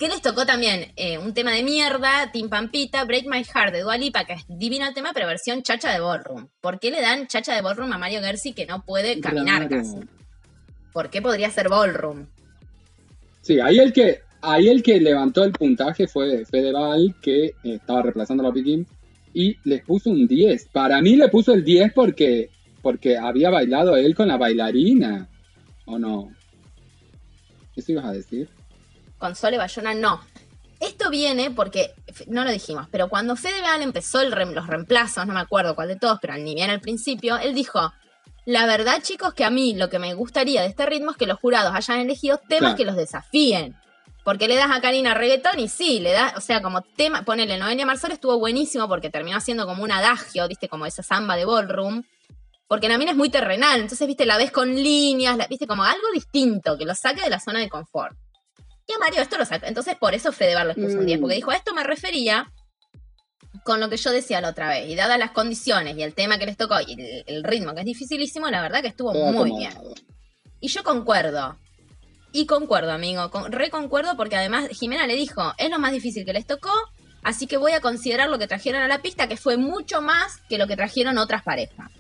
¿Qué 0.02 0.08
les 0.08 0.24
tocó 0.24 0.48
también? 0.48 0.94
Eh, 0.96 1.20
un 1.20 1.36
tema 1.36 1.52
de 1.52 1.62
mierda, 1.62 2.32
Tim 2.34 2.50
Pampita, 2.50 3.06
Break 3.06 3.28
My 3.28 3.44
Heart 3.44 3.72
de 3.72 3.82
Dua 3.82 4.00
Lipa, 4.00 4.26
que 4.26 4.34
es 4.34 4.46
divino 4.48 4.88
el 4.88 4.96
tema, 4.96 5.12
pero 5.14 5.28
versión 5.28 5.62
chacha 5.62 5.94
de 5.94 6.00
ballroom. 6.00 6.48
¿Por 6.60 6.80
qué 6.80 6.90
le 6.90 7.02
dan 7.02 7.28
chacha 7.28 7.54
de 7.54 7.62
ballroom 7.62 7.94
a 7.94 8.00
Mario 8.00 8.20
Gersi 8.20 8.54
que 8.54 8.66
no 8.66 8.84
puede 8.84 9.20
caminar 9.20 9.70
casi? 9.70 9.98
¿Por 10.92 11.12
qué 11.12 11.22
podría 11.22 11.52
ser 11.52 11.70
ballroom? 11.70 12.26
Sí, 13.44 13.60
ahí 13.60 13.78
el 13.78 13.94
que, 13.94 14.22
ahí 14.42 14.70
el 14.70 14.82
que 14.82 15.00
levantó 15.00 15.44
el 15.44 15.52
puntaje 15.52 16.08
fue 16.08 16.48
Fedeval, 16.48 17.14
que 17.22 17.46
eh, 17.46 17.54
estaba 17.64 18.02
reemplazando 18.02 18.44
a 18.44 18.48
la 18.48 18.54
Piquín, 18.54 18.88
y 19.36 19.56
les 19.66 19.84
puso 19.84 20.10
un 20.10 20.26
10. 20.26 20.70
Para 20.70 21.00
mí 21.04 21.16
le 21.16 21.30
puso 21.30 21.54
el 21.54 21.64
10 21.64 21.94
porque, 21.94 22.50
porque 22.82 23.20
había 23.20 23.52
bailado 23.52 23.96
él 23.96 24.16
con 24.16 24.30
la 24.30 24.38
bailarina. 24.38 25.30
¿O 25.86 26.00
no? 26.00 26.32
¿Eso 27.76 27.92
ibas 27.92 28.06
a 28.06 28.14
decir? 28.14 28.50
Con 29.22 29.36
Sole 29.38 29.58
Bayona, 29.58 29.94
no. 29.94 30.20
Esto 30.82 31.10
viene 31.10 31.52
porque, 31.52 31.94
no 32.28 32.44
lo 32.44 32.52
dijimos, 32.52 32.88
pero 32.92 33.08
cuando 33.08 33.36
Fedeval 33.38 33.82
empezó 33.84 34.20
el 34.20 34.34
rem- 34.34 34.52
los 34.54 34.68
reemplazos, 34.68 35.26
no 35.28 35.34
me 35.34 35.40
acuerdo 35.40 35.76
cuál 35.76 35.88
de 35.88 35.96
todos, 35.96 36.18
pero 36.22 36.36
ni 36.38 36.56
bien 36.56 36.70
al 36.72 36.82
principio, 36.82 37.38
él 37.38 37.54
dijo, 37.54 37.94
la 38.46 38.66
verdad 38.66 39.00
chicos 39.04 39.34
que 39.36 39.46
a 39.46 39.52
mí 39.52 39.76
lo 39.76 39.90
que 39.90 40.00
me 40.00 40.14
gustaría 40.16 40.62
de 40.62 40.68
este 40.68 40.86
ritmo 40.88 41.12
es 41.12 41.18
que 41.18 41.28
los 41.28 41.40
jurados 41.40 41.74
hayan 41.76 42.00
elegido 42.00 42.38
temas 42.40 42.60
Claro. 42.74 42.76
que 42.78 42.86
los 42.86 42.96
desafíen. 42.98 43.76
Porque 44.24 44.48
le 44.48 44.56
das 44.56 44.70
a 44.72 44.82
Karina 44.82 45.14
reggaetón 45.16 45.60
y 45.60 45.68
sí, 45.68 46.00
le 46.00 46.12
das, 46.12 46.36
o 46.38 46.42
sea, 46.42 46.62
como 46.62 46.82
tema, 46.82 47.24
ponele, 47.24 47.58
Noelia 47.58 47.86
Marzol 47.88 48.12
estuvo 48.12 48.38
buenísimo 48.38 48.88
porque 48.88 49.10
terminó 49.10 49.38
haciendo 49.38 49.66
como 49.66 49.84
un 49.84 49.92
adagio, 49.92 50.48
viste, 50.48 50.68
como 50.68 50.86
esa 50.86 51.02
samba 51.04 51.36
de 51.36 51.46
ballroom. 51.46 52.04
Porque 52.68 52.88
la 52.88 52.98
mina 53.00 53.12
es 53.12 53.18
muy 53.18 53.30
terrenal, 53.30 53.82
entonces, 53.82 54.08
viste, 54.08 54.26
la 54.26 54.38
ves 54.38 54.52
con 54.52 54.74
líneas, 54.76 55.38
la, 55.38 55.48
viste, 55.48 55.66
como 55.68 55.84
algo 55.84 56.08
distinto, 56.14 56.78
que 56.78 56.86
lo 56.86 56.94
saque 56.96 57.22
de 57.22 57.30
la 57.32 57.40
zona 57.40 57.60
de 57.60 57.68
confort. 57.70 58.16
Mario 59.00 59.22
esto 59.22 59.38
lo 59.38 59.46
saca. 59.46 59.68
Entonces, 59.68 59.96
por 59.96 60.14
eso 60.14 60.32
Fedeval 60.32 60.68
les 60.70 60.76
puso 60.78 60.98
un 61.00 61.06
10, 61.06 61.20
Mm. 61.20 61.22
porque 61.22 61.36
dijo, 61.36 61.52
a 61.52 61.56
esto 61.56 61.74
me 61.74 61.84
refería 61.84 62.52
con 63.64 63.80
lo 63.80 63.90
que 63.90 63.98
yo 63.98 64.12
decía 64.12 64.42
la 64.42 64.50
otra 64.50 64.70
vez. 64.70 64.90
Y 64.90 64.96
dadas 64.96 65.20
las 65.20 65.32
condiciones 65.32 65.96
y 65.98 66.04
el 66.04 66.14
tema 66.14 66.38
que 66.38 66.46
les 66.46 66.58
tocó 66.58 66.76
y 66.86 66.94
el, 66.94 67.24
el 67.28 67.44
ritmo, 67.44 67.74
que 67.74 67.82
es 67.82 67.86
dificilísimo, 67.86 68.50
la 68.50 68.62
verdad 68.62 68.82
que 68.82 68.88
estuvo 68.88 69.14
muy 69.14 69.52
bien. 69.58 69.74
Y 70.60 70.68
yo 70.70 70.84
concuerdo. 70.84 71.58
Y 72.32 72.46
concuerdo, 72.46 72.92
amigo. 72.92 73.30
Con, 73.30 73.52
reconcuerdo 73.52 74.16
porque 74.16 74.38
además 74.38 74.70
Jimena 74.70 75.06
le 75.06 75.16
dijo, 75.16 75.54
es 75.58 75.70
lo 75.70 75.80
más 75.80 75.92
difícil 75.92 76.26
que 76.26 76.34
les 76.34 76.48
tocó, 76.48 76.72
así 77.24 77.46
que 77.46 77.58
voy 77.58 77.74
a 77.74 77.82
considerar 77.82 78.30
lo 78.30 78.40
que 78.40 78.48
trajeron 78.48 78.82
a 78.82 78.88
la 78.88 79.02
pista, 79.02 79.28
que 79.28 79.38
fue 79.38 79.58
mucho 79.58 80.02
más 80.02 80.38
que 80.50 80.58
lo 80.58 80.66
que 80.68 80.76
trajeron 80.78 81.18
otras 81.18 81.44
parejas. 81.44 81.92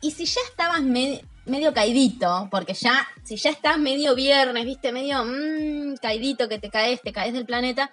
Y 0.00 0.10
si 0.10 0.24
ya 0.26 0.40
estabas 0.50 0.82
me- 0.82 1.24
medio 1.46 1.72
caidito, 1.74 2.48
porque 2.50 2.74
ya, 2.74 3.06
si 3.22 3.36
ya 3.36 3.50
estás 3.50 3.78
medio 3.78 4.14
viernes, 4.14 4.64
viste, 4.64 4.92
medio 4.92 5.24
mmm, 5.24 5.94
caidito, 6.00 6.48
que 6.48 6.58
te 6.58 6.70
caes, 6.70 7.00
te 7.02 7.12
caes 7.12 7.32
del 7.32 7.44
planeta, 7.46 7.90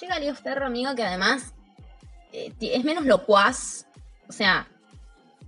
llega 0.00 0.18
Leo 0.18 0.34
Ferro, 0.34 0.66
amigo, 0.66 0.94
que 0.94 1.02
además 1.04 1.52
eh, 2.32 2.52
es 2.60 2.84
menos 2.84 3.04
locuaz. 3.04 3.86
O 4.28 4.32
sea, 4.32 4.66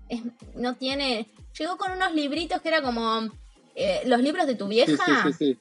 es- 0.09 0.23
no 0.55 0.75
tiene. 0.75 1.27
Llegó 1.59 1.77
con 1.79 1.91
unos 1.93 2.15
libritos 2.15 2.61
que 2.61 2.69
era 2.69 2.83
como. 2.83 3.29
eh, 3.75 4.03
los 4.07 4.21
libros 4.21 4.47
de 4.47 4.55
tu 4.55 4.69
vieja 4.69 5.05
sí, 5.05 5.13
sí, 5.25 5.33
sí. 5.33 5.59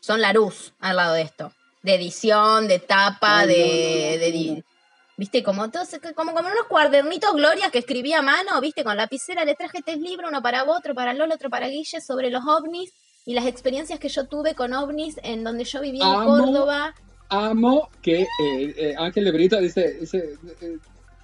son 0.00 0.20
la 0.20 0.32
luz 0.32 0.72
al 0.80 0.96
lado 0.96 1.14
de 1.14 1.22
esto. 1.22 1.52
De 1.82 1.94
edición, 1.94 2.66
de 2.68 2.78
tapa, 2.78 3.40
Ay, 3.40 3.48
de. 3.48 3.58
no, 3.58 3.66
no, 3.66 3.70
no, 3.74 4.18
de 4.18 4.30
no, 4.30 4.36
di- 4.38 4.50
no. 4.56 4.73
Viste, 5.16 5.42
como 5.44 5.70
todos, 5.70 5.88
como, 6.16 6.32
como 6.34 6.48
unos 6.48 6.66
cuadernitos 6.68 7.32
glorias 7.34 7.70
que 7.70 7.78
escribía 7.78 8.18
a 8.18 8.22
mano, 8.22 8.60
viste, 8.60 8.82
con 8.82 8.96
lapicera 8.96 9.44
le 9.44 9.54
traje 9.54 9.80
tres 9.84 9.98
libros, 10.00 10.28
uno 10.30 10.42
para 10.42 10.64
vos, 10.64 10.76
otro 10.78 10.94
para 10.94 11.14
Lola, 11.14 11.36
otro 11.36 11.50
para 11.50 11.68
Guille, 11.68 12.00
sobre 12.00 12.30
los 12.30 12.42
ovnis 12.44 12.92
y 13.24 13.34
las 13.34 13.46
experiencias 13.46 14.00
que 14.00 14.08
yo 14.08 14.26
tuve 14.26 14.54
con 14.54 14.72
ovnis 14.72 15.16
en 15.22 15.44
donde 15.44 15.64
yo 15.64 15.80
vivía 15.80 16.02
en. 16.04 16.24
Córdoba. 16.24 16.94
Amo 17.28 17.88
que 18.02 18.22
eh, 18.22 18.26
eh, 18.42 18.94
Ángel 18.98 19.24
de 19.24 19.30
Brito 19.32 19.58
dice, 19.60 19.94
dice 20.00 20.34
eh, 20.60 20.78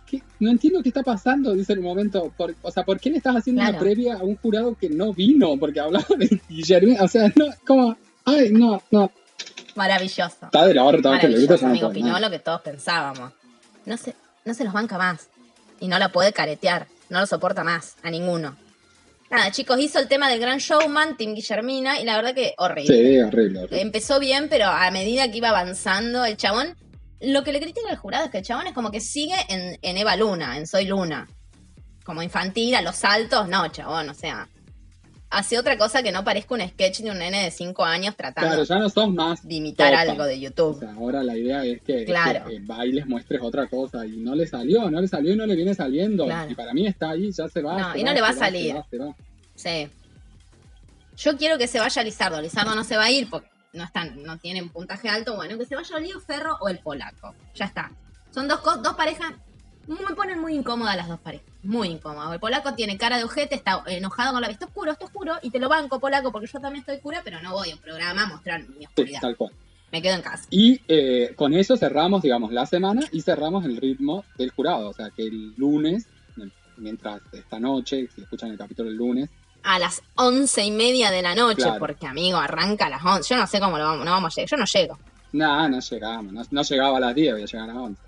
¿qué? 0.07 0.22
no 0.38 0.51
entiendo 0.51 0.82
qué 0.82 0.88
está 0.91 1.03
pasando, 1.03 1.53
dice 1.53 1.72
en 1.72 1.80
un 1.80 1.84
momento. 1.86 2.32
Por- 2.36 2.55
o 2.62 2.70
sea, 2.70 2.84
¿por 2.84 2.99
qué 3.01 3.11
le 3.11 3.16
estás 3.18 3.36
haciendo 3.36 3.61
Claro. 3.61 3.72
una 3.76 3.80
previa 3.80 4.14
a 4.14 4.22
un 4.22 4.36
jurado 4.36 4.76
que 4.80 4.88
no 4.88 5.12
vino? 5.12 5.57
Porque 5.59 5.80
hablaba 5.80 6.07
de 6.16 6.41
Guillermo. 6.49 6.97
O 7.01 7.09
sea, 7.09 7.30
no, 7.36 7.47
como, 7.66 7.97
ay, 8.24 8.51
no, 8.53 8.80
no. 8.93 9.11
Maravilloso. 9.74 10.47
Está 10.47 10.66
de 10.66 10.74
la 10.74 10.84
horta 10.84 11.12
Ángel 11.12 11.32
de 11.32 11.38
Brito. 11.38 11.55
Maravilloso, 11.55 11.61
ya 11.61 11.66
no 11.66 11.70
amigo 11.72 11.88
nada. 11.88 11.95
Piñolo, 12.18 12.30
que 12.30 12.38
todos 12.38 12.61
pensábamos. 12.62 13.32
No 13.87 13.97
se, 13.97 14.14
no 14.45 14.55
se 14.55 14.64
los 14.64 14.72
banca 14.72 14.99
más. 14.99 15.28
Y 15.81 15.89
no 15.89 15.99
la 15.99 16.11
puede 16.11 16.33
caretear. 16.33 16.87
No 17.09 17.20
lo 17.20 17.26
soporta 17.26 17.64
más. 17.64 17.97
A 18.03 18.11
ninguno. 18.11 18.57
Nada, 19.31 19.53
chicos, 19.53 19.78
hizo 19.78 20.01
el 20.01 20.09
tema 20.09 20.28
del 20.28 20.41
gran 20.41 20.59
showman, 20.59 21.16
Tim 21.16 21.35
Guillermina, 21.35 22.01
y 22.01 22.05
la 22.05 22.16
verdad 22.16 22.35
que 22.35 22.55
horrible. 22.59 22.97
Sí, 22.97 23.20
horrible, 23.20 23.61
horrible. 23.61 23.81
Empezó 23.81 24.18
bien, 24.18 24.49
pero 24.49 24.66
a 24.66 24.91
medida 24.91 25.31
que 25.31 25.39
iba 25.39 25.51
avanzando, 25.51 26.24
el 26.24 26.37
chabón. 26.37 26.76
Lo 27.20 27.45
que 27.45 27.53
le 27.53 27.61
critica 27.61 27.89
al 27.89 27.97
jurado 27.97 28.24
es 28.24 28.31
que 28.31 28.39
el 28.39 28.45
chabón 28.45 28.66
es 28.66 28.72
como 28.72 28.91
que 28.91 29.01
sigue 29.01 29.37
en, 29.49 29.78
en 29.83 29.97
Eva 29.99 30.16
Luna, 30.16 30.57
en 30.57 30.66
Soy 30.66 30.87
Luna. 30.87 31.28
Como 32.03 32.22
infantil, 32.22 32.74
a 32.74 32.83
los 32.83 32.97
saltos, 32.97 33.49
no, 33.49 33.68
chabón, 33.68 34.09
o 34.09 34.14
sea. 34.14 34.49
Hace 35.33 35.59
otra 35.61 35.78
cosa 35.78 36.03
que 36.03 36.11
no 36.11 36.24
parezca 36.24 36.55
un 36.57 36.61
sketch 36.68 37.01
de 37.03 37.11
un 37.12 37.18
nene 37.18 37.45
de 37.45 37.51
5 37.53 37.85
años 37.85 38.16
tratando 38.16 38.49
Claro, 38.49 38.64
ya 38.64 38.78
no 38.81 38.89
sos 38.91 39.09
más. 39.12 39.47
de 39.47 39.55
imitar 39.55 39.91
topa. 39.93 40.01
algo 40.03 40.24
de 40.24 40.35
O 40.35 40.39
YouTube. 40.39 40.81
sea, 40.81 40.93
ahora 40.93 41.22
la 41.22 41.37
idea 41.39 41.64
es 41.64 41.81
que, 41.83 42.05
Claro. 42.05 42.47
que, 42.49 42.57
eh, 42.57 42.61
bailes, 42.62 43.07
muestres 43.07 43.41
otra 43.41 43.68
cosa. 43.68 44.05
Y 44.05 44.16
no 44.16 44.35
le 44.35 44.47
salió, 44.49 44.91
no 44.91 45.01
le 45.01 45.07
salió 45.07 45.33
y 45.33 45.37
no 45.37 45.47
le 45.47 45.55
viene 45.55 45.72
saliendo. 45.74 46.24
Claro. 46.24 46.51
Y 46.51 46.55
para 46.57 46.72
mí 46.74 46.85
está 46.87 47.11
ahí, 47.11 47.31
ya 47.31 47.49
se 47.49 47.62
va. 47.62 47.78
No, 47.78 47.93
se 47.93 48.01
y 48.01 48.03
no 48.05 48.12
le 48.12 48.20
va 48.20 48.28
a 48.31 48.33
salir. 48.33 48.74
se 48.91 48.99
va, 48.99 49.14
se. 49.55 49.87
Sí. 49.87 49.93
Yo 51.16 51.37
quiero 51.37 51.59
que 51.59 51.68
se 51.68 51.78
vaya 51.78 52.03
Lizardo. 52.03 52.41
Lizardo 52.41 52.74
no 52.74 52.83
se 52.83 52.97
va 52.97 53.05
a 53.05 53.11
ir 53.12 53.31
porque 53.31 53.49
no 53.72 53.85
están, 53.85 54.22
no 54.24 54.37
tienen 54.39 54.68
puntaje 54.70 55.09
alto. 55.09 55.37
Bueno, 55.37 55.57
que 55.59 55.64
se 55.66 55.76
vaya 55.76 55.99
Lío 56.01 56.18
Ferro 56.20 56.57
o 56.61 56.68
el 56.68 56.78
polaco. 56.81 57.35
Ya 57.55 57.66
está. 57.66 57.93
Son 58.35 58.49
dos, 58.49 58.61
dos 58.83 58.95
parejas 58.95 59.33
Me 59.91 60.14
ponen 60.14 60.38
muy 60.41 60.55
incómoda 60.55 60.95
las 60.97 61.09
dos 61.09 61.18
parejas. 61.20 61.47
Muy 61.64 61.88
incómoda. 61.88 62.32
El 62.32 62.38
polaco 62.41 62.74
tiene 62.74 62.97
cara 62.97 63.18
de 63.18 63.24
ojete, 63.24 63.55
está 63.57 63.82
enojado 63.86 64.32
con 64.32 64.41
la 64.41 64.47
vida. 64.49 64.55
Está 64.55 64.66
oscuro, 64.66 64.93
está 64.93 65.05
oscuro. 65.05 65.34
Y 65.43 65.51
te 65.51 65.59
lo 65.59 65.68
banco, 65.68 65.99
polaco, 65.99 66.30
porque 66.30 66.47
yo 66.47 66.61
también 66.61 66.80
estoy 66.86 66.99
cura, 67.01 67.20
pero 67.24 67.43
no 67.43 67.53
voy 67.53 67.70
a 67.70 67.74
un 67.74 67.80
programa 67.80 68.22
a 68.22 68.26
mostrar 68.26 68.61
mi 68.68 68.76
Sí, 68.78 68.84
oscuridad. 68.86 69.20
tal 69.20 69.36
cual. 69.36 69.53
Me 69.93 70.01
quedo 70.01 70.14
en 70.14 70.22
casa. 70.22 70.45
Y 70.51 70.80
eh, 70.86 71.32
con 71.36 71.53
eso 71.55 71.76
cerramos, 71.76 72.22
digamos, 72.22 72.53
la 72.53 72.64
semana 72.66 73.01
y 73.11 73.22
cerramos 73.22 73.64
el 73.64 73.76
ritmo 73.76 74.24
del 74.38 74.51
jurado. 74.51 74.88
O 74.91 74.93
sea, 74.95 75.11
que 75.11 75.22
el 75.24 75.55
lunes, 75.57 76.07
mientras 76.76 77.20
esta 77.32 77.59
noche, 77.59 78.09
si 78.14 78.22
escuchan 78.22 78.51
el 78.53 78.59
capítulo 78.59 78.88
el 78.88 78.97
lunes, 78.97 79.28
A 79.64 79.78
las 79.78 80.01
once 80.14 80.64
y 80.64 80.70
media 80.70 81.11
de 81.11 81.20
la 81.20 81.34
noche, 81.34 81.62
Claro. 81.64 81.78
porque 81.80 82.07
amigo, 82.07 82.38
arranca 82.38 82.86
a 82.86 82.91
las 82.91 83.05
once. 83.05 83.34
Yo 83.34 83.41
no 83.41 83.47
sé 83.47 83.59
cómo 83.61 83.76
lo 83.76 83.84
vamos, 83.84 84.05
no 84.07 84.12
vamos 84.12 84.32
a 84.32 84.36
llegar. 84.36 84.49
Yo 84.51 84.57
no 84.57 84.64
llego. 84.64 84.99
nada, 85.32 85.68
no 85.68 85.80
llegamos. 85.80 86.32
No, 86.32 86.43
no 86.51 86.62
llegaba 86.62 86.97
a 86.97 87.01
las 87.01 87.14
10, 87.14 87.32
voy 87.34 87.43
a 87.43 87.47
llegar 87.47 87.64
a 87.70 87.72
las 87.74 87.82
11. 87.82 88.03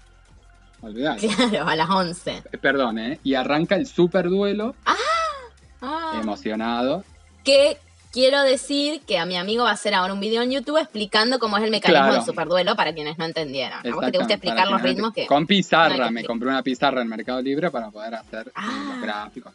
Olvidate. 0.82 1.28
Claro, 1.28 1.68
a 1.68 1.76
las 1.76 1.88
once. 1.90 2.42
Eh, 2.52 2.58
Perdón, 2.58 2.98
¿eh? 2.98 3.18
Y 3.24 3.34
arranca 3.34 3.76
el 3.76 3.86
super 3.86 4.28
duelo, 4.28 4.74
Ah. 4.84 6.20
emocionado. 6.20 7.04
que 7.44 7.76
quiero 8.12 8.42
decir 8.42 9.00
que 9.06 9.18
a 9.18 9.24
mi 9.26 9.36
amigo 9.36 9.64
va 9.64 9.70
a 9.70 9.72
hacer 9.72 9.94
ahora 9.94 10.12
un 10.12 10.20
video 10.20 10.42
en 10.42 10.50
YouTube 10.52 10.78
explicando 10.78 11.38
cómo 11.40 11.56
es 11.56 11.64
el 11.64 11.70
mecanismo 11.72 12.02
Claro. 12.04 12.14
del 12.14 12.24
superduelo 12.24 12.76
para 12.76 12.92
quienes 12.92 13.18
no 13.18 13.24
entendieron. 13.24 13.78
A 13.84 13.90
vos 13.94 14.04
que 14.04 14.12
te 14.12 14.18
gusta 14.18 14.34
explicar 14.34 14.68
los 14.68 14.80
no 14.80 14.86
ritmos 14.86 15.12
que... 15.12 15.26
Con 15.26 15.46
pizarra, 15.46 16.10
me 16.10 16.22
compré 16.24 16.48
una 16.50 16.62
pizarra 16.62 17.02
en 17.02 17.08
Mercado 17.08 17.40
Libre 17.42 17.70
para 17.70 17.90
poder 17.90 18.14
hacer 18.14 18.52
Ah. 18.54 18.90
los 18.92 19.02
gráficos. 19.02 19.52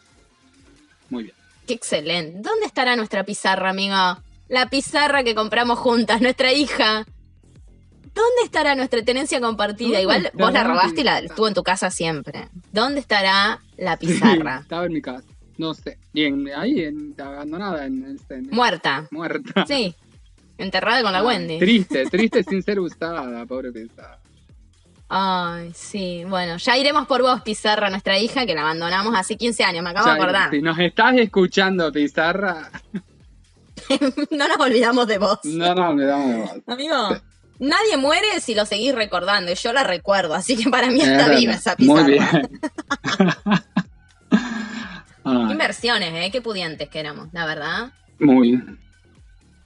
Muy 1.09 1.23
bien. 1.23 1.35
Qué 1.65 1.75
excelente. 1.75 2.39
¿Dónde 2.41 2.65
estará 2.65 2.95
nuestra 2.97 3.23
pizarra, 3.23 3.69
amigo? 3.69 3.95
La 4.49 4.69
pizarra 4.69 5.23
que 5.23 5.33
compramos 5.35 5.79
juntas, 5.79 6.19
nuestra 6.21 6.51
hija. 6.51 7.05
¿Dónde 8.17 8.41
estará 8.43 8.75
nuestra 8.75 9.01
tenencia 9.03 9.39
compartida? 9.39 9.87
¿Dónde 9.89 10.01
Igual 10.01 10.31
vos 10.33 10.51
la 10.53 10.63
robaste 10.63 11.01
y 11.01 11.03
la 11.03 11.19
estuvo 11.19 11.47
en 11.47 11.53
tu 11.53 11.63
casa 11.63 11.89
siempre. 11.91 12.49
¿Dónde 12.71 12.99
estará 12.99 13.59
la 13.77 13.97
pizarra? 13.97 14.59
Estaba 14.61 14.85
en 14.85 14.93
mi 14.93 15.01
casa. 15.01 15.23
No 15.57 15.73
sé. 15.73 15.97
Y 16.13 16.23
en- 16.25 16.47
ahí, 16.55 16.83
en, 16.83 17.15
abandonada, 17.19 17.85
en, 17.85 18.17
en- 18.29 18.49
Muerta. 18.51 19.07
muerta. 19.11 19.65
Sí. 19.67 19.95
Enterrada 20.59 21.01
con 21.03 21.11
la 21.11 21.19
Ay, 21.19 21.25
Wendy. 21.25 21.59
Triste, 21.59 22.05
triste 22.11 22.43
sin 22.43 22.63
ser 22.63 22.79
usada, 22.79 23.45
pobre 23.45 23.71
pizarra. 23.71 24.19
Ay, 25.09 25.71
sí. 25.75 26.23
Bueno, 26.27 26.57
ya 26.57 26.77
iremos 26.77 27.07
por 27.07 27.21
vos, 27.21 27.41
Pizarra, 27.41 27.89
nuestra 27.89 28.17
hija, 28.19 28.45
que 28.45 28.53
la 28.55 28.61
abandonamos 28.61 29.15
hace 29.15 29.37
15 29.37 29.63
años, 29.63 29.83
me 29.83 29.91
acabo 29.91 30.07
Ya, 30.07 30.13
de 30.15 30.19
acordar. 30.21 30.49
Si 30.51 30.61
nos 30.61 30.77
estás 30.79 31.15
escuchando, 31.17 31.91
pizarra, 31.91 32.69
no 34.31 34.47
nos 34.47 34.57
olvidamos 34.59 35.07
de 35.07 35.17
vos. 35.17 35.39
no 35.45 35.73
nos 35.75 35.89
olvidamos 35.91 36.27
de 36.29 36.37
vos. 36.41 36.51
Amigo. 36.67 37.21
Nadie 37.59 37.97
muere 37.97 38.39
si 38.41 38.55
lo 38.55 38.65
seguís 38.65 38.93
recordando, 38.95 39.51
y 39.51 39.55
yo 39.55 39.73
la 39.73 39.83
recuerdo, 39.83 40.33
así 40.35 40.55
que 40.55 40.69
para 40.69 40.87
mí 40.87 40.99
Es 41.01 41.07
está 41.07 41.25
verdad. 41.27 41.37
viva 41.39 41.53
esa 41.53 41.75
pizarra. 41.75 42.01
Muy 42.03 42.11
bien. 42.11 42.27
Ay, 45.23 45.51
Inversiones, 45.51 46.13
¿eh? 46.13 46.29
Qué 46.31 46.41
pudientes 46.41 46.89
que 46.89 46.99
éramos, 46.99 47.27
la 47.33 47.45
verdad. 47.45 47.91
muy 48.19 48.49
bien. 48.51 48.79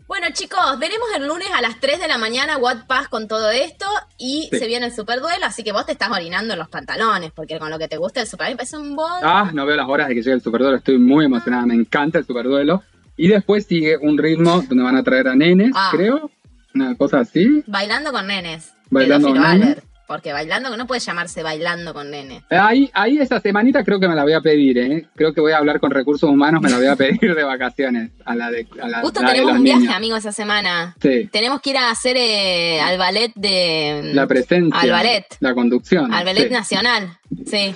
Bueno, 0.08 0.28
chicos, 0.34 0.60
veremos 0.78 1.08
el 1.16 1.26
lunes 1.26 1.48
a 1.56 1.62
las 1.62 1.80
3 1.80 1.98
de 2.02 2.08
la 2.10 2.18
mañana 2.18 2.58
What 2.58 2.86
Pass 2.86 3.08
con 3.08 3.30
todo 3.30 3.50
esto 3.50 3.86
y 4.18 4.50
Sí. 4.52 4.60
se 4.60 4.68
viene 4.68 4.88
el 4.88 4.94
super 4.94 5.22
duelo, 5.22 5.46
así 5.46 5.64
que 5.64 5.72
vos 5.72 5.86
te 5.86 5.94
estás 5.94 6.10
orinando 6.12 6.52
en 6.52 6.60
los 6.60 6.68
pantalones, 6.68 7.32
porque 7.32 7.58
con 7.60 7.70
lo 7.70 7.80
que 7.80 7.88
te 7.88 7.96
gusta 7.96 8.20
el 8.20 8.28
super 8.28 8.54
es 8.60 8.74
un 8.74 8.94
bol. 8.98 9.08
Ah, 9.24 9.52
no 9.54 9.66
veo 9.66 9.78
las 9.78 9.88
horas 9.88 10.10
de 10.10 10.16
que 10.16 10.22
llegue 10.22 10.34
el 10.36 10.42
superduelo, 10.42 10.76
estoy 10.76 10.98
muy 10.98 11.24
emocionada, 11.26 11.66
me 11.66 11.76
encanta 11.76 12.20
el 12.20 12.26
superduelo. 12.26 12.84
Y 13.16 13.30
después 13.30 13.66
sigue 13.66 13.96
un 14.02 14.18
ritmo 14.18 14.62
donde 14.68 14.84
van 14.84 14.98
a 14.98 15.04
traer 15.04 15.30
a 15.30 15.36
nenes, 15.36 15.72
Ah. 15.76 15.92
creo, 15.94 16.30
una 16.76 16.96
cosa 16.96 17.20
así. 17.20 17.64
Bailando 17.68 18.12
con 18.12 18.28
nenes. 18.28 18.74
Bailando 18.90 19.30
con 19.30 19.42
nenes. 19.42 19.78
Porque 20.08 20.34
bailando, 20.34 20.76
no 20.76 20.88
puede 20.88 21.00
llamarse 21.00 21.42
bailando 21.42 21.94
con 21.94 22.12
nenes. 22.12 22.44
Ahí, 22.50 22.90
ahí 22.94 23.18
esa 23.20 23.40
semanita 23.40 23.86
creo 23.86 23.98
que 23.98 24.10
me 24.10 24.16
la 24.16 24.24
voy 24.24 24.34
a 24.34 24.42
pedir, 24.42 24.78
¿eh? 24.78 25.08
Creo 25.16 25.34
que 25.34 25.40
voy 25.40 25.54
a 25.54 25.58
hablar 25.58 25.80
con 25.80 25.90
recursos 25.90 26.30
humanos, 26.30 26.62
me 26.62 26.70
la 26.70 26.76
voy 26.78 26.88
a 26.88 26.98
pedir 26.98 27.34
de 27.34 27.44
vacaciones. 27.46 28.12
A 28.26 28.36
la 28.36 28.52
de, 28.52 28.68
a 28.82 28.90
la, 28.90 29.00
Justo 29.00 29.22
la 29.22 29.32
tenemos 29.32 29.54
un 29.54 29.64
viaje, 29.64 29.80
niños. 29.80 29.96
amigo, 29.96 30.18
esa 30.18 30.34
semana. 30.34 30.98
Sí, 31.02 31.30
Tenemos 31.32 31.62
que 31.62 31.70
ir 31.70 31.78
a 31.78 31.90
hacer 31.92 32.18
eh, 32.18 32.82
al 32.82 32.98
ballet 32.98 33.32
de... 33.36 34.12
la 34.14 34.28
presencia. 34.28 34.82
Al 34.82 34.90
ballet. 34.92 35.26
La 35.40 35.54
conducción. 35.54 36.14
Al 36.14 36.26
ballet 36.26 36.48
sí. 36.50 36.54
nacional, 36.54 37.18
sí. 37.46 37.74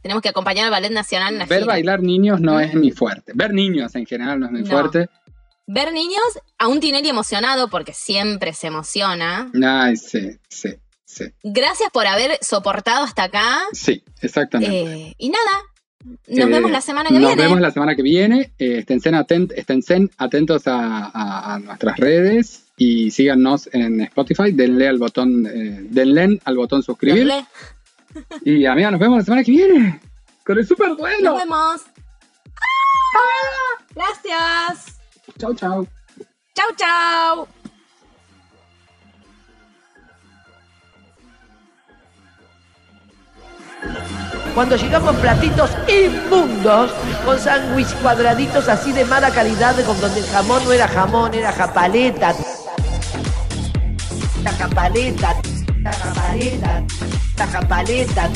Tenemos 0.00 0.22
que 0.22 0.30
acompañar 0.30 0.64
al 0.64 0.70
ballet 0.70 0.90
nacional 0.90 1.34
en 1.34 1.40
la 1.40 1.44
Ver 1.44 1.60
gira. 1.60 1.72
bailar 1.74 2.02
niños 2.02 2.40
no 2.40 2.60
es 2.60 2.72
mi 2.74 2.92
fuerte. 2.92 3.32
Ver 3.34 3.52
niños 3.52 3.94
en 3.94 4.06
general 4.06 4.40
no 4.40 4.46
es 4.46 4.52
mi 4.52 4.60
No. 4.62 4.66
fuerte. 4.70 5.08
Ver 5.66 5.92
niños, 5.92 6.20
a 6.58 6.68
un 6.68 6.80
Tinelli 6.80 7.08
emocionado, 7.08 7.68
porque 7.68 7.94
siempre 7.94 8.52
se 8.52 8.66
emociona. 8.66 9.50
Ay, 9.66 9.96
sí, 9.96 10.38
sí, 10.48 10.74
sí. 11.06 11.24
Gracias 11.42 11.90
por 11.90 12.06
haber 12.06 12.38
soportado 12.42 13.04
hasta 13.04 13.24
acá. 13.24 13.60
Sí, 13.72 14.04
exactamente. 14.20 14.82
Eh, 15.08 15.14
y 15.16 15.30
nada, 15.30 15.62
nos 16.04 16.48
Eh, 16.48 16.50
vemos 16.52 16.70
la 16.70 16.82
semana 16.82 17.08
que 17.08 17.14
Nos 17.14 17.28
viene. 17.30 17.42
vemos 17.42 17.60
la 17.60 17.70
semana 17.70 17.96
que 17.96 18.02
viene. 18.02 18.52
Eh, 18.58 18.84
atent- 18.86 19.52
esténse 19.56 20.08
atentos 20.18 20.66
a, 20.66 21.06
a- 21.06 21.54
a 21.54 21.58
nuestras 21.60 21.96
redes 21.96 22.64
y 22.76 23.10
síganos 23.10 23.70
en 23.72 24.02
Spotify. 24.02 24.52
Denle 24.52 24.86
al 24.88 24.98
botón, 24.98 25.46
eh, 25.46 25.78
denle 25.88 26.40
al 26.44 26.56
botón 26.58 26.82
suscribir. 26.82 27.26
Denle. 27.26 27.46
Y 28.44 28.66
amiga, 28.66 28.90
nos 28.90 29.00
vemos 29.00 29.16
la 29.18 29.24
semana 29.24 29.42
que 29.42 29.50
viene 29.50 29.98
con 30.44 30.58
el 30.58 30.66
super 30.66 30.94
duelo. 30.94 31.30
Nos 31.30 31.38
vemos. 31.40 31.80
¡Ah! 33.16 33.84
Gracias. 33.94 34.93
Chau, 35.38 35.52
chau. 35.54 35.86
Chau, 36.54 36.70
chau. 36.78 37.48
Cuando 44.54 44.76
llegamos 44.76 45.16
platitos 45.16 45.70
inmundos, 45.88 46.92
con 47.24 47.38
sándwich 47.40 47.92
cuadraditos 48.00 48.68
así 48.68 48.92
de 48.92 49.04
mala 49.04 49.30
calidad, 49.30 49.74
con 49.84 50.00
donde 50.00 50.20
el 50.20 50.26
jamón 50.26 50.62
no 50.64 50.72
era 50.72 50.86
jamón, 50.86 51.34
era 51.34 51.50
japaleta. 51.50 52.32
La 54.44 54.52
japaleta, 54.52 55.34
la 55.82 55.92
japaleta, 55.92 56.84
la 57.36 57.46
japaleta. 57.48 58.30